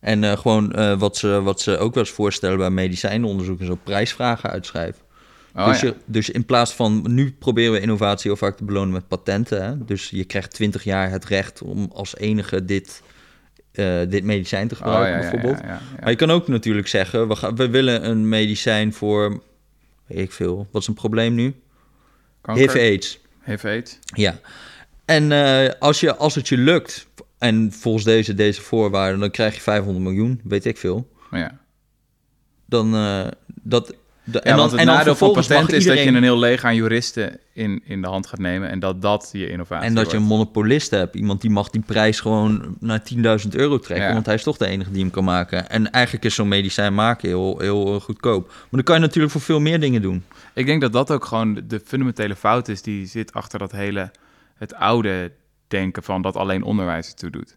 En 0.00 0.24
eh, 0.24 0.38
gewoon 0.38 0.72
eh, 0.72 0.98
wat, 0.98 1.16
ze, 1.16 1.42
wat 1.42 1.60
ze 1.60 1.78
ook 1.78 1.94
wel 1.94 2.02
eens 2.02 2.12
voorstellen 2.12 2.58
bij 2.58 2.70
medicijnonderzoek 2.70 3.60
is 3.60 3.68
ook 3.68 3.82
prijsvragen 3.84 4.50
uitschrijven. 4.50 5.04
Oh, 5.54 5.66
dus, 5.68 5.80
je, 5.80 5.94
dus 6.04 6.30
in 6.30 6.44
plaats 6.44 6.72
van, 6.72 7.04
nu 7.08 7.32
proberen 7.38 7.72
we 7.72 7.80
innovatie 7.80 8.30
heel 8.30 8.38
vaak 8.38 8.56
te 8.56 8.64
belonen 8.64 8.92
met 8.92 9.08
patenten. 9.08 9.64
Hè? 9.64 9.84
Dus 9.84 10.10
je 10.10 10.24
krijgt 10.24 10.50
20 10.50 10.84
jaar 10.84 11.10
het 11.10 11.24
recht 11.24 11.62
om 11.62 11.90
als 11.94 12.16
enige 12.16 12.64
dit, 12.64 13.02
eh, 13.78 14.00
dit 14.08 14.24
medicijn 14.24 14.68
te 14.68 14.74
Oh, 14.74 14.80
gebruiken, 14.80 15.10
ja, 15.10 15.16
ja, 15.16 15.20
bijvoorbeeld. 15.30 15.60
ja, 15.60 15.66
ja, 15.66 15.72
ja. 15.72 16.00
Maar 16.00 16.10
je 16.10 16.16
kan 16.16 16.30
ook 16.30 16.48
natuurlijk 16.48 16.88
zeggen, 16.88 17.28
we, 17.28 17.36
gaan, 17.36 17.56
we 17.56 17.68
willen 17.68 18.08
een 18.08 18.28
medicijn 18.28 18.92
voor, 18.92 19.42
weet 20.06 20.18
ik 20.18 20.32
veel, 20.32 20.68
wat 20.70 20.82
is 20.82 20.88
een 20.88 20.94
probleem 20.94 21.34
nu? 21.34 21.54
HIV-AIDS. 22.52 23.20
HIV-AIDS. 23.44 23.98
Ja. 24.04 24.38
En 25.04 25.32
eh, 25.32 25.70
als, 25.78 26.00
je, 26.00 26.16
als 26.16 26.34
het 26.34 26.48
je 26.48 26.56
lukt, 26.56 27.06
en 27.38 27.72
volgens 27.72 28.04
deze, 28.04 28.34
deze 28.34 28.62
voorwaarden, 28.62 29.20
dan 29.20 29.30
krijg 29.30 29.54
je 29.54 29.60
500 29.60 30.04
miljoen, 30.04 30.40
weet 30.44 30.64
ik 30.64 30.76
veel. 30.76 31.08
Ja. 31.30 31.58
Dan, 32.66 32.94
eh, 32.94 33.26
dat, 33.62 33.94
de, 34.28 34.40
En 34.40 34.56
want 34.56 34.70
het 34.70 34.84
nadeel 34.84 35.14
van 35.14 35.32
patent 35.32 35.72
is 35.72 35.84
dat 35.84 35.98
je 35.98 36.06
een 36.06 36.22
heel 36.22 36.38
leger 36.38 36.68
aan 36.68 36.74
juristen 36.74 37.38
in, 37.52 37.82
in 37.84 38.02
de 38.02 38.08
hand 38.08 38.26
gaat 38.26 38.38
nemen 38.38 38.68
en 38.68 38.78
dat 38.78 39.02
dat 39.02 39.28
je 39.32 39.48
innovatie 39.50 39.88
En 39.88 39.94
dat 39.94 40.10
je 40.10 40.16
een 40.16 40.22
monopolist 40.22 40.90
hebt. 40.90 41.14
Iemand 41.14 41.40
die 41.40 41.50
mag 41.50 41.70
die 41.70 41.82
prijs 41.86 42.20
gewoon 42.20 42.76
naar 42.80 43.02
10.000 43.14 43.48
euro 43.50 43.78
trekken. 43.78 44.06
Ja. 44.06 44.12
Want 44.12 44.26
hij 44.26 44.34
is 44.34 44.42
toch 44.42 44.56
de 44.56 44.66
enige 44.66 44.90
die 44.90 45.00
hem 45.02 45.10
kan 45.10 45.24
maken. 45.24 45.68
En 45.70 45.90
eigenlijk 45.90 46.24
is 46.24 46.34
zo'n 46.34 46.48
medicijn 46.48 46.94
maken 46.94 47.28
heel, 47.28 47.58
heel 47.58 47.94
eh, 47.94 48.00
goedkoop. 48.00 48.46
Maar 48.46 48.66
dan 48.70 48.82
kan 48.82 48.94
je 48.94 49.00
natuurlijk 49.00 49.32
voor 49.32 49.40
veel 49.42 49.60
meer 49.60 49.80
dingen 49.80 50.02
doen. 50.02 50.24
Ik 50.54 50.66
denk 50.66 50.80
dat 50.80 50.92
dat 50.92 51.10
ook 51.10 51.24
gewoon 51.24 51.54
de- 51.54 51.66
de 51.66 51.80
fundamentele 51.84 52.36
fout 52.36 52.68
is 52.68 52.82
die 52.82 53.06
zit 53.06 53.32
achter 53.32 53.58
dat 53.58 53.72
hele, 53.72 54.10
het 54.56 54.74
oude 54.74 55.32
denken 55.68 56.02
van 56.02 56.22
dat 56.22 56.36
alleen 56.36 56.62
onderwijs 56.62 57.08
ertoe 57.08 57.30
doet. 57.30 57.56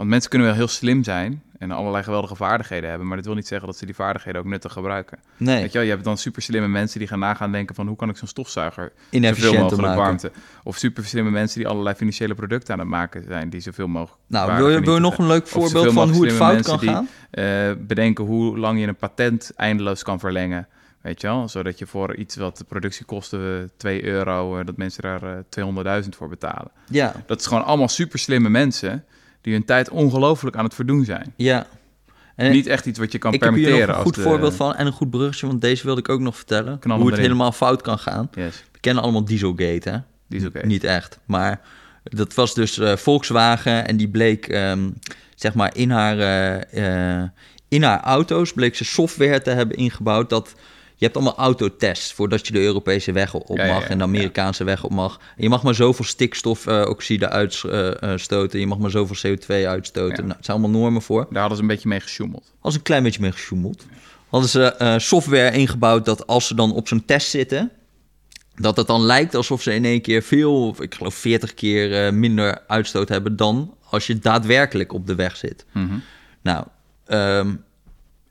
Want 0.00 0.12
mensen 0.12 0.30
kunnen 0.30 0.48
wel 0.48 0.56
heel 0.56 0.68
slim 0.68 1.04
zijn 1.04 1.42
en 1.58 1.70
allerlei 1.70 2.04
geweldige 2.04 2.34
vaardigheden 2.34 2.88
hebben, 2.88 3.06
maar 3.06 3.16
dat 3.16 3.26
wil 3.26 3.34
niet 3.34 3.46
zeggen 3.46 3.66
dat 3.66 3.76
ze 3.76 3.86
die 3.86 3.94
vaardigheden 3.94 4.40
ook 4.40 4.46
nuttig 4.46 4.72
gebruiken. 4.72 5.18
Nee, 5.36 5.60
Weet 5.60 5.72
je 5.72 5.78
wel, 5.78 5.86
je 5.86 5.92
hebt 5.92 6.04
dan 6.04 6.18
super 6.18 6.42
slimme 6.42 6.68
mensen 6.68 6.98
die 6.98 7.08
gaan 7.08 7.18
nagaan 7.18 7.52
denken 7.52 7.74
van 7.74 7.86
hoe 7.86 7.96
kan 7.96 8.08
ik 8.08 8.16
zo'n 8.16 8.28
stofzuiger 8.28 8.92
zoveel 9.10 9.52
mogelijk 9.52 9.80
maken. 9.80 9.96
warmte. 9.96 10.32
Of 10.64 10.76
super 10.76 11.04
slimme 11.04 11.30
mensen 11.30 11.58
die 11.58 11.68
allerlei 11.68 11.96
financiële 11.96 12.34
producten 12.34 12.74
aan 12.74 12.80
het 12.80 12.88
maken 12.88 13.24
zijn 13.28 13.50
die 13.50 13.60
zoveel 13.60 13.86
mogelijk. 13.86 14.22
Nou, 14.26 14.56
wil 14.56 14.68
je, 14.68 14.80
wil 14.80 14.94
je 14.94 15.00
nog 15.00 15.18
een 15.18 15.26
leuk 15.26 15.46
voorbeeld 15.46 15.92
van 15.92 16.10
hoe 16.10 16.26
het 16.26 16.34
fout 16.34 16.62
kan 16.62 16.78
gaan? 16.78 17.08
Eh, 17.30 17.70
bedenken 17.78 18.24
hoe 18.24 18.58
lang 18.58 18.80
je 18.80 18.86
een 18.86 18.96
patent 18.96 19.52
eindeloos 19.56 20.02
kan 20.02 20.18
verlengen. 20.18 20.68
Weet 21.00 21.20
je 21.20 21.26
wel, 21.26 21.48
zodat 21.48 21.78
je 21.78 21.86
voor 21.86 22.14
iets 22.16 22.36
wat 22.36 22.56
de 22.56 22.64
productiekosten 22.64 23.70
2 23.76 24.04
euro, 24.04 24.58
eh, 24.58 24.66
dat 24.66 24.76
mensen 24.76 25.02
daar 25.02 25.22
eh, 25.22 26.02
200.000 26.02 26.16
voor 26.16 26.28
betalen. 26.28 26.70
Ja, 26.88 27.14
Dat 27.26 27.40
is 27.40 27.46
gewoon 27.46 27.64
allemaal 27.64 27.88
super 27.88 28.18
slimme 28.18 28.48
mensen 28.48 29.04
die 29.40 29.52
hun 29.52 29.64
tijd 29.64 29.88
ongelooflijk 29.90 30.56
aan 30.56 30.64
het 30.64 30.74
verdoen 30.74 31.04
zijn. 31.04 31.32
ja. 31.36 31.66
En 32.36 32.50
Niet 32.52 32.66
echt 32.66 32.86
iets 32.86 32.98
wat 32.98 33.12
je 33.12 33.18
kan 33.18 33.32
ik 33.32 33.40
heb 33.42 33.52
hier 33.54 33.62
permitteren. 33.62 33.88
nog 33.96 33.98
een 33.98 34.04
goed 34.12 34.14
de- 34.14 34.20
voorbeeld 34.30 34.54
van 34.54 34.74
en 34.74 34.86
een 34.86 34.92
goed 34.92 35.10
bruggetje, 35.10 35.46
want 35.46 35.60
deze 35.60 35.84
wilde 35.84 36.00
ik 36.00 36.08
ook 36.08 36.20
nog 36.20 36.36
vertellen. 36.36 36.78
Knal 36.78 36.96
hoe 36.96 37.06
het 37.06 37.14
erin. 37.14 37.26
helemaal 37.30 37.52
fout 37.52 37.82
kan 37.82 37.98
gaan. 37.98 38.28
Yes, 38.34 38.64
We 38.72 38.78
kennen 38.80 39.02
allemaal 39.02 39.24
Dieselgate, 39.24 39.90
hè? 39.90 39.96
die 40.28 40.40
is 40.40 40.46
oké. 40.46 40.66
Niet 40.66 40.84
echt, 40.84 41.18
maar 41.24 41.60
dat 42.02 42.34
was 42.34 42.54
dus 42.54 42.78
eh, 42.78 42.96
Volkswagen 42.96 43.86
en 43.88 43.96
die 43.96 44.08
bleek, 44.08 44.46
ehm, 44.48 44.90
zeg 45.34 45.54
maar, 45.54 45.76
in 45.76 45.90
haar, 45.90 46.18
eh, 46.18 47.18
eh, 47.22 47.28
in 47.68 47.82
haar 47.82 48.00
auto's 48.00 48.52
bleek 48.52 48.76
ze 48.76 48.84
software 48.84 49.42
te 49.42 49.50
hebben 49.50 49.76
ingebouwd 49.76 50.30
dat... 50.30 50.54
Je 51.00 51.06
hebt 51.06 51.16
allemaal 51.16 51.36
autotests 51.36 52.12
voordat 52.12 52.46
je 52.46 52.52
de 52.52 52.60
Europese 52.60 53.12
weg 53.12 53.34
op 53.34 53.56
ja, 53.56 53.66
mag 53.66 53.82
ja, 53.82 53.88
en 53.88 53.98
de 53.98 54.04
Amerikaanse 54.04 54.64
weg 54.64 54.84
op 54.84 54.90
mag. 54.90 55.20
En 55.36 55.42
je 55.42 55.48
mag 55.48 55.62
maar 55.62 55.74
zoveel 55.74 56.04
stikstofoxide 56.04 57.28
uitstoten, 57.28 58.60
je 58.60 58.66
mag 58.66 58.78
maar 58.78 58.90
zoveel 58.90 59.36
CO2 59.36 59.46
uitstoten. 59.46 60.24
Nou, 60.24 60.36
het 60.36 60.44
zijn 60.44 60.58
allemaal 60.58 60.80
normen 60.80 61.02
voor. 61.02 61.26
Daar 61.30 61.40
hadden 61.40 61.56
ze 61.56 61.62
een 61.62 61.68
beetje 61.68 61.88
mee 61.88 62.00
gesjoemeld. 62.00 62.52
Als 62.60 62.74
een 62.74 62.82
klein 62.82 63.02
beetje 63.02 63.20
mee 63.20 63.32
gesjoemeld. 63.32 63.86
Hadden 64.28 64.50
ze 64.50 64.74
eh, 64.74 64.98
software 64.98 65.56
ingebouwd 65.56 66.04
dat 66.04 66.26
als 66.26 66.46
ze 66.46 66.54
dan 66.54 66.72
op 66.72 66.88
zo'n 66.88 67.04
test 67.04 67.28
zitten, 67.28 67.70
dat 68.54 68.76
het 68.76 68.86
dan 68.86 69.00
lijkt 69.00 69.34
alsof 69.34 69.62
ze 69.62 69.74
in 69.74 69.84
één 69.84 70.00
keer 70.00 70.22
veel, 70.22 70.74
ik 70.78 70.94
geloof 70.94 71.14
40 71.14 71.54
keer 71.54 72.06
eh, 72.06 72.12
minder 72.12 72.62
uitstoot 72.66 73.08
hebben 73.08 73.36
dan 73.36 73.74
als 73.90 74.06
je 74.06 74.18
daadwerkelijk 74.18 74.92
op 74.92 75.06
de 75.06 75.14
weg 75.14 75.36
zit. 75.36 75.64
Mhm. 75.72 75.94
Nou, 76.42 76.64
ehm, 77.06 77.54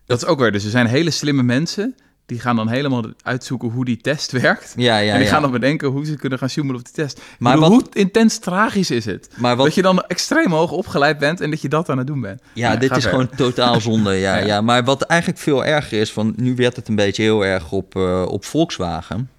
Dat 0.05 0.21
is 0.21 0.27
ook 0.27 0.39
weer. 0.39 0.51
Dus 0.51 0.63
er 0.63 0.69
zijn 0.69 0.87
hele 0.87 1.11
slimme 1.11 1.43
mensen 1.43 1.95
die 2.29 2.39
gaan 2.39 2.55
dan 2.55 2.69
helemaal 2.69 3.03
uitzoeken 3.23 3.69
hoe 3.69 3.85
die 3.85 3.97
test 3.97 4.31
werkt. 4.41 4.73
ja, 4.75 4.97
ja, 4.97 5.11
en 5.11 5.17
die 5.17 5.25
ja. 5.27 5.31
gaan 5.33 5.41
dan 5.41 5.51
bedenken 5.51 5.87
hoe 5.87 6.05
ze 6.05 6.15
kunnen 6.15 6.39
gaan 6.39 6.49
sjoemelen 6.49 6.79
op 6.79 6.85
die 6.85 6.93
test. 6.93 7.21
Maar 7.39 7.57
wat- 7.59 7.69
hoe 7.69 7.83
intens 7.93 8.37
tragisch 8.39 8.91
is 8.91 9.05
het? 9.05 9.29
Maar 9.37 9.55
wat, 9.55 9.65
Dat 9.65 9.75
je 9.75 9.81
dan 9.81 10.01
extreem 10.01 10.51
hoog 10.51 10.71
opgeleid 10.71 11.17
bent 11.17 11.41
en 11.41 11.49
dat 11.49 11.61
je 11.61 11.69
dat 11.69 11.89
aan 11.89 11.97
het 11.97 12.07
doen 12.07 12.21
bent. 12.21 12.41
Ja, 12.53 12.75
dit 12.75 12.97
is 12.97 13.05
gewoon 13.05 13.29
totaal 13.35 13.81
zonde. 13.89 14.13
Ja, 14.13 14.37
Ja. 14.37 14.45
ja. 14.45 14.61
maar 14.61 14.83
wat 14.83 15.01
eigenlijk 15.01 15.39
veel 15.41 15.65
erger 15.65 15.99
is, 15.99 16.11
van 16.11 16.33
nu 16.35 16.55
werd 16.55 16.75
het 16.75 16.87
een 16.87 16.95
beetje 16.95 17.23
heel 17.23 17.45
erg 17.45 17.71
op, 17.71 17.95
eh, 17.95 18.25
op 18.27 18.45
Volkswagen. 18.45 19.29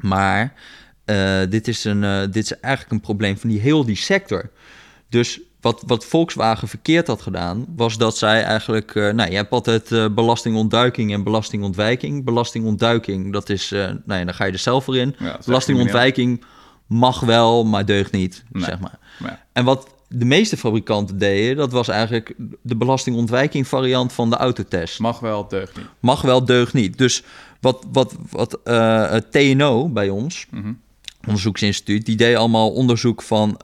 Maar 0.00 0.52
eh, 1.04 1.40
dit, 1.48 1.68
is 1.68 1.84
een, 1.84 2.04
eh, 2.04 2.20
dit 2.20 2.36
is 2.44 2.60
eigenlijk 2.60 2.92
een 2.94 3.00
probleem 3.00 3.38
van 3.38 3.48
die 3.50 3.60
heel 3.60 3.84
die 3.84 3.96
sector. 3.96 4.50
Dus 5.08 5.40
wat, 5.60 5.82
wat 5.86 6.04
Volkswagen 6.04 6.68
verkeerd 6.68 7.06
had 7.06 7.22
gedaan, 7.22 7.64
was 7.76 7.96
dat 7.98 8.16
zij 8.18 8.42
eigenlijk... 8.42 8.94
eh, 8.94 9.12
nou, 9.12 9.30
je 9.30 9.36
hebt 9.36 9.50
altijd 9.50 9.92
eh, 9.92 10.06
belastingontduiking 10.14 11.12
en 11.12 11.22
belastingontwijking. 11.22 12.24
Belastingontduiking, 12.24 13.32
dat 13.32 13.48
is... 13.48 13.72
eh 13.72 13.78
nou 14.04 14.18
ja, 14.20 14.24
dan 14.24 14.34
ga 14.34 14.44
je 14.44 14.52
er 14.52 14.58
zelf 14.58 14.84
voor 14.84 14.96
in. 14.96 15.14
Ja, 15.18 15.38
Belastingontwijking 15.44 16.44
mag 16.86 17.20
wel, 17.20 17.64
maar 17.64 17.84
deugt 17.84 18.12
niet, 18.12 18.44
Nee. 18.50 18.64
zeg 18.64 18.78
maar. 18.80 18.98
En 19.52 19.64
wat 19.64 19.94
de 20.08 20.24
meeste 20.24 20.56
fabrikanten 20.56 21.18
deden, 21.18 21.56
dat 21.56 21.72
was 21.72 21.88
eigenlijk 21.88 22.34
de 22.62 22.76
belastingontwijking 22.76 23.68
variant 23.68 24.12
van 24.12 24.30
de 24.30 24.36
autotest. 24.36 24.98
Mag 24.98 25.20
wel, 25.20 25.48
deugt 25.48 25.76
niet. 25.76 25.86
Mag 26.00 26.22
wel, 26.22 26.44
deugt 26.44 26.72
niet. 26.72 26.98
Dus 26.98 27.22
wat, 27.60 27.86
wat, 27.92 28.14
wat 28.30 28.58
het 29.10 29.32
TNO 29.32 29.88
bij 29.88 30.08
ons, 30.08 30.46
Mhm. 30.50 30.72
onderzoeksinstituut, 31.26 32.06
die 32.06 32.16
deed 32.16 32.36
allemaal 32.36 32.70
onderzoek 32.70 33.22
van 33.22 33.60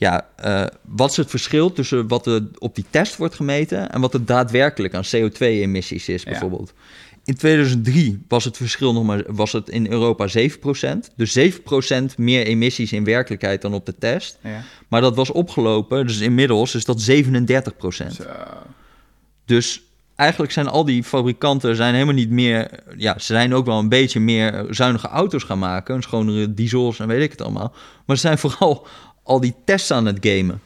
ja, 0.00 0.26
eh, 0.36 0.64
wat 0.84 1.10
is 1.10 1.16
het 1.16 1.30
verschil 1.30 1.72
tussen 1.72 2.08
wat 2.08 2.26
er 2.26 2.42
op 2.58 2.74
die 2.74 2.84
test 2.90 3.16
wordt 3.16 3.34
gemeten 3.34 3.90
en 3.90 4.00
wat 4.00 4.14
er 4.14 4.24
daadwerkelijk 4.24 4.94
aan 4.94 5.04
CO2-emissies 5.04 6.08
is, 6.08 6.22
Ja. 6.22 6.30
bijvoorbeeld. 6.30 6.72
In 7.24 7.34
2003 7.34 8.22
was 8.28 8.44
het 8.44 8.56
verschil 8.56 8.92
nog 8.92 9.04
maar 9.04 9.22
was 9.26 9.52
het 9.52 9.68
in 9.68 9.90
Europa 9.90 10.26
7%. 10.26 11.10
Dus 11.16 11.32
7% 11.32 12.18
meer 12.18 12.46
emissies 12.46 12.92
in 12.92 13.04
werkelijkheid 13.04 13.62
dan 13.62 13.74
op 13.74 13.86
de 13.86 13.94
test. 13.98 14.38
Ja. 14.42 14.62
Maar 14.88 15.00
dat 15.00 15.16
was 15.16 15.30
opgelopen, 15.30 16.06
dus 16.06 16.20
inmiddels 16.20 16.74
is 16.74 16.84
dat 16.84 17.00
37 17.00 17.76
procent. 17.76 18.14
Zo. 18.14 18.24
Dus 19.44 19.82
eigenlijk 20.16 20.52
zijn 20.52 20.68
al 20.68 20.84
die 20.84 21.04
fabrikanten 21.04 21.76
zijn 21.76 21.92
helemaal 21.94 22.14
niet 22.14 22.30
meer... 22.30 22.70
Ja, 22.96 23.18
ze 23.18 23.32
zijn 23.32 23.54
ook 23.54 23.66
wel 23.66 23.78
een 23.78 23.88
beetje 23.88 24.20
meer 24.20 24.66
zuinige 24.70 25.08
auto's 25.08 25.42
gaan 25.42 25.58
maken. 25.58 26.02
Schonere 26.02 26.54
diesels 26.54 26.98
en 26.98 27.08
weet 27.08 27.22
ik 27.22 27.30
het 27.30 27.40
allemaal. 27.42 27.72
Maar 28.06 28.16
ze 28.16 28.22
zijn 28.22 28.38
vooral 28.38 28.86
al 29.22 29.40
die 29.40 29.54
tests 29.64 29.90
aan 29.90 30.06
het 30.06 30.18
gamen. 30.20 30.60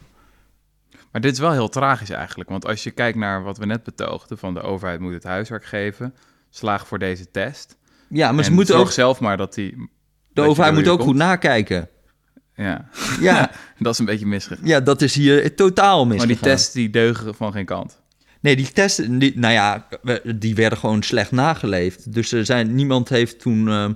Maar 1.11 1.21
dit 1.23 1.33
is 1.33 1.39
wel 1.39 1.51
heel 1.51 1.69
tragisch 1.69 2.09
eigenlijk. 2.09 2.49
Want 2.49 2.65
als 2.65 2.83
je 2.83 2.91
kijkt 2.91 3.17
naar 3.17 3.43
wat 3.43 3.57
we 3.57 3.65
net 3.65 3.83
betoogden... 3.83 4.37
van 4.37 4.53
de 4.53 4.61
overheid 4.61 4.99
moet 4.99 5.13
het 5.13 5.23
huiswerk 5.23 5.65
geven... 5.65 6.13
slaag 6.49 6.87
voor 6.87 6.99
deze 6.99 7.31
test. 7.31 7.77
Ja, 8.09 8.31
maar 8.31 8.43
ze 8.43 8.49
en 8.49 8.55
moeten 8.55 8.75
zorg 8.75 8.87
ook, 8.87 8.93
zelf 8.93 9.19
maar 9.19 9.37
dat 9.37 9.53
die... 9.53 9.71
de 9.71 9.87
dat 10.33 10.45
overheid 10.45 10.73
moet 10.73 10.87
ook 10.87 11.01
goed 11.01 11.15
nakijken. 11.15 11.89
Ja, 12.55 12.89
Ja, 13.19 13.51
dat 13.79 13.93
is 13.93 13.99
een 13.99 14.05
beetje 14.05 14.25
misgegaan. 14.25 14.65
ja, 14.67 14.79
dat 14.79 15.01
is 15.01 15.15
hier 15.15 15.55
totaal 15.55 16.05
misgegaan. 16.05 16.27
Maar 16.27 16.41
die 16.41 16.51
tests 16.51 16.73
die 16.73 16.89
deugen 16.89 17.35
van 17.35 17.51
geen 17.51 17.65
kant. 17.65 18.01
Nee, 18.39 18.55
die 18.55 18.71
testen, 18.71 19.19
die, 19.19 19.39
nou 19.39 19.53
ja, 19.53 19.87
die 20.35 20.55
werden 20.55 20.79
gewoon 20.79 21.03
slecht 21.03 21.31
nageleefd. 21.31 22.13
Dus 22.13 22.31
er 22.31 22.45
zijn, 22.45 22.75
niemand 22.75 23.09
heeft 23.09 23.39
toen... 23.39 23.67
eh, 23.67 23.89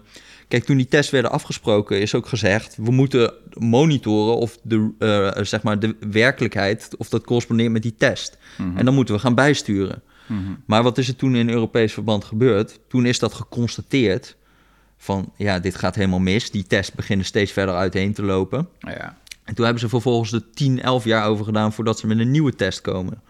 kijk, 0.50 0.64
toen 0.64 0.78
die 0.78 0.88
tests 0.88 1.12
werden 1.12 1.32
afgesproken, 1.32 2.02
is 2.02 2.16
ook 2.16 2.28
gezegd... 2.28 2.76
we 2.76 2.92
moeten 2.92 3.34
monitoren 3.54 4.36
of 4.36 4.58
de, 4.64 4.92
eh, 5.00 5.44
zeg 5.44 5.64
maar 5.64 5.80
de 5.80 5.96
werkelijkheid... 6.12 6.90
of 6.98 7.10
dat 7.10 7.24
correspondeert 7.24 7.72
met 7.72 7.82
die 7.82 7.96
test. 7.96 8.38
Mhm. 8.58 8.78
En 8.78 8.86
dan 8.86 8.94
moeten 8.94 9.16
we 9.16 9.20
gaan 9.22 9.36
bijsturen. 9.36 10.02
Mhm. 10.26 10.42
Maar 10.66 10.84
wat 10.84 10.98
is 10.98 11.08
er 11.08 11.16
toen 11.16 11.36
in 11.36 11.50
Europees 11.50 11.94
verband 11.94 12.24
gebeurd? 12.24 12.80
Toen 12.88 13.06
is 13.06 13.20
dat 13.20 13.34
geconstateerd 13.34 14.36
van... 14.98 15.34
ja, 15.36 15.60
dit 15.60 15.76
gaat 15.76 15.96
helemaal 15.96 16.20
mis. 16.20 16.52
Die 16.52 16.68
tests 16.68 16.96
beginnen 16.96 17.26
steeds 17.26 17.52
verder 17.52 17.76
uiteen 17.76 18.14
te 18.14 18.24
lopen. 18.24 18.70
Ja, 18.80 19.18
En 19.44 19.56
toen 19.56 19.66
hebben 19.66 19.84
ze 19.84 19.90
vervolgens 19.90 20.32
er 20.32 20.52
10, 20.54 20.82
11 20.82 21.04
jaar 21.04 21.28
over 21.28 21.46
gedaan... 21.46 21.74
voordat 21.74 22.00
ze 22.00 22.08
met 22.08 22.20
een 22.20 22.32
nieuwe 22.32 22.56
test 22.56 22.82
komen. 22.82 23.22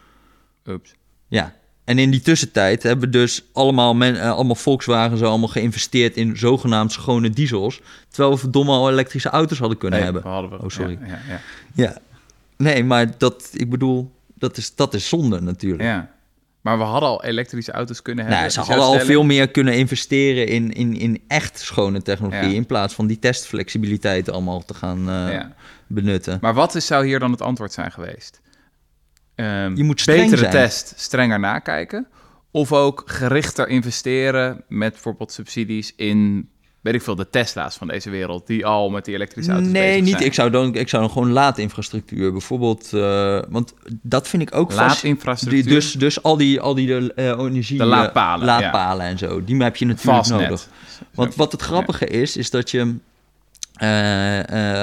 ups. 0.64 0.94
Ja, 1.28 1.59
en 1.90 2.00
in 2.00 2.10
die 2.12 2.22
tussentijd 2.22 2.84
hebben 2.84 3.06
we 3.06 3.18
dus 3.18 3.44
allemaal, 3.54 3.96
men, 3.96 4.22
eh, 4.22 4.32
allemaal 4.32 4.56
Volkswagen 4.56 5.18
zo 5.18 5.26
allemaal 5.26 5.48
geïnvesteerd 5.48 6.16
in 6.16 6.38
zogenaamd 6.38 6.92
schone 6.92 7.30
diesels. 7.30 7.82
Terwijl 8.10 8.34
we 8.34 8.40
verdomme 8.40 8.72
al 8.72 8.90
elektrische 8.90 9.30
auto's 9.30 9.60
hadden 9.60 9.78
kunnen 9.78 10.00
Nee, 10.00 10.12
hebben. 10.12 10.32
hadden 10.32 10.52
we. 10.52 10.64
Oh, 10.64 10.70
sorry. 10.70 10.98
Ja, 11.02 11.08
ja, 11.08 11.20
ja. 11.28 11.40
Ja. 11.74 11.98
Nee, 12.58 12.84
maar 12.84 13.18
dat, 13.18 13.50
ik 13.54 13.70
bedoel, 13.70 14.12
dat 14.34 14.58
is, 14.58 14.76
dat 14.76 14.94
is 14.94 15.10
zonde 15.10 15.42
natuurlijk. 15.42 15.84
Ja. 15.84 16.10
Maar 16.62 16.78
we 16.78 16.84
hadden 16.84 17.10
al 17.10 17.24
elektrische 17.24 17.72
auto's 17.72 18.02
kunnen 18.02 18.24
hebben. 18.26 18.42
Nou, 18.42 18.54
ze 18.54 18.62
Is 18.62 18.68
hadden 18.68 18.86
al 18.86 19.00
veel 19.00 19.24
meer 19.24 19.50
kunnen 19.50 19.74
investeren 19.74 20.48
in, 20.48 20.72
in, 20.72 20.98
in 20.98 21.22
echt 21.28 21.60
schone 21.60 22.02
technologie. 22.02 22.50
Ja. 22.50 22.56
In 22.56 22.66
plaats 22.66 22.94
van 22.94 23.08
die 23.08 23.20
testflexibiliteit 23.20 24.30
allemaal 24.30 24.66
te 24.66 24.74
gaan 24.74 25.00
eh, 25.10 25.32
Ja. 25.34 25.54
benutten. 25.88 26.38
Maar 26.42 26.54
wat 26.54 26.76
is, 26.76 26.86
zou 26.86 27.06
hier 27.06 27.20
dan 27.20 27.32
het 27.32 27.42
antwoord 27.42 27.72
zijn 27.74 27.92
geweest? 27.92 28.40
Ehm, 29.40 29.76
Je 29.76 29.84
moet 29.84 30.06
betere 30.06 30.38
zijn. 30.38 30.52
test, 30.52 30.94
strenger 30.98 31.40
nakijken. 31.40 32.08
Of 32.52 32.74
ook 32.74 33.04
gerichter 33.06 33.68
investeren 33.68 34.64
met 34.68 34.92
bijvoorbeeld 34.92 35.32
subsidies 35.32 35.94
in, 35.96 36.50
weet 36.82 36.94
ik 36.94 37.02
veel, 37.02 37.16
de 37.16 37.30
Tesla's 37.30 37.76
van 37.76 37.88
deze 37.88 38.10
wereld. 38.10 38.48
Die 38.48 38.66
al 38.66 38.90
met 38.90 39.06
die 39.06 39.14
elektrische 39.16 39.52
auto's 39.52 39.72
Nee, 39.72 39.84
bezig 39.88 40.02
niet. 40.02 40.12
zijn. 40.12 40.24
Ik 40.26 40.34
zou, 40.34 40.50
dan, 40.50 40.76
ik 40.76 40.90
zou 40.90 41.04
dan 41.04 41.12
gewoon 41.12 41.32
laadinfrastructuur 41.32 42.32
bijvoorbeeld. 42.32 42.94
eh, 42.94 43.40
want 43.50 43.74
dat 44.02 44.28
vind 44.28 44.42
ik 44.42 44.56
ook 44.56 44.72
vast. 44.72 45.04
Laadinfrastructuur. 45.04 45.64
Die, 45.64 45.74
dus, 45.74 45.92
dus 45.94 46.24
al 46.24 46.38
die, 46.38 46.60
al 46.62 46.76
die 46.76 47.14
eh, 47.14 47.26
energie... 47.40 47.78
De 47.78 47.86
laadpalen, 47.86 48.48
eh, 48.48 48.60
laadpalen 48.60 49.06
en 49.06 49.18
zo. 49.18 49.44
Die 49.44 49.64
heb 49.64 49.76
je 49.76 49.86
natuurlijk 49.86 50.18
Fastnet. 50.18 50.42
nodig. 50.42 50.68
Want 51.14 51.36
wat 51.36 51.52
het 51.52 51.62
grappige 51.62 52.06
is, 52.08 52.38
is 52.38 52.50
dat 52.50 52.72
je... 52.72 52.82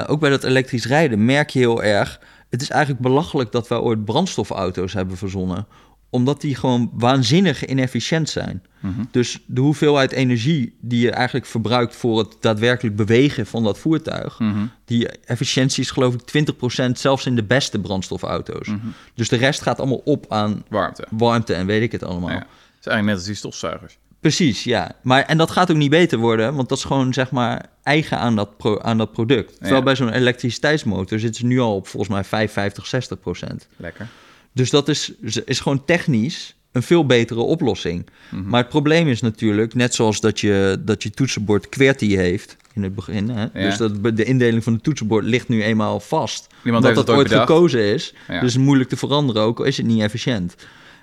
ook 0.06 0.20
bij 0.20 0.30
dat 0.30 0.44
elektrisch 0.44 0.86
rijden 0.86 1.24
merk 1.24 1.50
je 1.50 1.58
heel 1.58 1.82
erg... 1.82 2.20
Het 2.50 2.62
is 2.62 2.70
eigenlijk 2.70 3.02
belachelijk 3.02 3.52
dat 3.52 3.68
wij 3.68 3.78
ooit 3.78 4.04
brandstofauto's 4.04 4.92
hebben 4.92 5.16
verzonnen. 5.16 5.66
Omdat 6.10 6.40
die 6.40 6.54
gewoon 6.54 6.90
waanzinnig 6.92 7.66
inefficiënt 7.66 8.28
zijn. 8.28 8.62
Mhm. 8.80 9.04
Dus 9.10 9.42
de 9.46 9.60
hoeveelheid 9.60 10.12
energie 10.12 10.76
die 10.80 11.00
je 11.00 11.10
eigenlijk 11.10 11.46
verbruikt... 11.46 11.96
voor 11.96 12.18
het 12.18 12.36
daadwerkelijk 12.40 12.96
bewegen 12.96 13.46
van 13.46 13.64
dat 13.64 13.78
voertuig... 13.78 14.38
Mhm. 14.38 14.66
Die 14.84 15.08
efficiëntie 15.08 15.82
is 15.82 15.90
geloof 15.90 16.14
ik 16.14 16.52
20% 16.88 16.90
zelfs 16.92 17.26
in 17.26 17.36
de 17.36 17.44
beste 17.44 17.78
brandstofauto's. 17.78 18.68
Mhm. 18.68 18.86
Dus 19.14 19.28
de 19.28 19.36
rest 19.36 19.62
gaat 19.62 19.78
allemaal 19.78 20.02
op 20.04 20.26
aan 20.28 20.64
Warmte. 20.68 21.06
warmte 21.10 21.54
en 21.54 21.66
weet 21.66 21.82
ik 21.82 21.92
het 21.92 22.02
allemaal. 22.02 22.30
Ja. 22.30 22.36
Het 22.36 22.44
is 22.80 22.86
eigenlijk 22.86 23.06
net 23.06 23.16
als 23.16 23.24
die 23.24 23.34
stofzuigers. 23.34 23.98
Precies, 24.26 24.64
ja. 24.64 24.92
Maar, 25.02 25.22
en 25.22 25.38
dat 25.38 25.50
gaat 25.50 25.70
ook 25.70 25.76
niet 25.76 25.90
beter 25.90 26.18
worden, 26.18 26.54
want 26.54 26.68
dat 26.68 26.78
is 26.78 26.84
gewoon 26.84 27.12
zeg 27.14 27.30
maar 27.30 27.66
eigen 27.82 28.18
aan 28.18 28.36
dat, 28.36 28.56
pro- 28.56 28.80
aan 28.80 28.98
dat 28.98 29.12
product. 29.12 29.58
Terwijl 29.60 29.82
bij 29.82 29.96
zo'n 29.96 30.12
elektriciteitsmotor 30.12 31.18
zitten 31.18 31.40
ze 31.40 31.46
nu 31.46 31.60
al 31.60 31.74
op 31.74 31.86
volgens 31.86 32.12
mij 32.12 32.24
5, 32.24 32.52
50, 32.52 32.86
60 32.86 33.20
procent. 33.20 33.68
Lekker. 33.76 34.06
Dus 34.52 34.70
dat 34.70 34.88
is, 34.88 35.12
is 35.44 35.60
gewoon 35.60 35.84
technisch 35.84 36.54
een 36.72 36.82
veel 36.82 37.06
betere 37.06 37.40
oplossing. 37.40 38.06
Maar 38.44 38.60
het 38.60 38.68
probleem 38.68 39.08
is 39.08 39.20
natuurlijk, 39.20 39.74
net 39.74 39.94
zoals 39.94 40.20
dat 40.20 40.40
je, 40.40 40.76
dat 40.84 41.02
je 41.02 41.10
toetsenbord 41.10 41.68
QWERTY 41.68 42.16
heeft 42.16 42.56
in 42.74 42.82
het 42.82 42.94
begin. 42.94 43.28
Hè? 43.28 43.46
Dus 43.52 43.76
dat, 43.76 44.16
de 44.16 44.24
indeling 44.24 44.64
van 44.64 44.72
het 44.72 44.82
toetsenbord 44.82 45.24
ligt 45.24 45.48
nu 45.48 45.62
eenmaal 45.62 46.00
vast. 46.00 46.46
Niemand 46.62 46.84
omdat 46.84 46.94
dat 46.96 47.06
het 47.06 47.16
ooit 47.16 47.18
ooit 47.18 47.28
bedacht. 47.28 47.48
gekozen 47.50 47.80
is. 47.94 48.14
Ja. 48.28 48.40
Dus 48.40 48.56
moeilijk 48.56 48.88
te 48.88 48.96
veranderen 48.96 49.42
ook, 49.42 49.58
al 49.58 49.64
is 49.64 49.76
het 49.76 49.86
niet 49.86 50.00
efficiënt. 50.02 50.54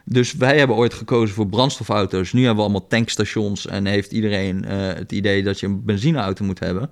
Dus 0.04 0.34
wij 0.34 0.58
hebben 0.58 0.76
ooit 0.76 0.94
gekozen 0.94 1.36
voor 1.36 1.48
brandstofauto's. 1.48 2.34
Nu 2.34 2.40
hebben 2.40 2.58
we 2.58 2.64
allemaal 2.64 2.88
tankstations 2.88 3.68
en 3.68 3.86
heeft 3.86 4.12
iedereen 4.12 4.66
eh, 4.66 4.78
het 4.78 5.12
idee 5.12 5.44
dat 5.44 5.60
je 5.60 5.68
een 5.68 5.86
benzineauto 5.86 6.46
moet 6.46 6.60
hebben. 6.60 6.92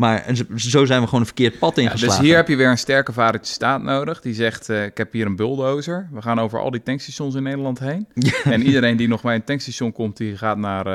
Maar 0.00 0.22
en 0.24 0.36
zo- 0.56 0.84
zijn 0.84 1.00
we 1.00 1.04
gewoon 1.04 1.20
een 1.20 1.26
verkeerd 1.26 1.58
pad 1.58 1.76
Ja, 1.76 1.82
ingeslagen. 1.82 2.18
dus 2.18 2.26
hier 2.26 2.36
heb 2.36 2.48
je 2.48 2.56
weer 2.56 2.68
een 2.68 2.78
sterke 2.78 3.12
vadertje 3.12 3.52
staat 3.52 3.82
nodig. 3.82 4.20
Die 4.20 4.34
zegt, 4.34 4.68
eh, 4.68 4.84
ik 4.84 4.96
heb 4.96 5.12
hier 5.12 5.26
een 5.26 5.36
bulldozer. 5.36 6.08
We 6.12 6.22
gaan 6.22 6.38
over 6.40 6.58
al 6.60 6.70
die 6.70 6.82
tankstations 6.82 7.34
in 7.34 7.42
Nederland 7.42 7.78
heen. 7.78 8.06
En 8.44 8.62
iedereen 8.62 8.96
die 8.96 9.08
nog 9.08 9.22
bij 9.22 9.34
een 9.34 9.44
tankstation 9.44 9.92
komt, 9.92 10.16
die 10.16 10.36
gaat 10.36 10.56
naar, 10.56 10.86
eh 10.86 10.92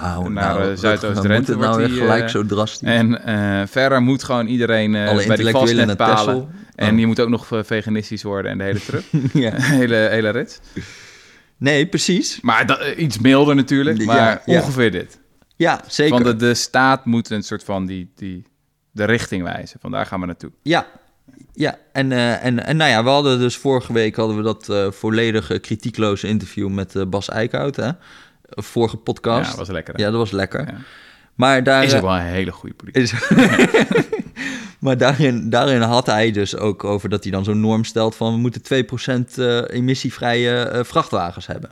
nou, 0.00 0.30
naar 0.32 0.54
nou, 0.54 0.70
eh, 0.70 0.76
Zuidoost-Drenthe. 0.76 1.38
moet 1.38 1.46
het 1.46 1.58
nou 1.58 1.76
weer 1.76 1.88
die, 1.88 1.96
gelijk 1.96 2.28
zo 2.28 2.46
drastisch. 2.46 2.88
En 2.88 3.20
verder 3.68 4.02
moet 4.02 4.24
gewoon 4.24 4.46
iedereen 4.46 4.92
bij 4.92 5.36
die 5.36 5.50
vastnetpalen. 5.50 6.16
Texel. 6.16 6.48
En 6.74 6.92
Oh. 6.94 6.98
je 6.98 7.06
moet 7.06 7.20
ook 7.20 7.28
nog 7.28 7.46
veganistisch 7.50 8.22
worden 8.22 8.50
en 8.50 8.58
de 8.58 8.64
hele 8.64 8.80
truc. 8.80 9.02
ja. 9.44 9.52
hele, 9.78 9.94
hele 10.10 10.30
rit. 10.30 10.60
Nee, 11.56 11.86
precies. 11.86 12.38
Maar 12.42 12.66
dat, 12.66 12.80
iets 12.96 13.18
milder 13.18 13.54
natuurlijk. 13.54 13.98
Ja, 13.98 14.04
Maar 14.04 14.42
ja. 14.44 14.60
ongeveer 14.60 14.90
dit. 14.90 15.18
Ja, 15.56 15.80
zeker. 15.86 16.14
Van 16.14 16.22
de, 16.22 16.36
de 16.36 16.54
staat 16.54 17.04
moet 17.04 17.30
een 17.30 17.42
soort 17.42 17.64
van 17.64 17.86
die, 17.86 18.12
die, 18.14 18.46
de 18.90 19.04
richting 19.04 19.42
wijzen. 19.42 19.80
Van 19.80 19.90
daar 19.90 20.06
gaan 20.06 20.20
we 20.20 20.26
naartoe. 20.26 20.50
Ja, 20.62 20.86
ja. 21.52 21.78
En, 21.92 22.12
eh, 22.12 22.44
en, 22.44 22.64
en 22.64 22.76
nou 22.76 22.90
ja, 22.90 23.04
we 23.04 23.08
hadden 23.08 23.38
dus 23.38 23.56
vorige 23.56 23.92
week 23.92 24.16
hadden 24.16 24.36
we 24.36 24.42
dat 24.42 24.68
eh 24.68 24.90
volledige 24.90 25.58
kritiekloze 25.58 26.28
interview 26.28 26.68
met 26.68 26.96
eh, 26.96 27.04
Bas 27.06 27.28
Eickhout, 27.28 27.76
hè? 27.76 27.90
Vorige 28.48 28.96
podcast. 28.96 29.50
Ja, 29.50 29.56
was 29.56 29.68
lekker. 29.68 29.94
hè? 29.94 30.02
Ja, 30.02 30.10
dat 30.10 30.18
was 30.18 30.30
lekker. 30.30 30.66
Ja. 30.66 30.78
Maar 31.36 31.62
daar 31.62 31.84
Is 31.84 31.90
eh, 31.92 31.96
ook 31.98 32.04
wel 32.04 32.16
een 32.16 32.22
hele 32.22 32.52
goede 32.52 32.74
politie. 32.74 33.02
is- 33.02 33.14
maar 34.80 34.98
daarin, 34.98 35.50
daarin 35.50 35.80
had 35.80 36.06
hij 36.06 36.30
dus 36.30 36.56
ook 36.56 36.84
over 36.84 37.08
dat 37.08 37.22
hij 37.22 37.32
dan 37.32 37.44
zo'n 37.44 37.60
norm 37.60 37.84
stelt 37.84 38.14
van 38.16 38.32
we 38.32 38.38
moeten 38.38 38.62
2% 38.62 39.38
eh 39.38 39.60
emissievrije 39.76 40.58
eh, 40.58 40.84
vrachtwagens 40.84 41.46
hebben. 41.46 41.70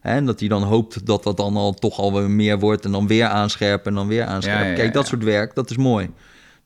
Hè, 0.00 0.14
En 0.14 0.26
dat 0.26 0.40
hij 0.40 0.48
dan 0.48 0.62
hoopt 0.62 1.06
dat 1.06 1.22
dat 1.22 1.36
dan 1.36 1.56
al 1.56 1.74
toch 1.74 1.98
alweer 1.98 2.30
meer 2.30 2.58
wordt 2.58 2.84
en 2.84 2.92
dan 2.92 3.06
weer 3.06 3.26
aanscherpen 3.26 3.86
en 3.90 3.94
dan 3.94 4.06
weer 4.08 4.24
aanscherpen. 4.24 4.64
Ja, 4.64 4.70
ja, 4.70 4.76
Kijk, 4.76 4.92
dat 4.92 5.06
soort 5.06 5.24
werk, 5.24 5.54
dat 5.54 5.70
is 5.70 5.76
mooi. 5.76 6.10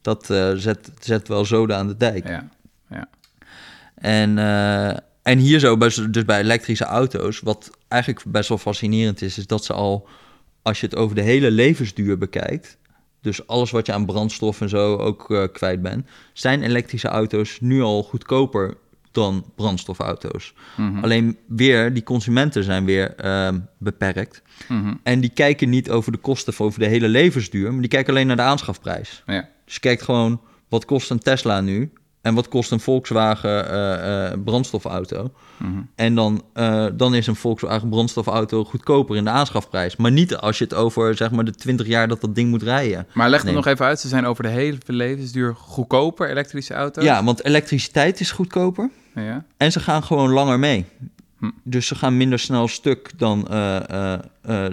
Dat 0.01 0.27
zet, 0.57 0.91
zet 1.01 1.29
wel 1.29 1.45
zoden 1.45 1.77
aan 1.77 1.87
de 1.89 1.97
dijk. 1.97 2.29
Ja. 2.29 2.49
ja. 2.91 3.09
En, 3.95 4.39
en 5.23 5.39
hier 5.39 5.59
zo, 5.59 5.77
bij, 5.77 5.91
dus 6.11 6.25
bij 6.25 6.41
elektrische 6.41 6.85
auto's, 6.85 7.41
wat 7.41 7.71
eigenlijk 7.89 8.25
best 8.27 8.49
wel 8.49 8.59
fascinerend 8.59 9.23
is, 9.23 9.39
is 9.39 9.47
dat 9.47 9.65
ze 9.65 9.73
al, 9.73 10.09
als 10.63 10.81
je 10.81 10.87
het 10.87 10.97
over 10.97 11.15
de 11.15 11.23
hele 11.23 11.51
levensduur 11.51 12.19
bekijkt, 12.19 12.79
dus 13.21 13.47
alles 13.47 13.71
wat 13.71 13.87
je 13.87 13.93
aan 13.93 14.07
brandstof 14.07 14.61
en 14.61 14.69
zo 14.69 14.97
ook 14.97 15.31
eh, 15.31 15.45
kwijt 15.53 15.83
bent, 15.83 16.07
zijn 16.33 16.63
elektrische 16.63 17.09
auto's 17.09 17.61
nu 17.61 17.83
al 17.83 18.03
goedkoper 18.03 18.77
dan 19.13 19.45
brandstofauto's. 19.57 20.55
Mhm. 20.77 21.05
Alleen 21.05 21.39
weer, 21.47 21.93
die 21.93 22.03
consumenten 22.03 22.65
zijn 22.65 22.85
weer 22.85 23.15
ehm, 23.15 23.59
beperkt. 23.79 24.43
Mhm. 24.69 24.95
En 25.03 25.21
die 25.21 25.31
kijken 25.31 25.69
niet 25.71 25.91
over 25.91 26.13
de 26.13 26.19
kosten 26.19 26.53
voor 26.53 26.67
over 26.67 26.81
de 26.81 26.87
hele 26.87 27.09
levensduur, 27.09 27.73
maar 27.73 27.81
die 27.81 27.91
kijken 27.91 28.13
alleen 28.13 28.27
naar 28.27 28.37
de 28.37 28.43
aanschafprijs. 28.43 29.23
Ja. 29.27 29.49
Dus 29.65 29.75
je 29.75 29.81
kijkt 29.81 30.03
gewoon, 30.03 30.41
wat 30.69 30.85
kost 30.85 31.11
een 31.11 31.19
Tesla 31.19 31.61
nu? 31.61 31.93
En 32.23 32.35
wat 32.35 32.49
kost 32.49 32.71
een 32.71 32.81
Volkswagen 32.81 33.71
eh, 33.71 34.33
eh, 34.33 34.39
brandstofauto? 34.45 35.31
Mhm. 35.57 35.71
En 35.95 36.15
dan, 36.15 36.43
eh, 36.53 36.87
dan 36.93 37.15
is 37.15 37.27
een 37.27 37.37
Volkswagen 37.37 37.89
brandstofauto 37.89 38.65
goedkoper 38.65 39.17
in 39.17 39.25
de 39.25 39.31
aanschafprijs. 39.31 39.97
Maar 39.97 40.11
niet 40.11 40.37
als 40.37 40.59
je 40.59 40.65
het 40.65 40.75
over 40.75 41.17
zeg 41.17 41.31
maar, 41.31 41.45
de 41.45 41.55
20 41.55 41.87
jaar 41.87 42.09
dat 42.09 42.21
dat 42.21 42.35
ding 42.35 42.51
moet 42.51 42.63
rijden. 42.63 43.07
Maar 43.15 43.31
leg 43.31 43.43
het 43.43 43.55
nog 43.55 43.67
even 43.67 43.87
uit. 43.87 44.01
Ze 44.01 44.09
zijn 44.09 44.27
over 44.27 44.43
de 44.43 44.49
hele 44.49 44.79
levensduur 44.87 45.55
goedkoper, 45.55 46.31
elektrische 46.31 46.75
auto's. 46.75 47.05
Ja, 47.05 47.25
want 47.25 47.45
elektriciteit 47.45 48.21
is 48.21 48.31
goedkoper. 48.31 48.91
ja. 49.15 49.45
En 49.57 49.73
ze 49.73 49.81
gaan 49.81 50.03
gewoon 50.03 50.31
langer 50.31 50.59
mee. 50.59 50.87
Hm. 51.43 51.51
Dus 51.63 51.87
ze 51.87 51.95
gaan 51.95 52.17
minder 52.17 52.39
snel 52.39 52.69
stuk 52.69 53.11
dan... 53.17 53.49
eh, 53.49 53.91
eh, 53.91 54.21
eh, 54.43 54.73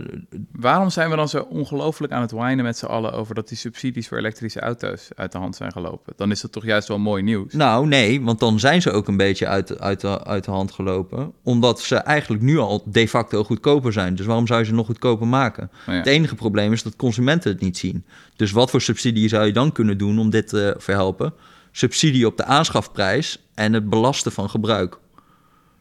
Waarom 0.52 0.90
zijn 0.90 1.10
we 1.10 1.16
dan 1.16 1.30
zo 1.30 1.48
ongelooflijk 1.50 2.14
aan 2.14 2.22
het 2.22 2.32
whinen 2.32 2.66
met 2.66 2.78
z'n 2.78 2.86
allen 2.86 3.14
over 3.14 3.36
dat 3.36 3.48
die 3.48 3.58
subsidies 3.58 4.08
voor 4.08 4.18
elektrische 4.18 4.60
auto's 4.60 5.10
uit 5.16 5.32
de 5.32 5.38
hand 5.38 5.56
zijn 5.56 5.72
gelopen? 5.72 6.14
Dan 6.16 6.32
is 6.32 6.42
dat 6.42 6.52
toch 6.52 6.66
juist 6.66 6.88
wel 6.88 7.00
mooi 7.00 7.24
nieuws? 7.24 7.54
nou, 7.54 7.88
nee, 7.88 8.22
want 8.22 8.40
dan 8.40 8.60
zijn 8.60 8.82
ze 8.82 8.92
ook 8.92 9.08
een 9.08 9.18
beetje 9.18 9.48
uit, 9.48 9.80
uit, 9.80 10.02
de, 10.02 10.24
uit 10.24 10.44
de 10.44 10.52
hand 10.52 10.72
gelopen. 10.72 11.34
Omdat 11.44 11.82
ze 11.82 11.96
eigenlijk 11.96 12.44
nu 12.44 12.58
al 12.58 12.84
de 12.86 13.08
facto 13.08 13.44
goedkoper 13.44 13.94
zijn. 13.94 14.16
Dus 14.16 14.26
waarom 14.26 14.48
zou 14.48 14.60
je 14.60 14.66
ze 14.66 14.74
nog 14.74 14.86
goedkoper 14.86 15.28
maken? 15.28 15.72
Ja. 15.86 15.94
Het 15.94 16.08
enige 16.08 16.36
probleem 16.36 16.74
is 16.74 16.84
dat 16.84 16.96
consumenten 16.96 17.52
het 17.52 17.62
niet 17.62 17.78
zien. 17.78 18.06
Dus 18.36 18.52
wat 18.52 18.70
voor 18.70 18.82
subsidie 18.82 19.30
zou 19.30 19.46
je 19.46 19.54
dan 19.54 19.72
kunnen 19.72 19.98
doen 19.98 20.20
om 20.20 20.30
dit 20.30 20.48
te 20.48 20.76
verhelpen? 20.78 21.34
Subsidie 21.72 22.26
op 22.26 22.38
de 22.38 22.46
aanschafprijs 22.46 23.40
en 23.54 23.74
het 23.74 23.90
belasten 23.90 24.32
van 24.32 24.50
gebruik. 24.50 24.98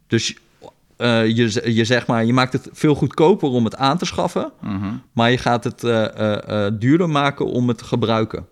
Dus 0.06 0.36
eh, 0.98 1.26
je, 1.36 1.74
je, 1.74 1.84
zeg 1.84 2.06
maar, 2.06 2.24
je 2.24 2.32
maakt 2.32 2.52
het 2.52 2.68
veel 2.72 2.94
goedkoper 2.94 3.48
om 3.48 3.64
het 3.64 3.76
aan 3.76 3.98
te 3.98 4.04
schaffen, 4.04 4.52
Mhm. 4.60 4.94
maar 5.12 5.30
je 5.30 5.38
gaat 5.38 5.64
het 5.64 5.84
eh, 5.84 6.66
duurder 6.78 7.10
maken 7.10 7.46
om 7.46 7.68
het 7.68 7.78
te 7.78 7.84
gebruiken. 7.84 8.46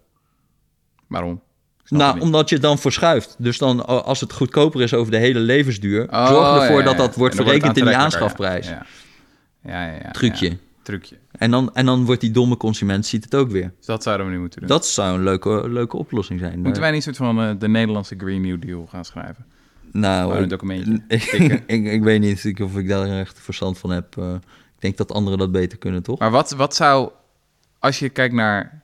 Waarom? 1.07 1.43
Nou, 1.89 2.21
omdat 2.21 2.49
je 2.49 2.55
het 2.55 2.65
dan 2.65 2.79
verschuift. 2.79 3.35
Dus 3.39 3.59
dan, 3.59 3.87
als 4.05 4.21
het 4.21 4.33
goedkoper 4.33 4.83
is 4.83 4.95
over 4.95 5.11
de 5.13 5.19
hele 5.19 5.39
levensduur, 5.39 6.09
Oh, 6.11 6.27
zorg 6.29 6.61
ervoor 6.63 6.79
ja, 6.79 6.85
dat 6.85 6.93
ja. 6.93 6.99
dat 6.99 7.15
wordt 7.17 7.35
verrekend 7.35 7.77
in 7.77 7.85
die 7.85 7.97
aanschafprijs. 7.97 8.69
Ja, 8.69 8.83
ja, 9.63 9.85
ja. 9.93 10.11
Trucje. 10.11 10.57
Trucje. 10.83 11.17
En, 11.33 11.51
dan, 11.51 11.75
en 11.75 11.87
dan 11.87 12.05
wordt 12.05 12.21
die 12.21 12.31
domme 12.31 12.57
consument 12.57 13.07
ziet 13.07 13.25
het 13.25 13.35
ook 13.35 13.51
weer. 13.51 13.73
Dus 13.77 13.87
dat 13.87 14.03
zouden 14.03 14.27
we 14.27 14.33
nu 14.33 14.39
moeten 14.39 14.61
doen. 14.61 14.69
Dat 14.69 14.87
zou 14.87 15.17
een 15.19 15.23
leuke, 15.25 15.69
leuke 15.69 15.97
oplossing 15.97 16.41
zijn. 16.41 16.61
Moeten 16.61 16.83
wij 16.83 16.91
niet 16.91 17.03
soort 17.03 17.17
van 17.17 17.59
de 17.59 17.69
Nederlandse 17.69 18.15
Green 18.19 18.41
New 18.41 18.61
Deal 18.63 18.87
gaan 18.87 19.05
schrijven? 19.05 19.47
Nou, 19.99 20.37
een 20.37 20.43
ik, 20.43 20.49
documentje. 20.49 21.03
ik, 21.09 21.23
tikken. 21.23 21.63
ik, 21.67 21.85
ik 21.85 22.03
weet 22.03 22.21
niet 22.21 22.61
of 22.61 22.77
ik 22.77 22.89
daar 22.89 23.19
echt 23.19 23.41
verstand 23.41 23.79
van 23.79 23.91
heb. 23.91 24.17
Eh, 24.19 24.35
ik 24.75 24.81
denk 24.81 24.97
dat 24.97 25.13
anderen 25.13 25.39
dat 25.39 25.53
beter 25.53 25.79
kunnen, 25.79 26.03
toch? 26.03 26.19
Maar 26.19 26.31
wat, 26.31 26.51
wat 26.51 26.75
zou, 26.75 27.11
als 27.79 27.99
je 27.99 28.09
kijkt 28.09 28.35
naar 28.35 28.83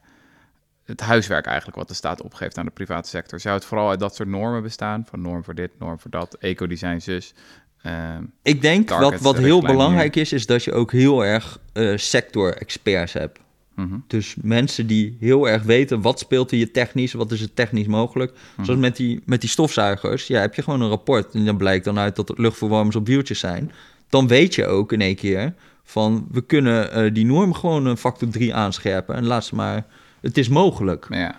het 0.84 1.00
huiswerk 1.00 1.46
eigenlijk 1.46 1.76
wat 1.76 1.88
de 1.88 1.94
staat 1.94 2.22
opgeeft 2.22 2.58
aan 2.58 2.64
de 2.64 2.70
private 2.70 3.08
sector, 3.08 3.40
zou 3.40 3.54
het 3.54 3.64
vooral 3.64 3.90
uit 3.90 4.00
dat 4.00 4.14
soort 4.14 4.28
normen 4.28 4.62
bestaan? 4.62 5.06
Van 5.08 5.20
norm 5.20 5.44
voor 5.44 5.54
dit, 5.54 5.70
norm 5.78 5.98
voor 5.98 6.10
dat, 6.10 6.34
ecodesign 6.34 6.98
zus. 6.98 7.34
Ehm, 7.82 8.22
Ik 8.42 8.62
denk 8.62 8.88
wat, 8.88 8.98
Targets, 8.98 9.22
wat 9.22 9.38
heel 9.38 9.60
belangrijk 9.60 10.16
is, 10.16 10.32
is 10.32 10.46
dat 10.46 10.64
je 10.64 10.72
ook 10.72 10.92
heel 10.92 11.24
erg 11.24 11.58
eh, 11.72 11.96
sector-experts 11.96 13.12
hebt. 13.12 13.38
Mhm. 13.74 13.96
Dus 14.06 14.34
mensen 14.42 14.86
die 14.86 15.16
heel 15.20 15.48
erg 15.48 15.62
weten 15.62 16.00
wat 16.00 16.18
speelt 16.18 16.50
er 16.50 16.56
hier 16.56 16.72
technisch, 16.72 17.12
wat 17.12 17.32
is 17.32 17.40
er 17.40 17.54
technisch 17.54 17.86
mogelijk. 17.86 18.32
Mhm. 18.32 18.64
Zoals 18.64 18.80
met 18.80 18.96
die, 18.96 19.22
met 19.24 19.40
die 19.40 19.50
stofzuigers, 19.50 20.26
ja, 20.26 20.40
heb 20.40 20.54
je 20.54 20.62
gewoon 20.62 20.80
een 20.80 20.88
rapport 20.88 21.34
en 21.34 21.44
dan 21.44 21.56
blijkt 21.56 21.84
dan 21.84 21.98
uit 21.98 22.16
dat 22.16 22.28
het 22.28 22.38
luchtverwarmers 22.38 22.96
op 22.96 23.06
wieltjes 23.06 23.38
zijn. 23.38 23.72
Dan 24.08 24.28
weet 24.28 24.54
je 24.54 24.66
ook 24.66 24.92
in 24.92 25.00
één 25.00 25.16
keer 25.16 25.54
van 25.84 26.26
we 26.30 26.40
kunnen 26.40 26.92
eh, 26.92 27.14
die 27.14 27.24
norm 27.24 27.54
gewoon 27.54 27.86
een 27.86 27.96
factor 27.96 28.28
3 28.28 28.54
aanscherpen 28.54 29.14
en 29.14 29.24
laat 29.24 29.44
ze 29.44 29.54
maar, 29.54 29.86
het 30.20 30.38
is 30.38 30.48
mogelijk. 30.48 31.06
Ja, 31.10 31.36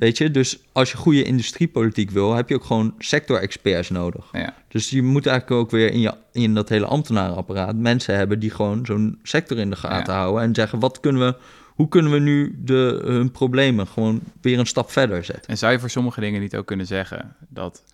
Weet 0.00 0.18
je, 0.18 0.30
dus 0.30 0.58
als 0.72 0.90
je 0.90 0.96
goede 0.96 1.22
industriepolitiek 1.22 2.10
wil, 2.10 2.34
heb 2.34 2.48
je 2.48 2.54
ook 2.54 2.64
gewoon 2.64 2.94
sector-experts 2.98 3.90
nodig. 3.90 4.24
ja. 4.32 4.54
Dus 4.68 4.90
je 4.90 5.02
moet 5.02 5.26
eigenlijk 5.26 5.60
ook 5.60 5.70
weer 5.70 5.92
in, 5.92 6.00
je, 6.00 6.14
in 6.32 6.54
dat 6.54 6.68
hele 6.68 6.86
ambtenarenapparaat 6.86 7.74
mensen 7.76 8.16
hebben 8.16 8.38
die 8.38 8.50
gewoon 8.50 8.86
zo'n 8.86 9.18
sector 9.22 9.58
in 9.58 9.70
de 9.70 9.76
gaten 9.76 10.14
houden 10.14 10.42
en 10.42 10.54
zeggen: 10.54 10.78
wat 10.78 11.00
kunnen 11.00 11.22
we, 11.26 11.36
hoe 11.80 11.88
kunnen 11.88 12.12
we 12.12 12.18
nu 12.18 12.58
de, 12.58 13.00
hun 13.04 13.30
problemen 13.30 13.86
gewoon 13.86 14.20
weer 14.40 14.58
een 14.58 14.66
stap 14.66 14.90
verder 14.90 15.24
zetten? 15.24 15.50
En 15.50 15.58
zou 15.58 15.72
je 15.72 15.78
voor 15.78 15.90
sommige 15.90 16.20
dingen 16.20 16.40
niet 16.40 16.56
ook 16.56 16.66
kunnen 16.66 16.86
zeggen 16.86 17.36
dat 17.48 17.84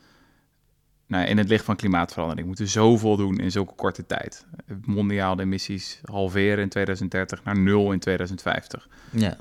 nou, 1.07 1.26
in 1.26 1.39
het 1.39 1.49
licht 1.49 1.64
van 1.64 1.76
klimaatverandering 1.76 2.47
moeten 2.47 2.64
we 2.64 2.70
zoveel 2.70 3.16
doen 3.16 3.39
in 3.39 3.51
zulke 3.51 3.74
korte 3.74 4.07
tijd? 4.07 4.47
Mondiaal 4.84 5.37
de 5.37 5.43
emissies 5.43 6.01
halveren 6.05 6.59
in 6.59 6.68
2030 6.68 7.45
naar 7.45 7.59
nul 7.59 7.93
in 7.93 7.99
2050. 7.99 8.89
Ja, 9.11 9.37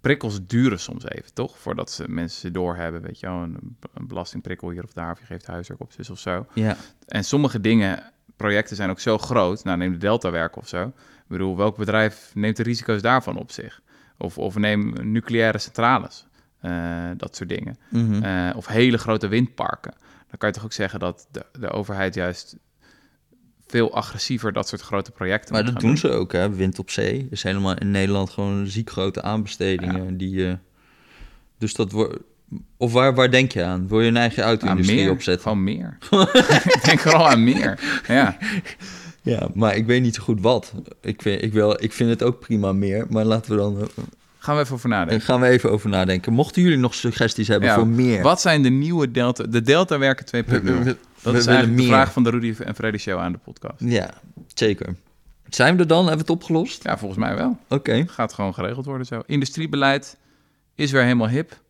prikkels 0.00 0.46
duren 0.46 0.80
soms 0.80 1.04
even, 1.08 1.34
toch? 1.34 1.58
Voordat 1.58 1.90
ze 1.90 2.08
mensen 2.08 2.40
ze 2.40 2.50
doorhebben, 2.50 3.02
weet 3.02 3.20
je 3.20 3.26
wel, 3.26 3.42
een, 3.42 3.76
een 3.94 4.06
belastingprikkel 4.06 4.70
hier 4.70 4.84
of 4.84 4.92
daar, 4.92 5.12
of 5.12 5.18
je 5.18 5.26
geeft 5.26 5.46
huiswerk 5.46 5.80
op, 5.80 5.92
zus 5.92 6.10
of 6.10 6.18
zo. 6.18 6.46
ja, 6.52 6.76
En 7.06 7.24
sommige 7.24 7.60
dingen, 7.60 8.12
projecten 8.36 8.76
zijn 8.76 8.90
ook 8.90 9.00
zo 9.00 9.18
groot, 9.18 9.64
nou 9.64 9.78
neem 9.78 9.92
de 9.92 9.98
Delta-werk 9.98 10.56
of 10.56 10.68
zo. 10.68 10.92
Ik 11.28 11.36
bedoel, 11.36 11.56
welk 11.56 11.76
bedrijf 11.76 12.30
neemt 12.34 12.56
de 12.56 12.62
risico's 12.62 13.02
daarvan 13.02 13.36
op 13.36 13.50
zich? 13.50 13.80
Of, 14.18 14.38
of 14.38 14.56
neem 14.56 14.92
nucleaire 15.12 15.58
centrales, 15.58 16.26
eh, 16.60 17.10
dat 17.16 17.36
soort 17.36 17.48
dingen. 17.48 17.78
mhm. 17.90 18.22
Eh, 18.22 18.56
of 18.56 18.66
hele 18.66 18.98
grote 18.98 19.28
windparken. 19.28 19.94
Dan 20.00 20.38
kan 20.38 20.48
je 20.48 20.54
toch 20.54 20.64
ook 20.64 20.72
zeggen 20.72 21.00
dat 21.00 21.28
de, 21.30 21.46
de 21.60 21.70
overheid 21.70 22.14
juist 22.14 22.56
veel 23.66 23.94
agressiever 23.94 24.52
dat 24.52 24.68
soort 24.68 24.80
grote 24.80 25.10
projecten 25.10 25.54
Maar 25.54 25.64
dat 25.64 25.80
doen 25.80 25.96
ze 25.96 26.10
ook, 26.10 26.32
hè. 26.32 26.50
Wind 26.54 26.78
op 26.78 26.90
zee 26.90 27.26
is 27.30 27.42
helemaal 27.42 27.78
in 27.78 27.90
Nederland 27.90 28.30
gewoon 28.30 28.66
ziek 28.66 28.90
grote 28.90 29.22
aanbestedingen. 29.22 30.16
Die, 30.16 30.48
eh, 30.48 30.54
dus 31.58 31.74
dat 31.74 31.92
wordt... 31.92 32.18
Of 32.76 32.92
waar, 32.92 33.14
waar 33.14 33.30
denk 33.30 33.52
je 33.52 33.64
aan? 33.64 33.88
Wil 33.88 34.00
je 34.00 34.08
een 34.08 34.16
eigen 34.16 34.42
auto-industrie 34.42 35.00
meer, 35.00 35.10
opzetten? 35.10 35.42
gewoon 35.42 35.64
meer. 35.64 35.98
ik 36.76 36.80
denk 36.84 36.98
vooral 36.98 37.28
aan 37.28 37.44
meer. 37.44 38.02
Ja, 38.06 38.36
Ja, 39.28 39.48
maar 39.54 39.76
ik 39.76 39.86
weet 39.86 40.02
niet 40.02 40.14
zo 40.14 40.22
goed 40.22 40.40
wat. 40.40 40.72
Ik 41.00 41.22
vind, 41.22 41.42
ik, 41.42 41.52
wil, 41.52 41.82
ik 41.82 41.92
vind 41.92 42.10
het 42.10 42.22
ook 42.22 42.40
prima 42.40 42.72
meer, 42.72 43.06
maar 43.10 43.24
laten 43.24 43.50
we 43.50 43.56
dan... 43.56 43.80
eh, 43.80 43.86
gaan 44.38 44.54
we 44.56 44.60
even 44.62 44.74
over 44.74 44.88
nadenken. 44.88 45.20
gaan 45.20 45.40
we 45.40 45.46
even 45.48 45.70
over 45.70 45.88
nadenken. 45.90 46.32
Mochten 46.32 46.62
jullie 46.62 46.78
nog 46.78 46.94
suggesties 46.94 47.48
hebben 47.48 47.68
Ja, 47.68 47.74
voor 47.74 47.86
meer... 47.86 48.22
Wat 48.22 48.40
zijn 48.40 48.62
de 48.62 48.68
nieuwe 48.70 49.10
Delta... 49.10 49.44
De 49.44 49.62
Delta 49.62 49.98
werken 49.98 50.44
2.0. 50.44 50.50
We- 50.50 50.60
we- 50.62 50.82
we- 50.82 50.96
Dat 51.22 51.32
we 51.32 51.38
is 51.38 51.44
de 51.44 51.82
vraag 51.86 52.12
van 52.12 52.22
de 52.22 52.30
Rudy 52.30 52.54
en 52.62 52.74
Freddy 52.74 52.98
Show 52.98 53.18
aan 53.18 53.32
de 53.32 53.38
podcast. 53.38 53.74
Ja, 53.78 54.10
zeker. 54.54 54.94
Zijn 55.48 55.74
we 55.76 55.80
er 55.82 55.86
dan? 55.88 55.98
Hebben 56.06 56.26
we 56.26 56.32
het 56.32 56.42
opgelost? 56.42 56.84
Ja, 56.84 56.98
volgens 56.98 57.20
mij 57.20 57.34
wel. 57.36 57.58
Oké. 57.68 58.04
Gaat 58.08 58.32
gewoon 58.32 58.54
geregeld 58.54 58.84
worden 58.84 59.06
zo. 59.06 59.22
Industriebeleid 59.26 60.16
is 60.74 60.90
weer 60.90 61.02
helemaal 61.02 61.28
hip. 61.28 61.60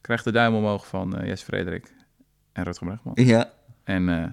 Krijgt 0.00 0.24
de 0.24 0.32
duim 0.32 0.54
omhoog 0.54 0.86
van 0.86 1.18
eh 1.18 1.26
Jes 1.26 1.42
Frederik 1.42 1.92
en 2.52 2.64
Rutger 2.64 2.86
Bregman. 2.86 3.12
Ja, 3.26 3.50
En 3.84 4.08
eh, 4.08 4.24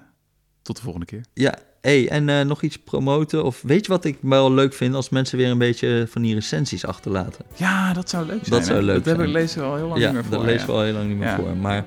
tot 0.62 0.76
de 0.76 0.82
volgende 0.82 1.06
keer. 1.06 1.20
ja. 1.34 1.54
Hey, 1.84 2.08
en 2.08 2.28
eh, 2.28 2.40
nog 2.40 2.62
iets 2.62 2.78
promoten? 2.78 3.44
Of 3.44 3.62
weet 3.62 3.86
je 3.86 3.92
wat 3.92 4.04
ik 4.04 4.16
wel 4.20 4.52
leuk 4.52 4.74
vind 4.74 4.94
als 4.94 5.08
mensen 5.08 5.38
weer 5.38 5.48
een 5.50 5.58
beetje 5.58 6.06
van 6.10 6.22
die 6.22 6.34
recensies 6.34 6.86
achterlaten? 6.86 7.44
Ja, 7.54 7.92
dat 7.92 8.10
zou 8.10 8.26
leuk 8.26 8.38
zijn. 8.44 8.50
Dat 8.50 8.64
zou 8.66 8.82
leuk 8.82 9.04
dat 9.04 9.16
zijn. 9.16 9.28
ik 9.28 9.32
lezen 9.34 9.60
we 9.60 9.66
al 9.66 9.76
heel 9.76 9.86
lang 9.88 10.00
ja, 10.00 10.04
niet 10.06 10.14
meer 10.14 10.24
voor. 10.24 10.36
dat 10.36 10.44
lezen 10.44 10.66
we 10.66 10.72
al 10.72 10.82
heel 10.82 10.92
lang 10.92 11.08
niet 11.08 11.18
meer 11.18 11.26
Ja. 11.28 11.36
voor. 11.36 11.56
Maar 11.56 11.84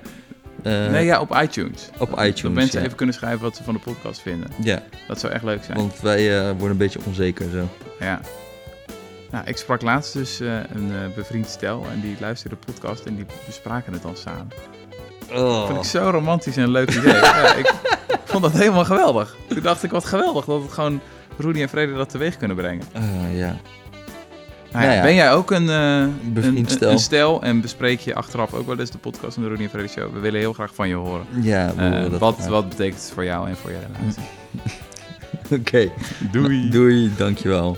eh, 0.63 0.87
Nee, 0.89 1.05
ja, 1.05 1.19
op 1.19 1.37
iTunes. 1.41 1.89
op 1.97 2.09
Dat 2.15 2.25
iTunes. 2.25 2.55
mensen 2.57 2.79
ja. 2.79 2.85
even 2.85 2.97
kunnen 2.97 3.15
schrijven 3.15 3.41
wat 3.41 3.55
ze 3.55 3.63
van 3.63 3.73
de 3.73 3.79
podcast 3.79 4.21
vinden. 4.21 4.49
Ja, 4.63 4.83
Dat 5.07 5.19
zou 5.19 5.33
echt 5.33 5.43
leuk 5.43 5.63
zijn. 5.63 5.77
want 5.77 5.99
wij 6.01 6.37
eh, 6.39 6.45
worden 6.49 6.69
een 6.69 6.77
beetje 6.77 6.99
onzeker 7.05 7.49
zo. 7.49 7.67
Ja. 7.99 8.21
Nou, 9.31 9.45
ik 9.47 9.57
sprak 9.57 9.81
laatst 9.81 10.13
dus 10.13 10.39
een 10.39 10.91
bevriend 11.15 11.47
stel 11.47 11.85
en 11.93 12.01
die 12.01 12.15
luisterde 12.19 12.55
de 12.59 12.71
podcast 12.71 13.05
en 13.05 13.15
die 13.15 13.25
bespraken 13.45 13.93
het 13.93 14.01
dan 14.01 14.15
samen. 14.17 14.47
Oh. 15.31 15.65
Vond 15.67 15.77
ik 15.77 15.89
zo 15.89 16.09
romantisch 16.09 16.57
en 16.57 16.63
een 16.63 16.71
leuk 16.71 16.89
idee. 16.95 17.13
ja, 17.13 17.55
ik 17.55 17.73
vond 18.25 18.43
dat 18.43 18.51
helemaal 18.51 18.85
geweldig. 18.85 19.35
Toen 19.47 19.61
dacht 19.61 19.83
ik, 19.83 19.91
wat 19.91 20.05
geweldig 20.05 20.45
dat 20.45 20.61
het 20.61 20.71
gewoon 20.71 20.99
Rudy 21.37 21.61
en 21.61 21.69
Vrede 21.69 21.93
dat 21.93 22.09
teweeg 22.09 22.37
kunnen 22.37 22.57
brengen. 22.57 22.83
Ah, 22.93 23.03
ja. 23.37 23.55
Nou 24.71 24.83
ja, 24.85 24.89
Nou 24.89 24.95
ja. 24.95 25.01
Ben 25.01 25.15
jij 25.15 25.33
ook 25.33 25.51
een, 25.51 25.69
eh, 25.69 26.43
een, 26.43 26.65
stel. 26.67 26.91
een 26.91 26.99
stel 26.99 27.41
en 27.41 27.61
bespreek 27.61 27.99
je 27.99 28.15
achteraf 28.15 28.53
ook 28.53 28.67
wel 28.67 28.79
eens 28.79 28.91
de 28.91 28.97
podcast 28.97 29.33
van 29.33 29.43
de 29.43 29.49
Rudy 29.49 29.63
en 29.63 29.69
Vrede 29.69 29.87
Show? 29.87 30.13
We 30.13 30.19
willen 30.19 30.39
heel 30.39 30.53
graag 30.53 30.75
van 30.75 30.87
je 30.87 30.95
horen. 30.95 31.25
Ja, 31.41 31.73
we 31.75 31.81
Eh, 31.83 32.19
wat, 32.19 32.47
wat 32.47 32.69
betekent 32.69 33.01
het 33.01 33.11
voor 33.13 33.25
jou 33.25 33.49
en 33.49 33.55
voor 33.55 33.71
je 33.71 33.77
relatie? 33.77 34.23
Oké. 35.59 35.91
Doei. 36.31 36.69
Doei, 36.69 37.11
dankjewel. 37.17 37.77